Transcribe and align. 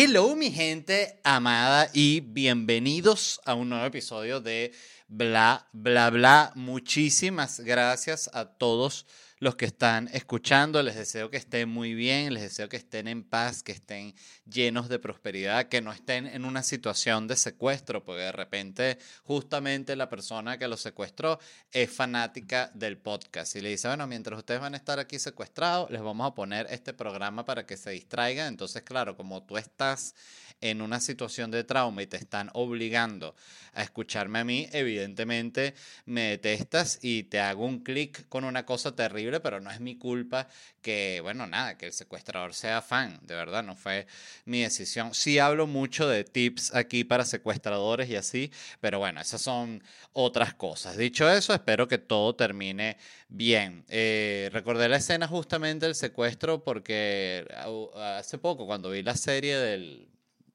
Hello 0.00 0.36
mi 0.36 0.52
gente 0.52 1.18
amada 1.24 1.90
y 1.92 2.20
bienvenidos 2.20 3.40
a 3.44 3.54
un 3.54 3.70
nuevo 3.70 3.84
episodio 3.84 4.40
de 4.40 4.70
Bla, 5.08 5.66
bla, 5.72 6.08
bla. 6.10 6.52
Muchísimas 6.54 7.58
gracias 7.58 8.30
a 8.32 8.44
todos 8.44 9.06
los 9.38 9.56
que 9.56 9.66
están 9.66 10.08
escuchando. 10.12 10.82
Les 10.82 10.96
deseo 10.96 11.30
que 11.30 11.36
estén 11.36 11.68
muy 11.68 11.94
bien, 11.94 12.34
les 12.34 12.42
deseo 12.42 12.68
que 12.68 12.76
estén 12.76 13.08
en 13.08 13.22
paz, 13.22 13.62
que 13.62 13.72
estén 13.72 14.14
llenos 14.50 14.88
de 14.88 14.98
prosperidad, 14.98 15.68
que 15.68 15.80
no 15.80 15.92
estén 15.92 16.26
en 16.26 16.44
una 16.44 16.62
situación 16.62 17.26
de 17.26 17.36
secuestro, 17.36 18.04
porque 18.04 18.22
de 18.22 18.32
repente 18.32 18.98
justamente 19.24 19.96
la 19.96 20.08
persona 20.08 20.58
que 20.58 20.68
los 20.68 20.80
secuestró 20.80 21.38
es 21.72 21.90
fanática 21.90 22.70
del 22.74 22.98
podcast 22.98 23.56
y 23.56 23.60
le 23.60 23.70
dice, 23.70 23.88
bueno, 23.88 24.06
mientras 24.06 24.38
ustedes 24.38 24.60
van 24.60 24.74
a 24.74 24.76
estar 24.78 24.98
aquí 24.98 25.18
secuestrados, 25.18 25.90
les 25.90 26.02
vamos 26.02 26.26
a 26.26 26.34
poner 26.34 26.66
este 26.70 26.92
programa 26.92 27.44
para 27.44 27.66
que 27.66 27.76
se 27.76 27.90
distraigan. 27.90 28.48
Entonces, 28.48 28.82
claro, 28.82 29.16
como 29.16 29.42
tú 29.42 29.56
estás 29.56 30.14
en 30.60 30.82
una 30.82 31.00
situación 31.00 31.50
de 31.50 31.64
trauma 31.64 32.02
y 32.02 32.06
te 32.06 32.16
están 32.16 32.50
obligando 32.52 33.34
a 33.74 33.82
escucharme 33.82 34.40
a 34.40 34.44
mí, 34.44 34.68
evidentemente 34.72 35.74
me 36.04 36.22
detestas 36.30 36.98
y 37.00 37.24
te 37.24 37.40
hago 37.40 37.64
un 37.64 37.80
clic 37.80 38.28
con 38.28 38.44
una 38.44 38.66
cosa 38.66 38.94
terrible, 38.96 39.27
pero 39.40 39.60
no 39.60 39.70
es 39.70 39.80
mi 39.80 39.96
culpa 39.96 40.48
que, 40.82 41.20
bueno, 41.22 41.46
nada, 41.46 41.76
que 41.76 41.86
el 41.86 41.92
secuestrador 41.92 42.54
sea 42.54 42.82
fan, 42.82 43.18
de 43.22 43.34
verdad, 43.34 43.62
no 43.62 43.76
fue 43.76 44.06
mi 44.44 44.62
decisión. 44.62 45.14
Sí 45.14 45.38
hablo 45.38 45.66
mucho 45.66 46.08
de 46.08 46.24
tips 46.24 46.74
aquí 46.74 47.04
para 47.04 47.24
secuestradores 47.24 48.08
y 48.08 48.16
así, 48.16 48.50
pero 48.80 48.98
bueno, 48.98 49.20
esas 49.20 49.42
son 49.42 49.82
otras 50.12 50.54
cosas. 50.54 50.96
Dicho 50.96 51.30
eso, 51.30 51.54
espero 51.54 51.86
que 51.88 51.98
todo 51.98 52.34
termine 52.34 52.96
bien. 53.28 53.84
Eh, 53.88 54.50
recordé 54.52 54.88
la 54.88 54.96
escena 54.96 55.28
justamente 55.28 55.86
del 55.86 55.94
secuestro 55.94 56.64
porque 56.64 57.46
hace 57.96 58.38
poco, 58.38 58.66
cuando 58.66 58.90
vi 58.90 59.02
la 59.02 59.16
serie 59.16 59.56
del 59.56 60.08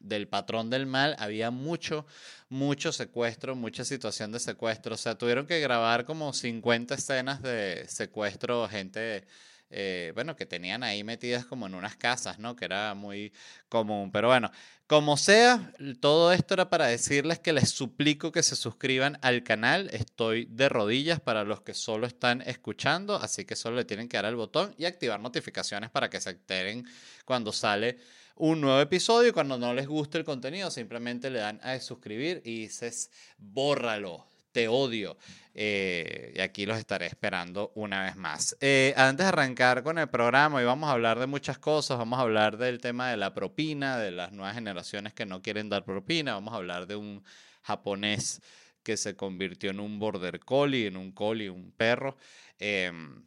del 0.04 0.28
patrón 0.28 0.70
del 0.70 0.86
mal, 0.86 1.16
había 1.18 1.50
mucho, 1.50 2.06
mucho 2.50 2.92
secuestro, 2.92 3.56
mucha 3.56 3.84
situación 3.84 4.32
de 4.32 4.40
secuestro. 4.40 4.96
O 4.96 4.98
sea, 4.98 5.18
tuvieron 5.18 5.48
que 5.48 5.60
grabar 5.60 6.06
como 6.06 6.34
50 6.34 6.96
escenas 6.96 7.42
de 7.42 7.86
secuestro, 7.88 8.68
gente, 8.68 9.26
eh, 9.70 10.12
bueno, 10.14 10.36
que 10.36 10.46
tenían 10.46 10.84
ahí 10.84 11.04
metidas 11.04 11.46
como 11.46 11.66
en 11.66 11.74
unas 11.74 11.96
casas, 11.96 12.38
¿no? 12.38 12.56
Que 12.56 12.66
era 12.66 12.94
muy 12.94 13.34
común. 13.70 14.12
Pero 14.12 14.28
bueno, 14.28 14.52
como 14.86 15.18
sea, 15.18 15.74
todo 16.00 16.32
esto 16.32 16.54
era 16.54 16.70
para 16.70 16.86
decirles 16.86 17.40
que 17.40 17.54
les 17.54 17.70
suplico 17.72 18.32
que 18.32 18.44
se 18.44 18.56
suscriban 18.56 19.18
al 19.22 19.44
canal. 19.44 19.90
Estoy 19.92 20.46
de 20.46 20.70
rodillas 20.70 21.20
para 21.20 21.44
los 21.44 21.62
que 21.62 21.74
solo 21.74 22.06
están 22.06 22.42
escuchando, 22.42 23.16
así 23.16 23.46
que 23.46 23.56
solo 23.56 23.78
le 23.78 23.86
tienen 23.86 24.08
que 24.08 24.18
dar 24.18 24.28
al 24.28 24.36
botón 24.36 24.76
y 24.78 24.86
activar 24.86 25.20
notificaciones 25.20 25.90
para 25.90 26.10
que 26.12 26.22
se 26.22 26.32
enteren 26.32 26.86
cuando 27.26 27.52
sale 27.52 27.98
un 28.36 28.62
nuevo 28.62 28.80
episodio. 28.80 29.30
Y 29.30 29.34
cuando 29.34 29.58
no 29.58 29.74
les 29.74 29.88
guste 29.88 30.18
el 30.18 30.24
contenido, 30.24 30.72
simplemente 30.72 31.30
le 31.30 31.40
dan 31.40 31.60
a 31.64 31.80
suscribir 31.80 32.42
y 32.46 32.62
dices, 32.62 33.12
bórralo, 33.38 34.28
te 34.52 34.68
odio. 34.68 35.18
Eh, 35.56 36.34
y 36.36 36.40
aquí 36.40 36.66
los 36.66 36.78
estaré 36.78 37.06
esperando 37.06 37.72
una 37.76 38.04
vez 38.04 38.16
más. 38.16 38.56
Eh, 38.62 38.94
antes 38.98 39.26
de 39.26 39.30
arrancar 39.30 39.84
con 39.84 39.98
el 39.98 40.08
programa, 40.08 40.58
hoy 40.58 40.66
vamos 40.66 40.90
a 40.90 40.94
hablar 40.94 41.20
de 41.20 41.28
muchas 41.28 41.58
cosas. 41.58 41.98
Vamos 41.98 42.20
a 42.20 42.24
hablar 42.24 42.58
del 42.58 42.80
tema 42.80 43.10
de 43.10 43.18
la 43.18 43.34
propina, 43.34 43.98
de 43.98 44.12
las 44.12 44.32
nuevas 44.32 44.56
generaciones 44.56 45.14
que 45.14 45.26
no 45.26 45.42
quieren 45.42 45.70
dar 45.70 45.84
propina. 45.84 46.34
Vamos 46.34 46.54
a 46.54 46.58
hablar 46.58 46.88
de 46.88 46.96
un 46.96 47.24
japonés 47.62 48.42
que 48.84 48.98
se 48.98 49.16
convirtió 49.16 49.72
en 49.72 49.80
un 49.80 50.00
border 50.00 50.40
collie, 50.40 50.88
en 50.88 50.98
un 50.98 51.12
collie, 51.12 51.50
un 51.50 51.72
perro. 51.72 52.18
Em, 52.60 53.24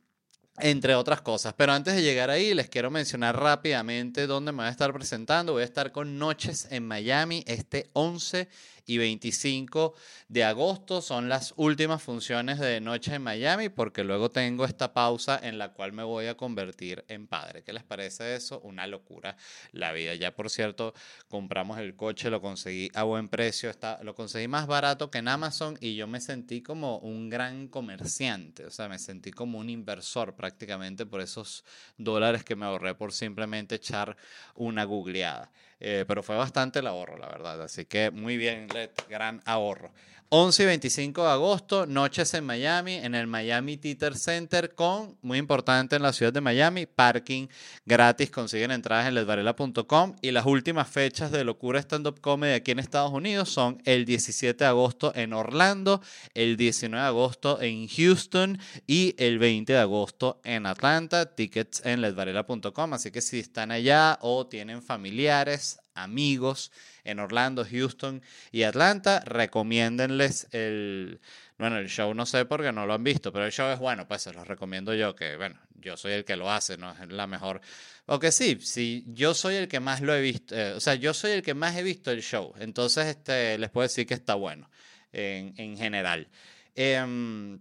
entre 0.61 0.95
otras 0.95 1.21
cosas. 1.21 1.55
Pero 1.57 1.73
antes 1.73 1.95
de 1.95 2.03
llegar 2.03 2.31
ahí, 2.31 2.55
les 2.55 2.69
quiero 2.69 2.91
mencionar 2.91 3.39
rápidamente 3.39 4.27
dónde 4.27 4.53
me 4.53 4.59
voy 4.59 4.67
a 4.67 4.71
estar 4.71 4.93
presentando. 4.93 5.53
Voy 5.53 5.63
a 5.63 5.67
estar 5.67 5.93
con 5.93 6.19
Noches 6.19 6.69
en 6.71 6.87
Miami 6.87 7.45
este 7.47 7.91
11 7.93 8.49
y 8.87 8.99
25 8.99 9.95
de 10.29 10.45
agosto 10.45 11.03
son 11.03 11.29
las 11.29 11.53
últimas 11.57 12.03
funciones 12.03 12.59
de 12.59 12.81
Noche 12.81 13.15
en 13.15 13.23
Miami 13.23 13.69
porque 13.69 14.05
luego 14.05 14.31
tengo 14.31 14.65
esta 14.65 14.95
pausa 14.95 15.39
en 15.43 15.59
la 15.59 15.73
cual 15.73 15.93
me 15.93 16.05
voy 16.05 16.27
a 16.27 16.37
convertir 16.37 17.05
en 17.09 17.27
padre. 17.27 17.63
¿Qué 17.63 17.73
les 17.73 17.83
parece 17.83 18.35
eso? 18.37 18.61
Una 18.61 18.87
locura 18.87 19.37
la 19.73 19.93
vida. 19.93 20.15
Ya 20.15 20.35
por 20.35 20.51
cierto, 20.51 20.95
compramos 21.29 21.79
el 21.79 21.97
coche, 21.97 22.31
lo 22.31 22.41
conseguí 22.41 22.91
a 22.95 23.03
buen 23.03 23.29
precio, 23.29 23.71
está, 23.71 24.03
lo 24.03 24.15
conseguí 24.15 24.49
más 24.49 24.67
barato 24.67 25.11
que 25.11 25.19
en 25.19 25.29
Amazon 25.29 25.77
y 25.81 25.97
yo 25.97 26.07
me 26.07 26.21
sentí 26.21 26.63
como 26.63 26.99
un 26.99 27.29
gran 27.29 27.69
comerciante, 27.69 28.65
o 28.65 28.71
sea, 28.71 28.89
me 28.89 28.99
sentí 28.99 29.31
como 29.33 29.59
un 29.59 29.69
inversor 29.69 30.35
prácticamente 30.35 31.07
por 31.07 31.21
esos 31.21 31.65
dólares 31.99 32.45
que 32.45 32.57
me 32.57 32.67
ahorré 32.67 32.95
por 32.95 33.13
simplemente 33.13 33.75
echar 33.75 34.17
una 34.55 34.85
googleada. 34.85 35.51
Eh, 35.79 36.05
pero 36.09 36.23
fue 36.23 36.37
bastante 36.37 36.79
el 36.79 36.87
ahorro, 36.87 37.19
la 37.19 37.29
verdad. 37.29 37.63
Así 37.63 37.85
que 37.85 38.11
muy 38.11 38.37
bien, 38.37 38.69
Led, 38.69 38.91
gran 39.09 39.43
ahorro. 39.45 39.93
11 40.29 40.65
y 40.65 40.67
25 40.67 41.23
de 41.23 41.31
agosto, 41.31 41.87
noches 41.87 42.35
en 42.35 42.45
Miami, 42.45 42.95
en 42.95 43.15
el 43.15 43.29
Miami 43.29 43.77
Theater 43.77 44.17
Center, 44.17 44.75
con, 44.75 45.17
muy 45.23 45.39
importante 45.39 45.95
en 45.95 46.03
la 46.03 46.13
ciudad 46.13 46.33
de 46.33 46.41
Miami, 46.41 46.85
parking 46.87 47.47
gratis, 47.85 48.33
consiguen 48.33 48.73
entradas 48.73 49.07
en 49.07 49.15
ledvarela.com 49.15 50.17
y 50.21 50.33
las 50.33 50.45
últimas 50.45 50.89
fechas 50.89 51.31
de 51.31 51.45
Locura 51.45 51.79
Stand 51.79 52.09
Up 52.09 52.21
Comedy 52.21 52.55
aquí 52.55 52.73
en 52.73 52.81
Estados 52.81 53.13
Unidos 53.13 53.51
son 53.51 53.81
el 53.85 54.05
17 54.05 54.65
de 54.65 54.69
agosto 54.69 55.13
en 55.15 55.33
Orlando, 55.33 56.03
el 56.35 56.57
19 56.57 57.01
de 57.01 57.07
agosto 57.07 57.63
en 57.63 57.87
Houston 57.87 58.59
y 58.85 59.15
el 59.19 59.39
20 59.39 59.75
de 59.75 59.79
agosto 59.79 60.41
en 60.43 60.67
Atlanta, 60.67 61.37
tickets 61.37 61.83
en 61.85 62.01
ledvarela.com, 62.01 62.95
así 62.95 63.13
que 63.13 63.21
si 63.21 63.39
están 63.39 63.71
allá 63.71 64.19
o 64.23 64.49
tienen 64.49 64.83
familiares, 64.83 65.66
amigos 65.97 66.71
en 67.05 67.19
Orlando, 67.19 67.67
Houston 67.69 68.23
y 68.53 68.63
Atlanta, 68.63 69.23
recomiéndenles 69.25 70.49
el, 70.53 71.21
bueno, 71.59 71.79
el 71.79 71.89
show 71.89 72.15
no 72.15 72.27
sé 72.27 72.45
porque 72.45 72.73
no 72.73 72.87
lo 72.87 72.95
han 72.95 73.05
visto, 73.05 73.33
pero 73.33 73.45
el 73.45 73.53
show 73.53 73.71
es 73.73 73.79
bueno, 73.79 74.07
pues 74.07 74.23
se 74.23 74.33
los 74.33 74.47
recomiendo 74.47 74.95
yo, 74.95 75.17
que 75.17 75.37
bueno, 75.37 75.59
yo 75.75 75.97
soy 75.97 76.13
el 76.13 76.25
que 76.25 76.37
lo 76.37 76.51
hace, 76.51 76.77
no 76.77 76.93
es 76.93 77.09
la 77.09 77.27
mejor. 77.27 77.61
O 78.07 78.19
que 78.19 78.31
sí, 78.31 78.59
sí, 78.61 79.05
yo 79.09 79.35
soy 79.35 79.57
el 79.57 79.69
que 79.69 79.81
más 79.81 80.01
lo 80.01 80.15
he 80.15 80.21
visto, 80.21 80.55
eh, 80.55 80.73
o 80.73 80.81
sea, 80.81 80.95
yo 80.95 81.15
soy 81.15 81.33
el 81.33 81.43
que 81.43 81.55
más 81.55 81.77
he 81.77 81.83
visto 81.83 82.11
el 82.11 82.23
show, 82.23 82.55
entonces 82.59 83.07
este, 83.07 83.59
les 83.59 83.71
puedo 83.71 83.83
decir 83.83 84.07
que 84.07 84.15
está 84.15 84.35
bueno 84.35 84.71
en, 85.13 85.55
en 85.57 85.77
general. 85.77 86.29
Eh, 86.75 87.59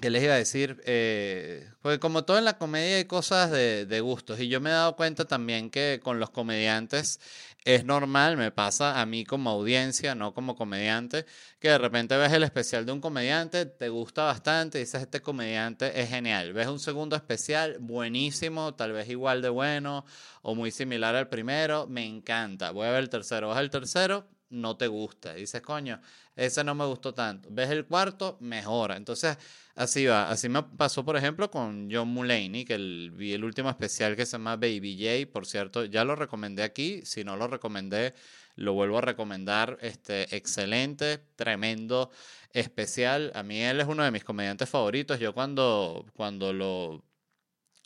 ¿Qué 0.00 0.10
les 0.10 0.24
iba 0.24 0.34
a 0.34 0.38
decir? 0.38 0.82
Eh, 0.86 1.70
porque 1.80 2.00
como 2.00 2.24
todo 2.24 2.36
en 2.36 2.44
la 2.44 2.58
comedia 2.58 2.96
hay 2.96 3.04
cosas 3.04 3.50
de, 3.52 4.00
gustos 4.00 4.40
y 4.40 4.48
yo 4.48 4.60
me 4.60 4.70
he 4.70 4.72
dado 4.72 4.96
cuenta 4.96 5.24
también 5.24 5.70
que 5.70 6.00
con 6.02 6.18
los 6.18 6.30
comediantes 6.30 7.20
es 7.64 7.84
normal, 7.84 8.36
me 8.36 8.50
pasa 8.50 9.00
a 9.00 9.06
mí 9.06 9.24
como 9.24 9.50
audiencia, 9.50 10.14
no 10.14 10.34
como 10.34 10.54
comediante, 10.54 11.24
que 11.58 11.70
de 11.70 11.78
repente 11.78 12.16
ves 12.16 12.32
el 12.32 12.42
especial 12.42 12.84
de 12.84 12.92
un 12.92 13.00
comediante, 13.00 13.64
te 13.64 13.88
gusta 13.88 14.24
bastante, 14.24 14.78
dices, 14.78 15.02
este 15.02 15.22
comediante 15.22 15.98
es 16.00 16.10
genial. 16.10 16.52
Ves 16.52 16.68
un 16.68 16.78
segundo 16.78 17.16
especial, 17.16 17.78
buenísimo, 17.80 18.74
tal 18.74 18.92
vez 18.92 19.08
igual 19.08 19.40
de 19.40 19.48
bueno 19.48 20.04
o 20.42 20.54
muy 20.54 20.70
similar 20.70 21.16
al 21.16 21.28
primero, 21.28 21.86
me 21.86 22.04
encanta. 22.04 22.70
Voy 22.70 22.86
a 22.86 22.90
ver 22.90 23.00
el 23.04 23.08
tercero, 23.08 23.48
vas 23.48 23.60
el 23.60 23.70
tercero, 23.70 24.26
no 24.54 24.76
te 24.76 24.86
gusta. 24.86 25.34
Dices, 25.34 25.60
coño, 25.60 26.00
ese 26.36 26.64
no 26.64 26.74
me 26.74 26.84
gustó 26.86 27.12
tanto. 27.14 27.48
Ves 27.52 27.70
el 27.70 27.86
cuarto, 27.86 28.36
mejora. 28.40 28.96
Entonces, 28.96 29.36
así 29.74 30.06
va. 30.06 30.30
Así 30.30 30.48
me 30.48 30.62
pasó, 30.62 31.04
por 31.04 31.16
ejemplo, 31.16 31.50
con 31.50 31.88
John 31.90 32.08
Mulaney, 32.08 32.64
que 32.64 32.76
vi 33.12 33.32
el 33.32 33.44
último 33.44 33.70
especial 33.70 34.16
que 34.16 34.26
se 34.26 34.32
llama 34.32 34.56
Baby 34.56 34.96
J. 34.98 35.32
Por 35.32 35.46
cierto, 35.46 35.84
ya 35.84 36.04
lo 36.04 36.16
recomendé 36.16 36.62
aquí. 36.62 37.02
Si 37.04 37.24
no 37.24 37.36
lo 37.36 37.46
recomendé, 37.48 38.14
lo 38.56 38.72
vuelvo 38.72 38.98
a 38.98 39.02
recomendar. 39.02 39.78
Este, 39.80 40.34
excelente, 40.36 41.18
tremendo 41.36 42.10
especial. 42.52 43.32
A 43.34 43.42
mí 43.42 43.60
él 43.60 43.80
es 43.80 43.86
uno 43.86 44.04
de 44.04 44.10
mis 44.10 44.24
comediantes 44.24 44.68
favoritos. 44.68 45.18
Yo 45.20 45.34
cuando, 45.34 46.06
cuando 46.14 46.52
lo, 46.52 47.04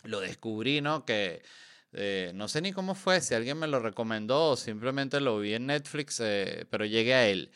lo 0.05 0.21
descubrí, 0.21 0.81
¿no? 0.81 1.05
Que 1.05 1.43
eh, 1.93 2.33
no 2.35 2.49
sé 2.49 2.61
ni 2.61 2.73
cómo 2.73 2.95
fue, 2.95 3.21
si 3.21 3.35
alguien 3.35 3.59
me 3.59 3.67
lo 3.67 3.81
recomendó 3.81 4.51
o 4.51 4.57
simplemente 4.57 5.21
lo 5.21 5.39
vi 5.41 5.55
en 5.55 5.67
Netflix, 5.67 6.21
eh, 6.21 6.67
pero 6.71 6.85
llegué 6.85 7.15
a 7.15 7.29
él. 7.29 7.51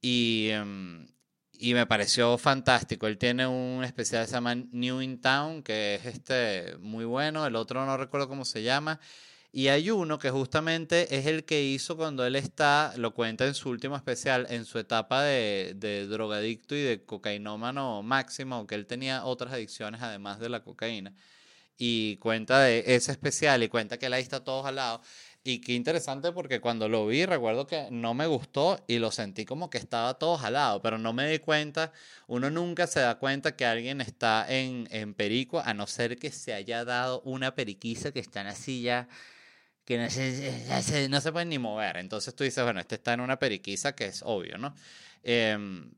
Y, 0.00 0.48
em, 0.50 1.06
y 1.52 1.74
me 1.74 1.86
pareció 1.86 2.38
fantástico. 2.38 3.06
Él 3.06 3.18
tiene 3.18 3.46
un 3.46 3.84
especial 3.84 4.22
que 4.24 4.28
se 4.28 4.34
llama 4.34 4.54
New 4.54 5.00
in 5.00 5.20
Town, 5.20 5.62
que 5.62 5.96
es 5.96 6.06
este 6.06 6.76
muy 6.78 7.04
bueno. 7.04 7.46
El 7.46 7.56
otro 7.56 7.84
no 7.86 7.96
recuerdo 7.96 8.28
cómo 8.28 8.44
se 8.44 8.62
llama. 8.62 9.00
Y 9.52 9.68
hay 9.68 9.90
uno 9.90 10.18
que 10.18 10.30
justamente 10.30 11.16
es 11.16 11.26
el 11.26 11.44
que 11.44 11.62
hizo 11.62 11.96
cuando 11.96 12.24
él 12.26 12.36
está, 12.36 12.94
lo 12.96 13.14
cuenta 13.14 13.46
en 13.46 13.54
su 13.54 13.68
último 13.68 13.96
especial, 13.96 14.46
en 14.48 14.64
su 14.64 14.78
etapa 14.78 15.22
de, 15.22 15.74
de 15.76 16.06
drogadicto 16.06 16.74
y 16.74 16.80
de 16.82 17.04
cocainómano 17.04 18.02
máximo, 18.02 18.66
que 18.66 18.74
él 18.74 18.86
tenía 18.86 19.24
otras 19.24 19.52
adicciones 19.52 20.00
además 20.02 20.40
de 20.40 20.48
la 20.48 20.64
cocaína. 20.64 21.14
Y 21.78 22.16
cuenta 22.18 22.60
de 22.60 22.84
ese 22.86 23.12
especial 23.12 23.62
y 23.62 23.68
cuenta 23.68 23.98
que 23.98 24.06
él 24.06 24.12
ahí 24.12 24.22
está 24.22 24.44
todos 24.44 24.66
al 24.66 24.76
lado. 24.76 25.00
Y 25.44 25.60
qué 25.60 25.72
interesante 25.72 26.30
porque 26.30 26.60
cuando 26.60 26.88
lo 26.88 27.06
vi 27.06 27.26
recuerdo 27.26 27.66
que 27.66 27.88
no 27.90 28.14
me 28.14 28.26
gustó 28.26 28.84
y 28.86 28.98
lo 28.98 29.10
sentí 29.10 29.44
como 29.44 29.70
que 29.70 29.78
estaba 29.78 30.14
todo 30.14 30.36
jalado, 30.38 30.80
pero 30.82 30.98
no 30.98 31.12
me 31.12 31.28
di 31.28 31.40
cuenta, 31.40 31.92
uno 32.28 32.48
nunca 32.48 32.86
se 32.86 33.00
da 33.00 33.18
cuenta 33.18 33.56
que 33.56 33.66
alguien 33.66 34.00
está 34.00 34.46
en, 34.48 34.86
en 34.92 35.14
perico 35.14 35.58
a 35.58 35.74
no 35.74 35.88
ser 35.88 36.16
que 36.16 36.30
se 36.30 36.54
haya 36.54 36.84
dado 36.84 37.22
una 37.22 37.56
periquiza 37.56 38.12
que 38.12 38.20
están 38.20 38.46
así 38.46 38.82
ya 38.82 39.08
que 39.84 39.98
no 39.98 40.08
se, 40.10 41.08
no 41.08 41.20
se 41.20 41.32
pueden 41.32 41.48
ni 41.48 41.58
mover. 41.58 41.96
Entonces 41.96 42.34
tú 42.34 42.44
dices, 42.44 42.62
bueno, 42.62 42.80
este 42.80 42.96
está 42.96 43.12
en 43.14 43.20
una 43.20 43.38
periquisa 43.38 43.94
que 43.94 44.06
es 44.06 44.22
obvio, 44.24 44.58
¿no? 44.58 44.74
Em, 45.22 45.92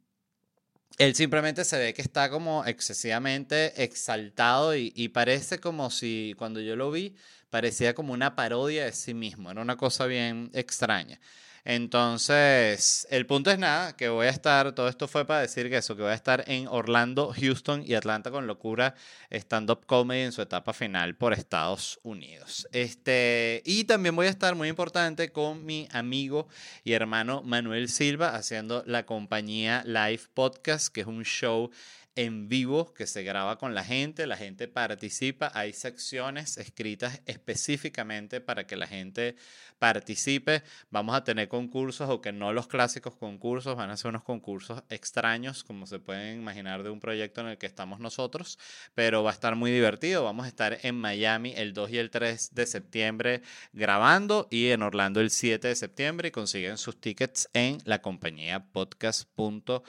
él 0.99 1.14
simplemente 1.14 1.64
se 1.64 1.79
ve 1.79 1.94
que 1.94 2.02
está 2.02 2.31
como 2.31 2.64
excesivamente 2.64 3.82
exaltado 3.82 4.76
y, 4.76 4.93
y, 4.94 5.08
parece 5.08 5.58
como 5.58 5.91
si 5.91 6.35
cuando 6.38 6.61
yo 6.61 6.76
lo 6.76 6.91
vi 6.91 7.14
parecía 7.50 7.94
como 7.94 8.12
una 8.12 8.35
parodia 8.35 8.85
de 8.85 8.93
sí 8.93 9.14
mismo, 9.14 9.50
era 9.50 9.62
una 9.62 9.76
cosa 9.76 10.06
bien 10.06 10.50
extraña. 10.55 11.20
Entonces, 11.65 13.07
el 13.11 13.25
punto 13.25 13.51
es 13.51 13.59
nada, 13.59 13.97
que 13.97 14.11
voy 14.11 14.27
a 14.27 14.31
estar, 14.31 14.73
todo 14.73 14.89
esto 14.89 15.09
fue 15.09 15.25
para 15.25 15.41
decir 15.41 15.71
que 15.71 15.79
eso, 15.79 15.97
que 15.97 16.03
voy 16.03 16.11
a 16.11 16.15
estar 16.15 16.45
en 16.47 16.69
Orlando, 16.69 17.33
Houston 17.35 17.83
y 17.87 17.95
Atlanta 17.95 18.31
con 18.31 18.47
locura 18.47 18.95
stand-up 19.31 19.87
comedy 19.87 20.23
en 20.23 20.33
su 20.33 20.43
etapa 20.43 20.75
final 20.75 21.17
por 21.17 21.33
Estados 21.33 21.99
Unidos. 22.03 22.69
Este, 22.73 23.63
y 23.65 23.85
también 23.85 24.15
voy 24.15 24.27
a 24.27 24.31
estar, 24.31 24.55
muy 24.55 24.69
importante, 24.69 25.33
con 25.33 25.65
mi 25.65 25.89
amigo 25.91 26.49
y 26.85 26.93
hermano 26.93 27.43
Manuel 27.43 27.89
Silva 27.89 28.35
haciendo 28.35 28.83
la 28.87 29.07
compañía 29.07 29.83
Live 29.87 30.25
Podcast, 30.35 30.89
que 30.89 31.01
es 31.01 31.07
un 31.07 31.25
show 31.25 31.71
en 32.17 32.49
vivo 32.49 32.95
que 32.95 33.07
se 33.07 33.23
graba 33.23 33.59
con 33.59 33.75
la 33.75 33.85
gente, 33.85 34.27
la 34.27 34.37
gente 34.37 34.69
participa, 34.69 35.51
hay 35.55 35.73
secciones 35.73 36.59
escritas 36.59 37.21
específicamente 37.27 38.41
para 38.41 38.67
que 38.67 38.77
la 38.77 38.87
gente 38.87 39.37
participe, 39.79 40.63
vamos 40.91 41.15
a 41.17 41.25
tener 41.25 41.49
concursos 41.49 42.09
o 42.09 42.21
que 42.21 42.33
no 42.33 42.53
los 42.53 42.69
clásicos 42.69 43.17
concursos, 43.17 43.77
van 43.77 43.91
a 43.91 43.97
ser 43.97 44.11
unos 44.11 44.23
concursos 44.23 44.83
extraños 44.89 45.65
como 45.65 45.87
se 45.87 45.99
pueden 45.99 46.41
imaginar 46.41 46.83
de 46.83 46.91
un 46.91 47.01
proyecto 47.01 47.41
en 47.41 47.49
el 47.49 47.59
que 47.59 47.67
estamos 47.67 48.01
nosotros, 48.01 48.59
pero 48.95 49.23
va 49.23 49.31
a 49.31 49.35
estar 49.35 49.57
muy 49.57 49.71
divertido, 49.71 50.25
vamos 50.25 50.47
a 50.47 50.49
estar 50.49 50.79
en 50.83 50.95
Miami 50.95 51.53
el 51.57 51.73
2 51.73 51.91
y 51.91 51.99
el 51.99 52.11
3 52.11 52.55
de 52.55 52.67
septiembre 52.67 53.43
grabando 53.73 54.49
y 54.51 54.69
en 54.69 54.83
Orlando 54.83 55.21
el 55.21 55.31
7 55.31 55.69
de 55.69 55.77
septiembre. 55.77 56.29
Y 56.29 56.31
consiguen 56.31 56.79
sus 56.79 57.01
tickets 57.01 57.49
en 57.53 57.79
la 57.85 58.01
compañía 58.01 58.65
podcast.com 58.73 59.83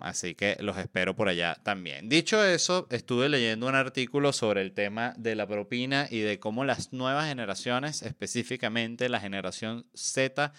Así 0.00 0.34
que 0.34 0.56
los 0.60 0.76
espero 0.78 1.14
por 1.14 1.28
allá 1.28 1.56
también. 1.62 2.08
Dicho 2.08 2.44
eso, 2.44 2.88
estuve 2.90 3.28
leyendo 3.28 3.68
un 3.68 3.74
artículo 3.74 4.32
sobre 4.32 4.62
el 4.62 4.72
tema 4.72 5.14
de 5.16 5.36
la 5.36 5.46
propina 5.46 6.08
y 6.10 6.18
de 6.20 6.40
cómo 6.40 6.64
las 6.64 6.92
nuevas 6.92 7.28
generaciones, 7.28 8.02
específicamente 8.02 9.08
la 9.08 9.20
generación 9.20 9.86
Z, 9.94 10.52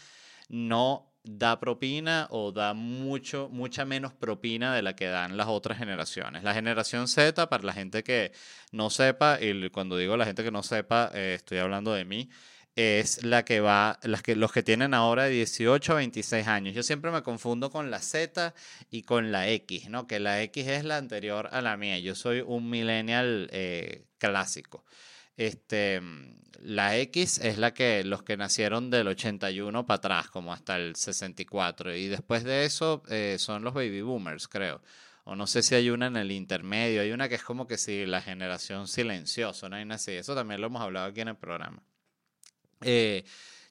no 0.48 1.12
da 1.24 1.60
propina 1.60 2.28
o 2.32 2.52
da 2.52 2.74
mucho, 2.74 3.50
mucha 3.52 3.86
menos 3.86 4.14
propina 4.14 4.74
de 4.74 4.82
la 4.82 4.96
que 4.96 5.08
dan 5.08 5.36
las 5.36 5.48
otras 5.48 5.78
generaciones. 5.78 6.44
La 6.44 6.54
generación 6.54 7.08
Z, 7.08 7.50
para 7.50 7.64
la 7.64 7.74
gente 7.74 8.04
que 8.04 8.32
no 8.72 8.90
sepa, 8.90 9.40
y 9.42 9.70
cuando 9.70 9.98
digo 9.98 10.16
la 10.16 10.26
gente 10.26 10.44
que 10.44 10.52
no 10.52 10.64
sepa, 10.64 11.12
eh, 11.14 11.34
estoy 11.36 11.58
hablando 11.58 11.94
de 11.94 12.06
mí, 12.06 12.30
es 12.76 13.24
la 13.24 13.44
que 13.44 13.60
va, 13.60 14.00
las 14.04 14.22
que, 14.24 14.36
los 14.36 14.52
que 14.52 14.64
tienen 14.64 14.94
ahora 14.94 15.26
de 15.26 15.32
18 15.32 15.92
a 15.92 15.96
26 15.96 16.48
años. 16.48 16.76
Yo 16.76 16.84
siempre 16.84 17.12
me 17.12 17.22
confundo 17.24 17.70
con 17.70 17.92
la 17.92 18.00
Z 18.00 18.54
y 18.90 19.04
con 19.04 19.32
la 19.32 19.50
X, 19.50 19.90
¿no? 19.90 20.08
Que 20.08 20.20
la 20.20 20.42
X 20.44 20.68
es 20.68 20.86
la 20.86 20.98
anterior 20.98 21.50
a 21.52 21.62
la 21.62 21.78
mía. 21.78 22.00
Yo 22.00 22.16
soy 22.16 22.42
un 22.42 22.70
millennial 22.70 23.50
eh, 23.52 24.06
clásico. 24.18 24.86
Este, 25.38 26.02
la 26.62 26.98
X 26.98 27.40
es 27.40 27.58
la 27.58 27.74
que 27.74 28.04
los 28.04 28.24
que 28.24 28.38
nacieron 28.38 28.90
del 28.90 29.08
81 29.08 29.86
para 29.86 29.98
atrás, 29.98 30.30
como 30.30 30.54
hasta 30.54 30.78
el 30.78 30.96
64. 30.96 31.96
Y 31.96 32.08
después 32.08 32.44
de 32.44 32.66
eso 32.66 33.04
eh, 33.10 33.36
son 33.40 33.64
los 33.64 33.74
baby 33.74 34.02
boomers, 34.02 34.48
creo. 34.48 34.82
O 35.24 35.36
no 35.36 35.46
sé 35.48 35.62
si 35.62 35.76
hay 35.76 35.90
una 35.90 36.08
en 36.08 36.18
el 36.18 36.32
intermedio. 36.32 37.02
Hay 37.02 37.12
una 37.12 37.30
que 37.30 37.36
es 37.36 37.44
como 37.44 37.68
que 37.68 37.78
si 37.78 38.06
la 38.06 38.22
generación 38.22 38.88
silenciosa, 38.88 39.70
no 39.70 39.76
hay 39.76 39.88
así. 39.92 40.14
Eso 40.14 40.36
también 40.36 40.62
lo 40.62 40.68
hemos 40.68 40.82
hablado 40.82 41.08
aquí 41.08 41.22
en 41.22 41.30
el 41.30 41.38
programa. 41.38 41.84
Eh, 42.82 43.24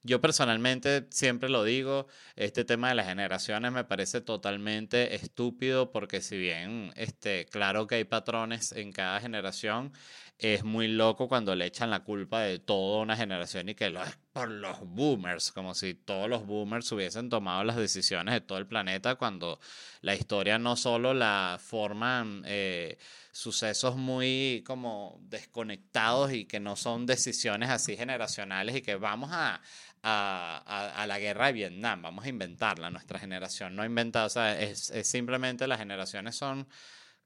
yo 0.02 0.20
personalmente 0.20 1.06
siempre 1.10 1.50
lo 1.50 1.62
digo, 1.62 2.06
este 2.34 2.64
tema 2.64 2.88
de 2.88 2.94
las 2.94 3.06
generaciones 3.06 3.70
me 3.70 3.84
parece 3.84 4.22
totalmente 4.22 5.14
estúpido 5.14 5.92
porque 5.92 6.22
si 6.22 6.38
bien 6.38 6.90
este, 6.96 7.44
claro 7.46 7.86
que 7.86 7.96
hay 7.96 8.04
patrones 8.04 8.72
en 8.72 8.92
cada 8.92 9.20
generación, 9.20 9.92
es 10.40 10.64
muy 10.64 10.88
loco 10.88 11.28
cuando 11.28 11.54
le 11.54 11.66
echan 11.66 11.90
la 11.90 12.00
culpa 12.00 12.40
de 12.40 12.58
toda 12.58 13.02
una 13.02 13.14
generación 13.16 13.68
y 13.68 13.74
que 13.74 13.90
lo 13.90 14.02
es 14.02 14.18
por 14.32 14.48
los 14.48 14.80
boomers, 14.80 15.52
como 15.52 15.74
si 15.74 15.92
todos 15.94 16.30
los 16.30 16.46
boomers 16.46 16.90
hubiesen 16.92 17.28
tomado 17.28 17.62
las 17.62 17.76
decisiones 17.76 18.32
de 18.32 18.40
todo 18.40 18.56
el 18.56 18.66
planeta 18.66 19.16
cuando 19.16 19.60
la 20.00 20.14
historia 20.14 20.58
no 20.58 20.76
solo 20.76 21.12
la 21.12 21.58
forman 21.60 22.42
eh, 22.46 22.96
sucesos 23.32 23.96
muy 23.96 24.62
como 24.66 25.18
desconectados 25.24 26.32
y 26.32 26.46
que 26.46 26.58
no 26.58 26.74
son 26.74 27.04
decisiones 27.04 27.68
así 27.68 27.96
generacionales 27.96 28.76
y 28.76 28.82
que 28.82 28.96
vamos 28.96 29.30
a, 29.32 29.60
a, 30.02 30.92
a, 30.96 31.06
la 31.06 31.18
guerra 31.18 31.46
de 31.46 31.52
Vietnam, 31.52 32.00
vamos 32.00 32.24
a 32.24 32.28
inventarla, 32.28 32.88
nuestra 32.88 33.18
generación 33.18 33.76
no 33.76 33.82
ha 33.82 33.86
inventado, 33.86 34.26
o 34.26 34.30
sea, 34.30 34.58
es, 34.58 34.90
es 34.90 35.06
simplemente 35.06 35.66
las 35.66 35.78
generaciones 35.78 36.34
son 36.34 36.66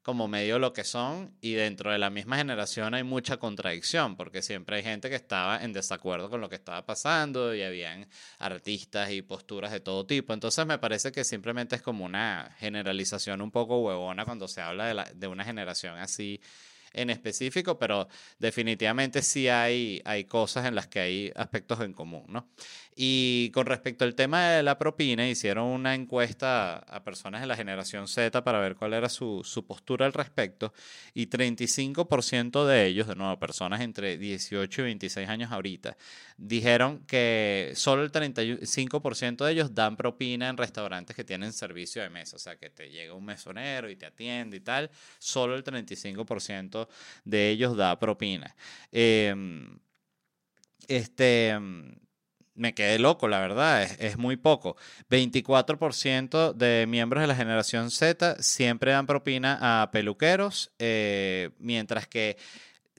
como 0.05 0.29
medio 0.29 0.59
lo 0.59 0.75
que 0.75 0.85
son 0.85 1.35
y 1.41 1.55
dentro 1.55 1.91
de 1.91 1.97
la 1.97 2.11
misma 2.11 2.37
generación 2.37 2.93
hay 2.93 3.03
mucha 3.03 3.39
contradicción 3.39 4.17
porque 4.17 4.43
siempre 4.43 4.77
hay 4.77 4.83
gente 4.83 5.09
que 5.09 5.17
estaba 5.17 5.65
en 5.65 5.73
desacuerdo 5.73 6.29
con 6.29 6.43
lo 6.43 6.51
que 6.51 6.57
estaba 6.57 6.85
pasando 6.85 7.55
y 7.55 7.63
habían 7.63 8.07
artistas 8.39 9.11
y 9.11 9.23
posturas 9.23 9.73
de 9.73 9.81
todo 9.81 10.05
tipo. 10.05 10.35
Entonces 10.35 10.67
me 10.67 10.79
parece 10.79 11.11
que 11.11 11.25
simplemente 11.25 11.77
es 11.77 11.81
como 11.81 12.05
una 12.05 12.55
generalización 12.59 13.41
un 13.41 13.51
poco 13.51 13.79
huevona 13.79 14.27
cuando 14.27 14.47
se 14.47 14.61
habla 14.61 15.07
de, 15.15 15.27
una 15.27 15.43
generación 15.43 15.97
así 15.97 16.39
en 16.93 17.09
específico, 17.09 17.79
pero 17.79 18.07
definitivamente 18.39 19.23
sí 19.23 19.49
hay, 19.49 20.03
hay 20.05 20.25
cosas 20.27 20.67
en 20.67 20.75
las 20.75 20.87
que 20.87 21.01
hay 21.01 21.33
aspectos 21.35 21.81
en 21.81 21.95
común, 21.95 22.27
¿no? 22.29 22.51
Y 22.97 23.51
con 23.51 23.67
respecto 23.67 24.05
al 24.05 24.15
tema 24.15 24.51
de 24.51 24.63
la 24.63 24.79
propina, 24.79 25.29
hicieron 25.29 25.67
una 25.67 25.95
encuesta 25.95 26.77
a 26.77 27.03
personas 27.03 27.41
de 27.41 27.49
la 27.49 27.57
generación 27.57 28.07
Z 28.07 28.45
para 28.45 28.61
ver 28.61 28.77
cuál 28.77 28.93
era 28.93 29.09
su, 29.09 29.43
su 29.43 29.67
postura 29.67 30.07
al 30.07 30.13
respecto 30.13 30.73
y 31.13 31.27
35% 31.27 32.65
de 32.67 32.87
ellos, 32.87 33.09
de 33.09 33.17
nuevo, 33.17 33.37
personas 33.39 33.81
entre 33.81 34.17
18 34.17 34.83
y 34.83 34.85
26 34.85 35.29
años 35.29 35.51
ahorita, 35.51 35.97
dijeron 36.37 37.05
que 37.07 37.73
solo 37.75 38.05
el 38.05 38.13
35% 38.13 39.45
de 39.45 39.53
ellos 39.53 39.75
dan 39.75 39.97
propina 39.97 40.49
en 40.49 40.57
restaurantes 40.57 41.17
que 41.17 41.25
tienen 41.25 41.53
servicio 41.53 42.01
de 42.01 42.11
mesa, 42.11 42.37
o 42.37 42.39
sea, 42.39 42.57
que 42.57 42.71
te 42.71 42.91
llega 42.91 43.15
un 43.15 43.25
mesonero 43.25 43.91
y 43.91 43.97
te 43.97 44.07
atiende 44.07 44.59
y 44.59 44.61
tal, 44.61 44.91
solo 45.19 45.57
el 45.57 45.65
35% 45.65 46.89
de 47.25 47.51
ellos 47.51 47.77
da 47.77 47.99
propina. 47.99 48.55
Em, 48.93 49.79
este 50.87 51.59
me 52.55 52.75
quedé 52.75 52.99
loco, 52.99 53.29
la 53.29 53.41
verdad, 53.41 53.83
es, 53.83 54.17
muy 54.17 54.37
poco. 54.37 54.77
24% 55.11 56.53
de 56.53 56.87
miembros 56.87 57.21
de 57.21 57.27
la 57.27 57.35
generación 57.35 57.91
Z 57.91 58.37
siempre 58.43 58.93
dan 58.93 59.07
propina 59.07 59.83
a 59.83 59.91
peluqueros, 59.91 60.73
eh, 60.79 61.51
mientras 61.59 62.07
que 62.07 62.37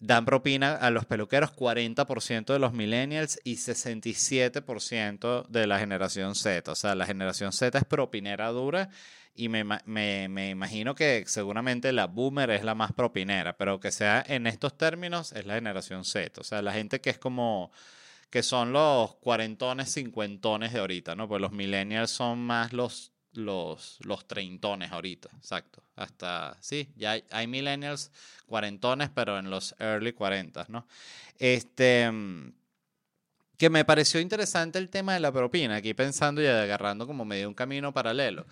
dan 0.02 0.26
propina 0.26 0.74
a 0.76 0.90
los 0.92 1.06
peluqueros 1.06 1.56
40% 1.56 2.54
de 2.54 2.60
los 2.60 2.74
millennials 2.74 3.40
y 3.44 3.56
67% 3.56 5.48
de 5.48 5.68
la 5.68 5.80
generación 5.80 6.36
Z. 6.36 6.72
O 6.72 6.76
sea, 6.76 6.96
la 6.96 7.06
generación 7.06 7.54
Z 7.54 7.78
es 7.78 7.86
propinera 7.86 8.50
dura 8.50 8.90
y 9.34 9.50
me, 9.50 9.64
me, 9.64 10.28
me, 10.30 10.50
imagino 10.50 10.96
que 10.96 11.24
seguramente 11.28 11.92
la 11.92 12.08
boomer 12.08 12.50
es 12.52 12.64
la 12.64 12.76
más 12.76 12.94
propinera, 12.94 13.58
pero 13.58 13.80
que 13.80 13.92
sea 13.92 14.24
en 14.28 14.48
estos 14.48 14.78
términos 14.78 15.32
es 15.34 15.46
la 15.46 15.56
generación 15.56 16.04
Z. 16.06 16.42
O 16.42 16.44
sea, 16.44 16.62
la 16.62 16.74
gente 16.74 17.00
que 17.02 17.10
es 17.10 17.18
como 17.18 17.72
que 18.36 18.44
son 18.44 18.74
los 18.74 19.16
cuarentones, 19.16 19.94
cincuentones 19.94 20.74
de 20.74 20.80
ahorita, 20.80 21.16
¿no? 21.16 21.26
Pues 21.26 21.40
los 21.40 21.54
millennials 21.54 22.12
son 22.12 22.38
más 22.40 22.74
los, 22.74 23.14
los, 23.32 23.98
los 24.02 24.28
treintones 24.28 24.92
ahorita, 24.92 25.30
exacto. 25.38 25.82
Hasta, 25.96 26.58
sí, 26.60 26.90
ya 26.98 27.18
hay, 27.32 27.48
millennials 27.48 28.12
cuarentones, 28.46 29.10
pero 29.10 29.40
en 29.40 29.50
los 29.50 29.74
early 29.80 30.12
cuarentas, 30.12 30.68
¿no? 30.68 30.86
Este, 31.40 32.12
que 33.58 33.70
me 33.70 33.86
pareció 33.86 34.20
interesante 34.20 34.80
el 34.80 34.90
tema 34.90 35.14
de 35.14 35.22
la 35.22 35.32
propina, 35.32 35.78
aquí 35.78 35.94
pensando 35.94 36.42
y 36.42 36.46
agarrando 36.48 37.08
como 37.08 37.24
medio 37.24 37.48
un 37.48 37.56
camino 37.56 37.94
paralelo. 37.94 38.46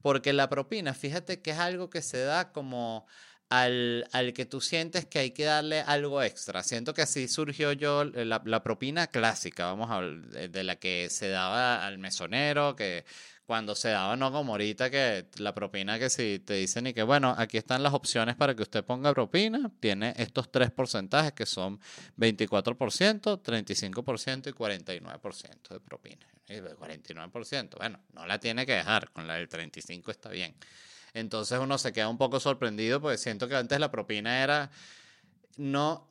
porque 0.00 0.32
la 0.32 0.48
propina, 0.48 0.94
fíjate 0.94 1.42
que 1.42 1.50
es 1.50 1.58
algo 1.58 1.90
que 1.90 2.00
se 2.00 2.22
da 2.22 2.50
como 2.50 3.06
al, 3.48 4.06
al, 4.12 4.32
que 4.32 4.44
tú 4.46 4.60
sientes 4.60 5.06
que 5.06 5.18
hay 5.18 5.30
que 5.30 5.44
darle 5.44 5.80
algo 5.80 6.22
extra. 6.22 6.62
Siento 6.62 6.94
que 6.94 7.02
así 7.02 7.28
surgió 7.28 7.72
yo 7.72 8.04
la, 8.04 8.42
la 8.44 8.62
propina 8.62 9.06
clásica, 9.06 9.66
vamos 9.66 9.90
a 9.90 10.00
de 10.48 10.64
la 10.64 10.76
que 10.76 11.08
se 11.10 11.28
daba 11.28 11.86
al 11.86 11.98
mesonero, 11.98 12.76
que 12.76 13.04
cuando 13.48 13.74
se 13.74 13.88
daba, 13.88 14.14
no 14.14 14.30
como 14.30 14.52
ahorita 14.52 14.90
que 14.90 15.24
la 15.38 15.54
propina 15.54 15.98
que 15.98 16.10
si 16.10 16.38
te 16.38 16.52
dicen 16.52 16.86
y 16.86 16.92
que 16.92 17.02
bueno, 17.02 17.34
aquí 17.38 17.56
están 17.56 17.82
las 17.82 17.94
opciones 17.94 18.36
para 18.36 18.54
que 18.54 18.60
usted 18.60 18.84
ponga 18.84 19.14
propina, 19.14 19.70
tiene 19.80 20.12
estos 20.18 20.52
tres 20.52 20.70
porcentajes 20.70 21.32
que 21.32 21.46
son 21.46 21.80
24%, 22.18 23.42
35% 23.42 24.48
y 24.48 24.52
49% 24.52 25.68
de 25.70 25.80
propina. 25.80 26.26
Y 26.46 26.56
49%, 26.56 27.78
bueno, 27.78 27.98
no 28.12 28.26
la 28.26 28.38
tiene 28.38 28.66
que 28.66 28.72
dejar, 28.72 29.10
con 29.12 29.26
la 29.26 29.36
del 29.36 29.48
35 29.48 30.10
está 30.10 30.28
bien. 30.28 30.54
Entonces 31.14 31.58
uno 31.58 31.78
se 31.78 31.92
queda 31.92 32.08
un 32.08 32.18
poco 32.18 32.40
sorprendido 32.40 33.00
porque 33.00 33.18
siento 33.18 33.48
que 33.48 33.56
antes 33.56 33.78
la 33.80 33.90
propina 33.90 34.42
era 34.42 34.70
no 35.56 36.08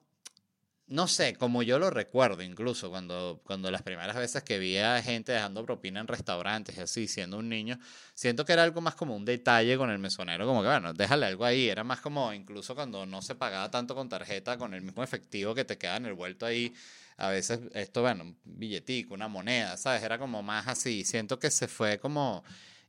no 0.88 1.08
sé, 1.10 1.36
como 1.36 1.64
yo 1.64 1.80
lo 1.80 1.90
recuerdo 1.90 2.42
incluso, 2.42 2.90
cuando, 2.90 3.42
cuando 3.44 3.70
las 3.70 3.82
primeras 3.82 4.16
veces 4.16 4.42
que 4.44 4.58
vi 4.58 4.78
a 4.78 5.02
gente 5.04 5.34
dejando 5.34 5.66
propina 5.66 6.00
en 6.00 6.08
restaurantes 6.08 6.78
y 6.78 6.80
así, 6.80 7.08
siendo 7.10 7.38
un 7.38 7.50
niño, 7.50 7.78
siento 8.14 8.46
que 8.46 8.54
era 8.54 8.64
algo 8.64 8.80
más 8.80 8.96
como 8.96 9.14
un 9.16 9.26
detalle 9.26 9.78
con 9.78 9.90
el 9.92 10.00
mesonero, 10.00 10.46
como 10.46 10.62
que 10.62 10.70
bueno, 10.70 10.94
déjale 10.94 11.26
algo 11.26 11.44
ahí, 11.44 11.68
era 11.68 11.84
más 11.84 12.00
como 12.00 12.32
incluso 12.32 12.74
cuando 12.74 13.06
no 13.06 13.22
se 13.22 13.36
pagaba 13.36 13.70
tanto 13.70 13.96
con 13.96 14.08
tarjeta, 14.08 14.58
con 14.58 14.74
el 14.74 14.82
mismo 14.82 15.04
efectivo 15.04 15.54
que 15.54 15.66
te 15.66 15.78
queda 15.78 15.98
en 15.98 16.06
el 16.06 16.14
vuelto 16.14 16.46
ahí, 16.46 16.74
a 17.18 17.30
veces 17.30 17.60
esto, 17.74 18.02
bueno, 18.02 18.24
un 18.24 18.38
billetico, 18.46 19.14
una 19.14 19.28
moneda, 19.28 19.76
¿sabes? 19.76 20.04
Era 20.04 20.18
como 20.18 20.42
más 20.42 20.68
así, 20.68 21.04
siento 21.04 21.38
que 21.38 21.52
se 21.52 21.68
fue 21.68 22.00
como 22.00 22.46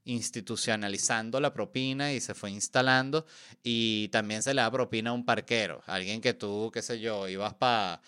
institucionalizando 0.08 1.38
la 1.38 1.52
propina 1.52 2.12
y 2.12 2.20
se 2.20 2.34
fue 2.34 2.50
instalando 2.50 3.26
y 3.62 4.08
también 4.08 4.42
se 4.42 4.54
le 4.54 4.62
da 4.62 4.70
propina 4.70 5.10
a 5.10 5.12
un 5.12 5.24
parquero, 5.24 5.82
alguien 5.86 6.22
que 6.22 6.32
tú, 6.32 6.70
qué 6.72 6.80
sé 6.80 6.98
yo, 6.98 7.28
ibas 7.28 7.54
para 7.54 8.00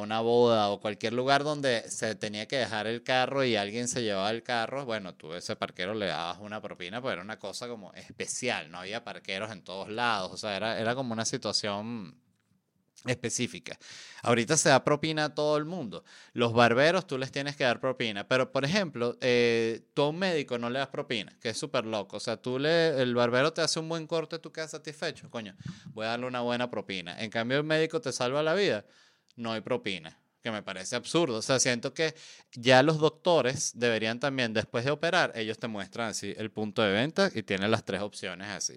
una 0.00 0.20
boda 0.20 0.70
o 0.70 0.80
cualquier 0.80 1.12
lugar 1.12 1.44
donde 1.44 1.90
se 1.90 2.14
tenía 2.14 2.48
que 2.48 2.56
dejar 2.56 2.86
el 2.86 3.02
carro 3.02 3.44
y 3.44 3.56
alguien 3.56 3.88
se 3.88 4.02
llevaba 4.02 4.30
el 4.30 4.42
carro, 4.42 4.86
bueno, 4.86 5.14
tú 5.14 5.34
a 5.34 5.38
ese 5.38 5.54
parquero 5.54 5.92
le 5.92 6.06
dabas 6.06 6.38
una 6.40 6.62
propina, 6.62 7.02
pero 7.02 7.12
era 7.12 7.22
una 7.22 7.38
cosa 7.38 7.68
como 7.68 7.92
especial, 7.92 8.70
no 8.70 8.78
había 8.78 9.04
parqueros 9.04 9.52
en 9.52 9.62
todos 9.62 9.90
lados, 9.90 10.32
o 10.32 10.36
sea, 10.38 10.56
era, 10.56 10.80
era 10.80 10.94
como 10.94 11.12
una 11.12 11.26
situación 11.26 12.18
específica. 13.04 13.78
Ahorita 14.22 14.56
se 14.56 14.70
da 14.70 14.82
propina 14.82 15.26
a 15.26 15.34
todo 15.34 15.56
el 15.56 15.64
mundo. 15.64 16.04
Los 16.32 16.52
barberos 16.52 17.06
tú 17.06 17.18
les 17.18 17.30
tienes 17.30 17.56
que 17.56 17.64
dar 17.64 17.80
propina, 17.80 18.26
pero 18.26 18.50
por 18.50 18.64
ejemplo, 18.64 19.16
eh, 19.20 19.82
tú 19.94 20.02
a 20.02 20.08
un 20.08 20.18
médico 20.18 20.58
no 20.58 20.70
le 20.70 20.78
das 20.78 20.88
propina, 20.88 21.36
que 21.40 21.50
es 21.50 21.58
súper 21.58 21.84
loco. 21.84 22.16
O 22.16 22.20
sea, 22.20 22.36
tú 22.36 22.58
le, 22.58 23.00
el 23.02 23.14
barbero 23.14 23.52
te 23.52 23.60
hace 23.60 23.78
un 23.78 23.88
buen 23.88 24.06
corte, 24.06 24.38
tú 24.38 24.52
quedas 24.52 24.70
satisfecho, 24.70 25.30
coño, 25.30 25.54
voy 25.92 26.06
a 26.06 26.10
darle 26.10 26.26
una 26.26 26.40
buena 26.40 26.70
propina. 26.70 27.20
En 27.20 27.30
cambio, 27.30 27.58
el 27.58 27.64
médico 27.64 28.00
te 28.00 28.12
salva 28.12 28.42
la 28.42 28.54
vida, 28.54 28.84
no 29.36 29.52
hay 29.52 29.60
propina 29.60 30.18
que 30.44 30.50
me 30.50 30.62
parece 30.62 30.94
absurdo. 30.94 31.38
O 31.38 31.42
sea, 31.42 31.58
siento 31.58 31.94
que 31.94 32.14
ya 32.52 32.82
los 32.82 32.98
doctores 32.98 33.72
deberían 33.74 34.20
también, 34.20 34.52
después 34.52 34.84
de 34.84 34.90
operar, 34.90 35.32
ellos 35.34 35.58
te 35.58 35.68
muestran 35.68 36.10
así 36.10 36.34
el 36.36 36.50
punto 36.50 36.82
de 36.82 36.92
venta 36.92 37.30
y 37.34 37.42
tienen 37.42 37.70
las 37.70 37.82
tres 37.84 38.02
opciones 38.02 38.48
así. 38.48 38.74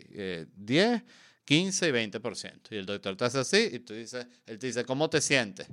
10, 0.55 1.01
eh, 1.01 1.03
15 1.47 1.87
y 1.87 1.91
20%. 1.91 2.71
Y 2.71 2.75
el 2.75 2.85
doctor 2.85 3.15
te 3.15 3.23
hace 3.23 3.39
así 3.39 3.69
y 3.71 3.79
tú 3.79 3.93
dices, 3.93 4.27
él 4.45 4.59
te 4.59 4.67
dice, 4.67 4.83
¿cómo 4.83 5.09
te 5.09 5.21
sientes? 5.21 5.67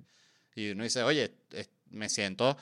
Y 0.55 0.71
uno 0.71 0.85
dice, 0.85 1.03
oye, 1.03 1.35
me 1.91 2.09
siento 2.09 2.57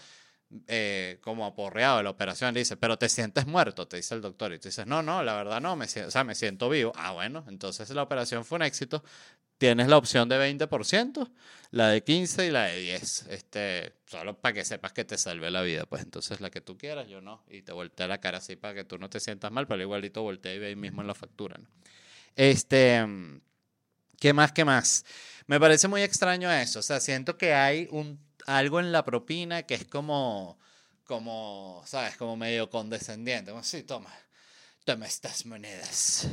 eh, 0.67 1.19
como 1.21 1.45
aporreado 1.45 1.99
de 1.99 2.05
la 2.05 2.11
operación. 2.11 2.55
Le 2.55 2.61
dice, 2.61 2.79
pero 2.79 2.97
te 2.97 3.11
sientes 3.11 3.47
muerto, 3.47 3.87
te 3.87 3.99
dice 3.99 4.15
el 4.15 4.23
doctor. 4.23 4.55
Y 4.55 4.59
tú 4.59 4.69
dices, 4.69 4.87
no, 4.87 5.03
no, 5.03 5.23
la 5.23 5.35
verdad 5.37 5.61
no, 5.61 5.77
me 5.77 5.89
siento, 5.89 6.09
o 6.09 6.11
sea, 6.11 6.25
me 6.25 6.35
siento 6.35 6.71
vivo. 6.71 6.93
Ah, 6.97 7.13
bueno, 7.13 7.45
entonces 7.49 7.91
la 7.91 8.03
operación 8.03 8.47
fue 8.47 8.57
un 8.57 8.63
éxito. 8.63 9.05
Tienes 9.59 9.89
la 9.89 9.99
opción 9.99 10.31
de 10.31 10.39
20%, 10.39 11.31
la 11.71 11.89
de 11.91 12.03
15 12.03 12.47
y 12.47 12.51
la 12.51 12.65
de 12.65 12.81
10. 12.81 13.27
Este, 13.29 13.93
solo 14.07 14.41
para 14.41 14.55
que 14.55 14.65
sepas 14.65 14.95
que 14.95 15.05
te 15.05 15.19
salve 15.19 15.51
la 15.51 15.61
vida. 15.61 15.85
Pues 15.85 16.03
entonces 16.03 16.41
la 16.41 16.51
que 16.51 16.63
tú 16.63 16.79
quieras, 16.79 17.09
yo 17.09 17.21
no. 17.21 17.45
Y 17.51 17.61
te 17.61 17.73
voltea 17.73 18.09
la 18.09 18.23
cara 18.23 18.39
así 18.39 18.57
para 18.57 18.73
que 18.73 18.85
tú 18.85 18.97
no 18.97 19.11
te 19.11 19.21
sientas 19.21 19.53
mal, 19.53 19.67
pero 19.67 19.83
igualito 19.83 20.23
voltea 20.23 20.55
y 20.55 20.59
ve 20.59 20.69
ahí 20.69 20.77
mismo 20.77 21.03
en 21.03 21.09
la 21.09 21.15
factura. 21.15 21.59
¿no? 21.59 21.69
Este, 22.37 23.05
¿qué 24.19 24.33
más, 24.33 24.53
qué 24.53 24.65
más? 24.65 25.05
Me 25.47 25.61
parece 25.61 25.89
muy 25.89 26.03
extraño 26.03 26.51
eso, 26.51 26.79
o 26.79 26.83
sea, 26.83 27.01
siento 27.01 27.37
que 27.37 27.55
hay 27.55 27.89
un, 27.91 28.19
algo 28.47 28.81
en 28.81 28.93
la 28.93 29.05
propina 29.05 29.65
que 29.65 29.75
es 29.75 29.85
como, 29.85 30.59
como, 31.05 31.83
¿sabes? 31.85 32.17
Como 32.17 32.37
medio 32.37 32.71
condescendiente, 32.71 33.51
como, 33.51 33.63
sí, 33.63 33.83
toma, 33.83 34.13
toma 34.85 35.07
estas 35.07 35.45
monedas, 35.47 36.29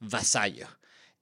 vasallo. 0.00 0.68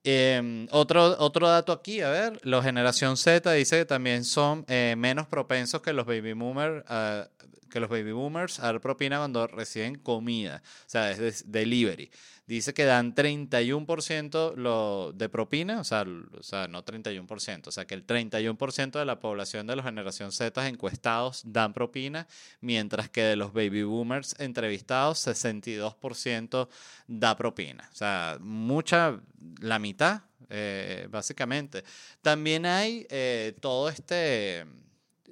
Em, 0.03 0.67
otro, 0.71 1.15
otro 1.19 1.47
dato 1.47 1.71
aquí, 1.71 2.01
a 2.01 2.09
ver, 2.09 2.39
la 2.43 2.63
generación 2.63 3.17
Z 3.17 3.51
dice 3.51 3.77
que 3.79 3.85
también 3.85 4.23
son 4.23 4.65
eh, 4.67 4.95
menos 4.97 5.27
propensos 5.27 5.81
que 5.81 5.93
los 5.93 6.07
baby 6.07 6.33
boomers, 6.33 6.83
uh, 6.89 7.29
que 7.71 7.79
los 7.79 7.89
baby 7.89 8.11
boomers 8.11 8.59
a 8.59 8.77
propina 8.79 9.17
cuando 9.17 9.47
reciben 9.47 9.95
comida, 9.95 10.61
o 10.85 10.89
sea, 10.89 11.11
es 11.11 11.51
delivery 11.51 12.11
dice 12.51 12.73
que 12.73 12.83
dan 12.83 13.15
31% 13.15 14.55
lo 14.55 15.13
de 15.13 15.29
propina, 15.29 15.79
o 15.79 15.83
sea, 15.85 16.05
o 16.37 16.43
sea, 16.43 16.67
no 16.67 16.83
31%, 16.83 17.67
o 17.67 17.71
sea, 17.71 17.85
que 17.85 17.95
el 17.95 18.05
31% 18.05 18.99
de 18.99 19.05
la 19.05 19.19
población 19.21 19.67
de 19.67 19.77
la 19.77 19.83
generación 19.83 20.33
Z 20.33 20.67
encuestados 20.67 21.43
dan 21.45 21.73
propina, 21.73 22.27
mientras 22.59 23.09
que 23.09 23.23
de 23.23 23.37
los 23.37 23.53
baby 23.53 23.83
boomers 23.83 24.35
entrevistados, 24.39 25.25
62% 25.25 26.67
da 27.07 27.37
propina. 27.37 27.89
O 27.89 27.95
sea, 27.95 28.37
mucha, 28.41 29.21
la 29.61 29.79
mitad, 29.79 30.23
eh, 30.49 31.07
básicamente. 31.09 31.85
También 32.21 32.65
hay 32.65 33.07
eh, 33.09 33.55
todo 33.61 33.87
este, 33.87 34.65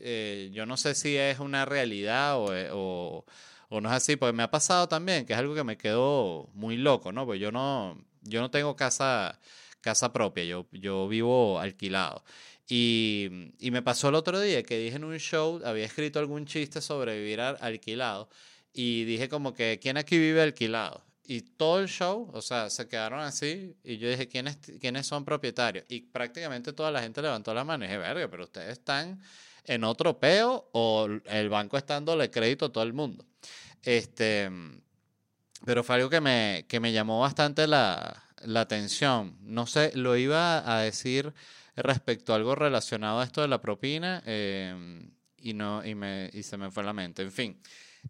eh, 0.01 0.49
yo 0.53 0.65
no 0.65 0.77
sé 0.77 0.95
si 0.95 1.15
es 1.17 1.39
una 1.39 1.65
realidad 1.65 2.35
o 2.37 3.25
o 3.69 3.81
no 3.81 3.89
es 3.89 3.95
así, 3.95 4.15
pues 4.15 4.33
me 4.33 4.43
ha 4.43 4.51
pasado 4.51 4.87
también, 4.87 5.25
que 5.25 5.33
es 5.33 5.39
algo 5.39 5.55
que 5.55 5.63
me 5.63 5.77
quedó 5.77 6.49
muy 6.53 6.75
loco, 6.75 7.11
¿no? 7.11 7.25
Pues 7.25 7.39
yo 7.39 7.51
no, 7.51 8.03
yo 8.23 8.41
no 8.41 8.51
tengo 8.51 8.75
casa, 8.75 9.39
casa 9.81 10.11
propia, 10.11 10.43
yo, 10.43 10.67
yo 10.71 11.07
vivo 11.07 11.59
alquilado. 11.59 12.23
Y, 12.67 13.53
y, 13.59 13.71
me 13.71 13.81
pasó 13.81 14.09
el 14.09 14.15
otro 14.15 14.39
día 14.39 14.61
que 14.63 14.77
dije 14.77 14.97
en 14.97 15.03
un 15.03 15.17
show, 15.17 15.61
había 15.65 15.85
escrito 15.85 16.19
algún 16.19 16.45
chiste 16.45 16.81
sobre 16.81 17.17
vivir 17.17 17.41
alquilado 17.41 18.29
y 18.73 19.05
dije 19.05 19.29
como 19.29 19.53
que, 19.53 19.79
¿quién 19.81 19.97
aquí 19.97 20.17
vive 20.19 20.41
alquilado? 20.41 21.03
Y 21.25 21.41
todo 21.41 21.79
el 21.79 21.87
show, 21.87 22.29
o 22.33 22.41
sea, 22.41 22.69
se 22.69 22.87
quedaron 22.87 23.19
así 23.19 23.75
y 23.83 23.97
yo 23.97 24.09
dije, 24.09 24.27
¿quiénes, 24.27 24.57
¿quiénes 24.79 25.07
son 25.07 25.25
propietarios? 25.25 25.85
Y 25.89 26.01
prácticamente 26.01 26.73
toda 26.73 26.91
la 26.91 27.01
gente 27.01 27.21
levantó 27.21 27.53
la 27.53 27.63
mano 27.63 27.85
y 27.85 27.87
dije, 27.87 27.99
verga, 27.99 28.27
pero 28.29 28.43
ustedes 28.43 28.71
están 28.73 29.21
en 29.65 29.83
otro 29.83 30.19
peo 30.19 30.69
o 30.71 31.07
el 31.25 31.49
banco 31.49 31.77
está 31.77 31.95
dándole 31.95 32.31
crédito 32.31 32.65
a 32.65 32.71
todo 32.71 32.83
el 32.83 32.93
mundo. 32.93 33.25
Este, 33.83 34.49
pero 35.65 35.83
fue 35.83 35.95
algo 35.95 36.09
que 36.09 36.21
me, 36.21 36.65
que 36.67 36.79
me 36.79 36.91
llamó 36.91 37.19
bastante 37.19 37.67
la, 37.67 38.23
la 38.43 38.61
atención. 38.61 39.37
No 39.41 39.67
sé, 39.67 39.91
lo 39.95 40.15
iba 40.17 40.71
a 40.71 40.81
decir 40.81 41.33
respecto 41.75 42.33
a 42.33 42.37
algo 42.37 42.55
relacionado 42.55 43.19
a 43.19 43.23
esto 43.23 43.41
de 43.41 43.47
la 43.47 43.61
propina 43.61 44.21
em, 44.25 45.11
y, 45.37 45.53
no, 45.53 45.85
y, 45.85 45.95
me, 45.95 46.29
y 46.33 46.43
se 46.43 46.57
me 46.57 46.71
fue 46.71 46.83
la 46.83 46.93
mente. 46.93 47.21
En 47.21 47.31
fin, 47.31 47.61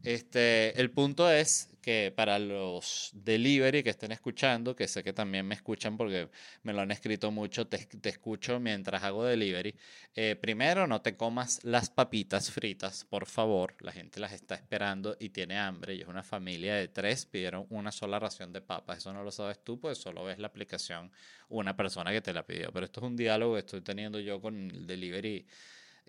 este, 0.04 0.80
el 0.80 0.92
punto 0.92 1.30
es 1.30 1.70
que 1.82 2.14
para 2.16 2.40
los 2.40 3.12
delivery 3.14 3.84
que 3.84 3.90
estén 3.90 4.12
escuchando, 4.12 4.76
que 4.76 4.88
sé 4.88 5.04
que 5.04 5.14
también 5.14 5.46
me 5.48 5.56
escuchan 5.56 5.98
porque 5.98 6.30
me 6.64 6.74
lo 6.74 6.82
han 6.82 6.92
escrito 6.92 7.32
mucho, 7.32 7.68
te, 7.68 7.88
escucho 8.04 8.60
mientras 8.60 9.04
hago 9.04 9.26
delivery. 9.26 9.76
Eh, 10.16 10.36
primero, 10.40 10.88
no 10.88 11.02
te 11.02 11.16
comas 11.16 11.64
las 11.64 11.90
papitas 11.90 12.52
fritas, 12.52 13.06
por 13.06 13.26
favor. 13.26 13.76
La 13.80 13.92
gente 13.92 14.20
las 14.20 14.34
está 14.34 14.56
esperando 14.56 15.16
y 15.20 15.30
tiene 15.30 15.58
hambre. 15.58 15.96
Y 15.96 16.02
es 16.02 16.08
una 16.08 16.24
familia 16.24 16.76
de 16.76 16.88
tres, 16.88 17.26
pidieron 17.26 17.66
una 17.70 17.92
sola 17.92 18.20
ración 18.20 18.54
de 18.54 18.62
papas. 18.62 19.00
Eso 19.00 19.14
no 19.14 19.24
lo 19.24 19.32
sabes 19.32 19.64
tú, 19.64 19.80
pues 19.80 19.98
solo 19.98 20.24
ves 20.26 20.40
la 20.40 20.48
aplicación 20.48 21.12
una 21.50 21.76
persona 21.76 22.12
que 22.12 22.22
te 22.22 22.34
la 22.34 22.46
pidió. 22.46 22.72
Pero 22.72 22.86
esto 22.86 23.00
es 23.00 23.08
un 23.08 23.16
diálogo 23.16 23.54
que 23.54 23.60
estoy 23.60 23.82
teniendo 23.82 24.20
yo 24.20 24.42
con 24.42 24.70
el 24.70 24.86
delivery 24.86 25.46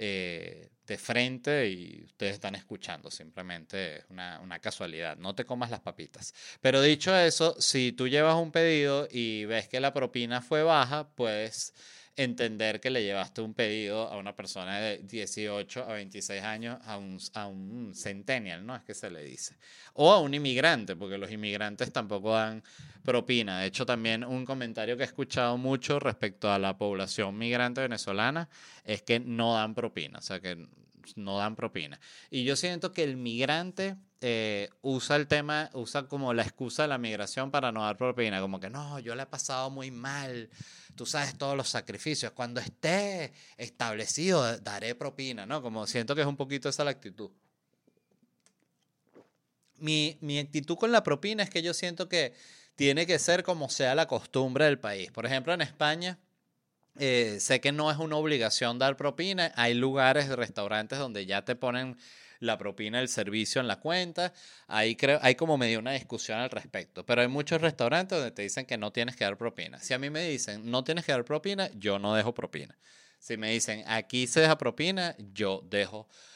eh, 0.02 0.70
de 0.86 0.96
frente 0.96 1.68
y 1.68 2.02
ustedes 2.06 2.32
están 2.32 2.54
escuchando, 2.54 3.10
simplemente 3.10 4.04
una, 4.08 4.40
una 4.40 4.58
casualidad, 4.58 5.18
no 5.18 5.34
te 5.34 5.44
comas 5.44 5.70
las 5.70 5.80
papitas. 5.80 6.34
Pero 6.62 6.80
dicho 6.80 7.14
eso, 7.14 7.54
si 7.60 7.92
tú 7.92 8.08
llevas 8.08 8.36
un 8.36 8.50
pedido 8.50 9.06
y 9.10 9.44
ves 9.44 9.68
que 9.68 9.78
la 9.78 9.92
propina 9.92 10.40
fue 10.40 10.62
baja, 10.62 11.10
pues 11.14 11.74
entender 12.16 12.80
que 12.80 12.90
le 12.90 13.02
llevaste 13.02 13.40
un 13.40 13.54
pedido 13.54 14.08
a 14.08 14.18
una 14.18 14.34
persona 14.34 14.78
de 14.78 14.98
18 14.98 15.84
a 15.84 15.92
26 15.94 16.42
años, 16.42 16.78
a 16.84 16.98
un, 16.98 17.18
a 17.34 17.46
un 17.46 17.92
centennial, 17.94 18.64
¿no? 18.66 18.76
Es 18.76 18.82
que 18.82 18.94
se 18.94 19.10
le 19.10 19.22
dice. 19.24 19.56
O 19.94 20.12
a 20.12 20.20
un 20.20 20.34
inmigrante, 20.34 20.96
porque 20.96 21.18
los 21.18 21.30
inmigrantes 21.30 21.92
tampoco 21.92 22.34
dan 22.34 22.62
propina. 23.04 23.60
De 23.60 23.66
hecho, 23.66 23.86
también 23.86 24.24
un 24.24 24.44
comentario 24.44 24.96
que 24.96 25.04
he 25.04 25.06
escuchado 25.06 25.56
mucho 25.56 25.98
respecto 25.98 26.52
a 26.52 26.58
la 26.58 26.76
población 26.76 27.38
migrante 27.38 27.80
venezolana 27.80 28.48
es 28.84 29.02
que 29.02 29.20
no 29.20 29.54
dan 29.54 29.74
propina. 29.74 30.18
O 30.18 30.22
sea, 30.22 30.40
que 30.40 30.66
no 31.16 31.38
dan 31.38 31.56
propina. 31.56 32.00
Y 32.30 32.44
yo 32.44 32.56
siento 32.56 32.92
que 32.92 33.04
el 33.04 33.16
migrante 33.16 33.96
eh, 34.20 34.68
usa 34.82 35.16
el 35.16 35.26
tema, 35.26 35.70
usa 35.72 36.02
como 36.08 36.34
la 36.34 36.42
excusa 36.42 36.82
de 36.82 36.88
la 36.88 36.98
migración 36.98 37.50
para 37.50 37.72
no 37.72 37.82
dar 37.82 37.96
propina, 37.96 38.40
como 38.40 38.60
que 38.60 38.68
no, 38.68 38.98
yo 38.98 39.14
le 39.14 39.22
he 39.22 39.26
pasado 39.26 39.70
muy 39.70 39.90
mal, 39.90 40.50
tú 40.94 41.06
sabes 41.06 41.38
todos 41.38 41.56
los 41.56 41.68
sacrificios, 41.68 42.32
cuando 42.32 42.60
esté 42.60 43.32
establecido 43.56 44.58
daré 44.58 44.94
propina, 44.94 45.46
¿no? 45.46 45.62
Como 45.62 45.86
siento 45.86 46.14
que 46.14 46.20
es 46.20 46.26
un 46.26 46.36
poquito 46.36 46.68
esa 46.68 46.84
la 46.84 46.90
actitud. 46.90 47.30
Mi, 49.78 50.18
mi 50.20 50.38
actitud 50.38 50.76
con 50.76 50.92
la 50.92 51.02
propina 51.02 51.42
es 51.42 51.48
que 51.48 51.62
yo 51.62 51.72
siento 51.72 52.08
que 52.08 52.34
tiene 52.76 53.06
que 53.06 53.18
ser 53.18 53.42
como 53.42 53.70
sea 53.70 53.94
la 53.94 54.06
costumbre 54.06 54.66
del 54.66 54.78
país. 54.78 55.10
Por 55.10 55.24
ejemplo, 55.24 55.54
en 55.54 55.62
España 55.62 56.18
eh, 56.98 57.38
sé 57.40 57.60
que 57.60 57.72
no 57.72 57.90
es 57.90 57.98
una 57.98 58.16
obligación 58.16 58.78
dar 58.78 58.96
propina. 58.96 59.52
Hay 59.56 59.74
lugares, 59.74 60.28
restaurantes 60.28 60.98
donde 60.98 61.26
ya 61.26 61.44
te 61.44 61.56
ponen 61.56 61.96
la 62.40 62.58
propina 62.58 62.98
del 62.98 63.08
servicio 63.08 63.60
en 63.60 63.68
la 63.68 63.80
cuenta. 63.80 64.32
Ahí 64.66 64.96
creo, 64.96 65.18
hay 65.22 65.34
como 65.34 65.58
medio 65.58 65.78
una 65.78 65.92
discusión 65.92 66.38
al 66.38 66.50
respecto. 66.50 67.04
Pero 67.06 67.22
hay 67.22 67.28
muchos 67.28 67.60
restaurantes 67.60 68.18
donde 68.18 68.32
te 68.32 68.42
dicen 68.42 68.66
que 68.66 68.78
no 68.78 68.92
tienes 68.92 69.16
que 69.16 69.24
dar 69.24 69.36
propina. 69.36 69.78
Si 69.80 69.94
a 69.94 69.98
mí 69.98 70.10
me 70.10 70.28
dicen 70.28 70.70
no 70.70 70.82
tienes 70.84 71.04
que 71.04 71.12
dar 71.12 71.24
propina, 71.24 71.70
yo 71.74 71.98
no 71.98 72.14
dejo 72.14 72.34
propina. 72.34 72.76
Si 73.18 73.36
me 73.36 73.50
dicen 73.50 73.84
aquí 73.86 74.26
se 74.26 74.40
deja 74.40 74.58
propina, 74.58 75.14
yo 75.18 75.62
dejo 75.70 76.04
propina. 76.04 76.30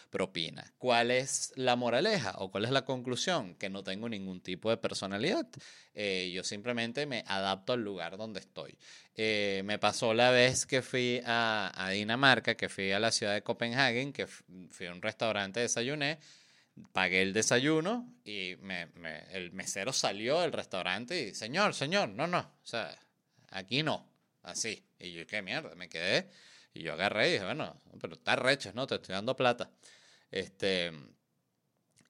¿Cuál 0.78 1.10
es 1.10 1.52
la 1.56 1.76
moraleja 1.76 2.34
o 2.38 2.50
cuál 2.50 2.64
es 2.64 2.70
la 2.70 2.84
conclusión? 2.84 3.56
Que 3.56 3.68
no 3.68 3.82
tengo 3.82 4.08
ningún 4.08 4.40
tipo 4.40 4.70
de 4.70 4.76
personalidad. 4.76 5.46
Eh, 5.94 6.30
yo 6.32 6.44
simplemente 6.44 7.04
me 7.06 7.24
adapto 7.26 7.72
al 7.72 7.82
lugar 7.82 8.16
donde 8.16 8.40
estoy. 8.40 8.78
Eh, 9.16 9.62
me 9.64 9.78
pasó 9.78 10.14
la 10.14 10.30
vez 10.30 10.66
que 10.66 10.82
fui 10.82 11.20
a, 11.24 11.90
Dinamarca, 11.92 12.54
que 12.54 12.68
fui 12.68 12.92
a 12.92 13.00
la 13.00 13.10
ciudad 13.10 13.34
de 13.34 13.42
Copenhague, 13.42 14.12
que 14.12 14.26
fui 14.26 14.86
a 14.86 14.92
un 14.92 15.02
restaurante, 15.02 15.60
desayuné, 15.60 16.18
pagué 16.92 17.22
el 17.22 17.32
desayuno 17.32 18.12
y 18.24 18.56
el 19.32 19.52
mesero 19.52 19.92
salió 19.92 20.40
del 20.40 20.52
restaurante 20.52 21.20
y, 21.28 21.34
señor, 21.34 21.74
señor, 21.74 22.08
no, 22.10 22.26
no, 22.26 22.38
o 22.38 22.66
sea, 22.66 22.96
aquí 23.50 23.82
no, 23.82 24.08
así. 24.42 24.84
Y 24.98 25.12
yo, 25.12 25.26
qué 25.26 25.42
mierda, 25.42 25.74
me 25.74 25.88
quedé. 25.88 26.28
Y 26.72 26.82
yo 26.82 26.92
agarré 26.92 27.28
y 27.28 27.32
dije, 27.32 27.44
bueno, 27.44 27.80
pero 28.00 28.14
está 28.14 28.34
recho, 28.34 28.72
¿no? 28.74 28.86
Te 28.86 28.96
estoy 28.96 29.14
dando 29.14 29.36
plata. 29.36 29.70
Este, 30.34 30.90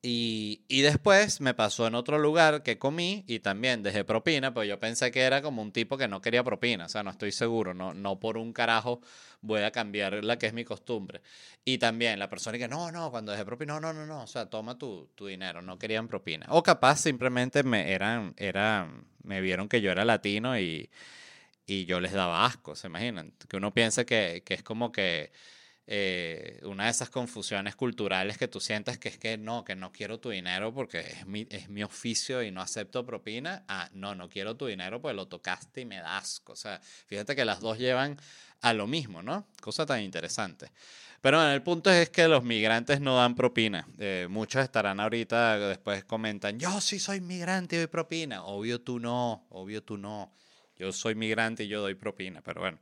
y, 0.00 0.64
y, 0.66 0.81
después 0.81 1.43
me 1.43 1.52
pasó 1.52 1.87
en 1.87 1.95
otro 1.95 2.19
lugar 2.19 2.62
que 2.62 2.78
comí 2.78 3.23
y 3.26 3.40
también 3.40 3.83
dejé 3.83 4.02
propina, 4.02 4.54
pues 4.54 4.66
yo 4.66 4.81
pensé 4.81 5.11
que 5.11 5.21
era 5.21 5.43
como 5.43 5.61
un 5.61 5.73
tipo 5.73 5.99
que 5.99 6.09
no 6.09 6.23
quería 6.23 6.43
propina, 6.43 6.87
o 6.87 6.88
sea, 6.88 7.02
no 7.02 7.11
estoy 7.11 7.33
seguro, 7.33 7.75
no, 7.75 7.93
no 7.93 8.19
por 8.19 8.38
un 8.38 8.54
carajo 8.54 9.02
voy 9.43 9.61
a 9.61 9.71
cambiar 9.73 10.25
la 10.25 10.38
que 10.38 10.47
es 10.47 10.54
mi 10.54 10.64
costumbre. 10.64 11.21
Y 11.66 11.76
también 11.76 12.19
la 12.19 12.31
persona 12.31 12.57
que 12.57 12.66
no, 12.66 12.90
no, 12.90 13.11
cuando 13.11 13.33
dejé 13.33 13.45
propina, 13.45 13.78
no, 13.78 13.93
no, 13.93 13.93
no, 13.93 14.07
no, 14.07 14.23
o 14.23 14.26
sea, 14.26 14.47
toma 14.47 14.78
tu, 14.78 15.11
tu 15.14 15.26
dinero, 15.26 15.61
no 15.61 15.78
querían 15.78 16.09
propina. 16.09 16.47
O 16.49 16.62
capaz 16.62 17.00
simplemente 17.00 17.62
me, 17.62 17.93
eran, 17.93 18.33
eran, 18.38 19.07
me 19.23 19.43
vieron 19.43 19.69
que 19.69 19.83
yo 19.83 19.90
era 19.90 20.07
latino 20.07 20.59
y, 20.59 20.88
y 21.66 21.85
yo 21.85 22.00
les 22.00 22.12
daba 22.12 22.47
asco, 22.47 22.75
¿se 22.75 22.87
imaginan? 22.87 23.35
Que 23.50 23.59
uno 23.59 23.75
piensa 23.75 24.07
que, 24.07 24.43
que 24.47 24.54
es 24.54 24.62
como 24.62 24.93
que 24.93 25.31
eh, 25.86 26.60
una 26.62 26.84
de 26.84 26.90
esas 26.90 27.10
confusiones 27.10 27.76
culturales 27.76 28.38
que 28.38 28.48
tú 28.48 28.58
sientes 28.58 28.98
que 28.98 29.10
es 29.10 29.18
que 29.18 29.36
no, 29.36 29.64
que 29.64 29.76
no 29.76 29.92
quiero 29.92 30.18
tu 30.18 30.30
dinero 30.30 30.72
porque 30.72 31.00
es 31.00 31.26
mi, 31.26 31.46
es 31.50 31.68
mi 31.68 31.82
oficio 31.82 32.42
y 32.42 32.50
no 32.50 32.62
acepto 32.62 33.04
propina. 33.04 33.64
Ah, 33.68 33.90
no, 33.92 34.14
no 34.14 34.28
quiero 34.28 34.56
tu 34.56 34.66
dinero 34.66 35.00
porque 35.02 35.14
lo 35.14 35.28
tocaste 35.28 35.82
y 35.82 35.84
me 35.84 35.96
das. 35.96 36.42
O 36.46 36.56
sea, 36.56 36.80
fíjate 36.80 37.36
que 37.36 37.44
las 37.44 37.60
dos 37.60 37.78
llevan 37.78 38.18
a 38.62 38.72
lo 38.72 38.86
mismo, 38.86 39.22
¿no? 39.22 39.46
Cosa 39.60 39.84
tan 39.84 40.00
interesante. 40.00 40.70
Pero 41.20 41.38
bueno, 41.38 41.52
el 41.52 41.62
punto 41.62 41.90
es 41.90 42.10
que 42.10 42.28
los 42.28 42.44
migrantes 42.44 43.00
no 43.00 43.16
dan 43.16 43.34
propina. 43.34 43.86
Eh, 43.98 44.26
muchos 44.28 44.62
estarán 44.62 45.00
ahorita, 45.00 45.58
después 45.58 46.04
comentan, 46.04 46.58
yo 46.58 46.80
sí 46.80 46.98
soy 46.98 47.20
migrante 47.20 47.76
y 47.76 47.78
doy 47.78 47.88
propina. 47.88 48.44
Obvio 48.44 48.80
tú 48.80 48.98
no, 48.98 49.46
obvio 49.50 49.82
tú 49.82 49.96
no. 49.96 50.32
Yo 50.78 50.92
soy 50.92 51.14
migrante 51.14 51.64
y 51.64 51.68
yo 51.68 51.80
doy 51.80 51.94
propina, 51.94 52.42
pero 52.42 52.60
bueno. 52.60 52.78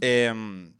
Em, 0.00 0.72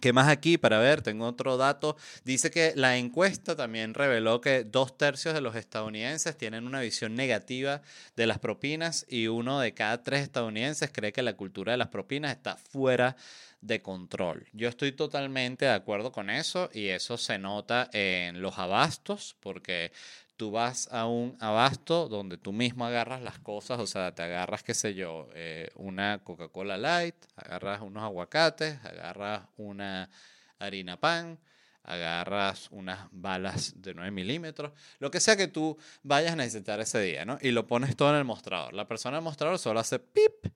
¿Qué 0.00 0.12
más 0.12 0.28
aquí? 0.28 0.58
Para 0.58 0.78
ver, 0.78 1.00
tengo 1.00 1.26
otro 1.26 1.56
dato. 1.56 1.96
Dice 2.22 2.50
que 2.50 2.74
la 2.76 2.98
encuesta 2.98 3.56
también 3.56 3.94
reveló 3.94 4.42
que 4.42 4.62
dos 4.62 4.96
tercios 4.98 5.32
de 5.34 5.40
los 5.40 5.56
estadounidenses 5.56 6.36
tienen 6.36 6.66
una 6.66 6.80
visión 6.80 7.14
negativa 7.14 7.80
de 8.14 8.26
las 8.26 8.38
propinas 8.38 9.06
y 9.08 9.28
uno 9.28 9.58
de 9.58 9.72
cada 9.72 10.02
tres 10.02 10.20
estadounidenses 10.22 10.90
cree 10.92 11.12
que 11.12 11.22
la 11.22 11.32
cultura 11.36 11.72
de 11.72 11.78
las 11.78 11.88
propinas 11.88 12.32
está 12.32 12.56
fuera 12.56 13.16
de 13.62 13.80
control. 13.80 14.46
Yo 14.52 14.68
estoy 14.68 14.92
totalmente 14.92 15.64
de 15.64 15.72
acuerdo 15.72 16.12
con 16.12 16.28
eso 16.28 16.68
y 16.74 16.88
eso 16.88 17.16
se 17.16 17.38
nota 17.38 17.88
en 17.92 18.42
los 18.42 18.58
abastos 18.58 19.34
porque 19.40 19.92
tú 20.36 20.50
vas 20.50 20.88
a 20.92 21.06
un 21.06 21.36
abasto 21.40 22.08
donde 22.08 22.36
tú 22.36 22.52
mismo 22.52 22.84
agarras 22.84 23.22
las 23.22 23.38
cosas, 23.38 23.80
o 23.80 23.86
sea, 23.86 24.14
te 24.14 24.22
agarras, 24.22 24.62
qué 24.62 24.74
sé 24.74 24.94
yo, 24.94 25.28
eh, 25.34 25.70
una 25.76 26.22
Coca-Cola 26.22 26.76
Light, 26.76 27.16
agarras 27.36 27.80
unos 27.80 28.02
aguacates, 28.02 28.78
agarras 28.84 29.42
una 29.56 30.10
harina 30.58 30.98
pan, 31.00 31.38
agarras 31.82 32.68
unas 32.72 33.08
balas 33.12 33.80
de 33.80 33.94
9 33.94 34.10
milímetros, 34.10 34.72
lo 34.98 35.10
que 35.10 35.20
sea 35.20 35.36
que 35.36 35.48
tú 35.48 35.78
vayas 36.02 36.32
a 36.32 36.36
necesitar 36.36 36.80
ese 36.80 37.00
día, 37.00 37.24
¿no? 37.24 37.38
Y 37.40 37.52
lo 37.52 37.66
pones 37.66 37.96
todo 37.96 38.10
en 38.10 38.16
el 38.16 38.24
mostrador. 38.24 38.74
La 38.74 38.88
persona 38.88 39.16
en 39.16 39.22
el 39.22 39.24
mostrador 39.24 39.58
solo 39.58 39.80
hace 39.80 39.98
pip, 40.00 40.52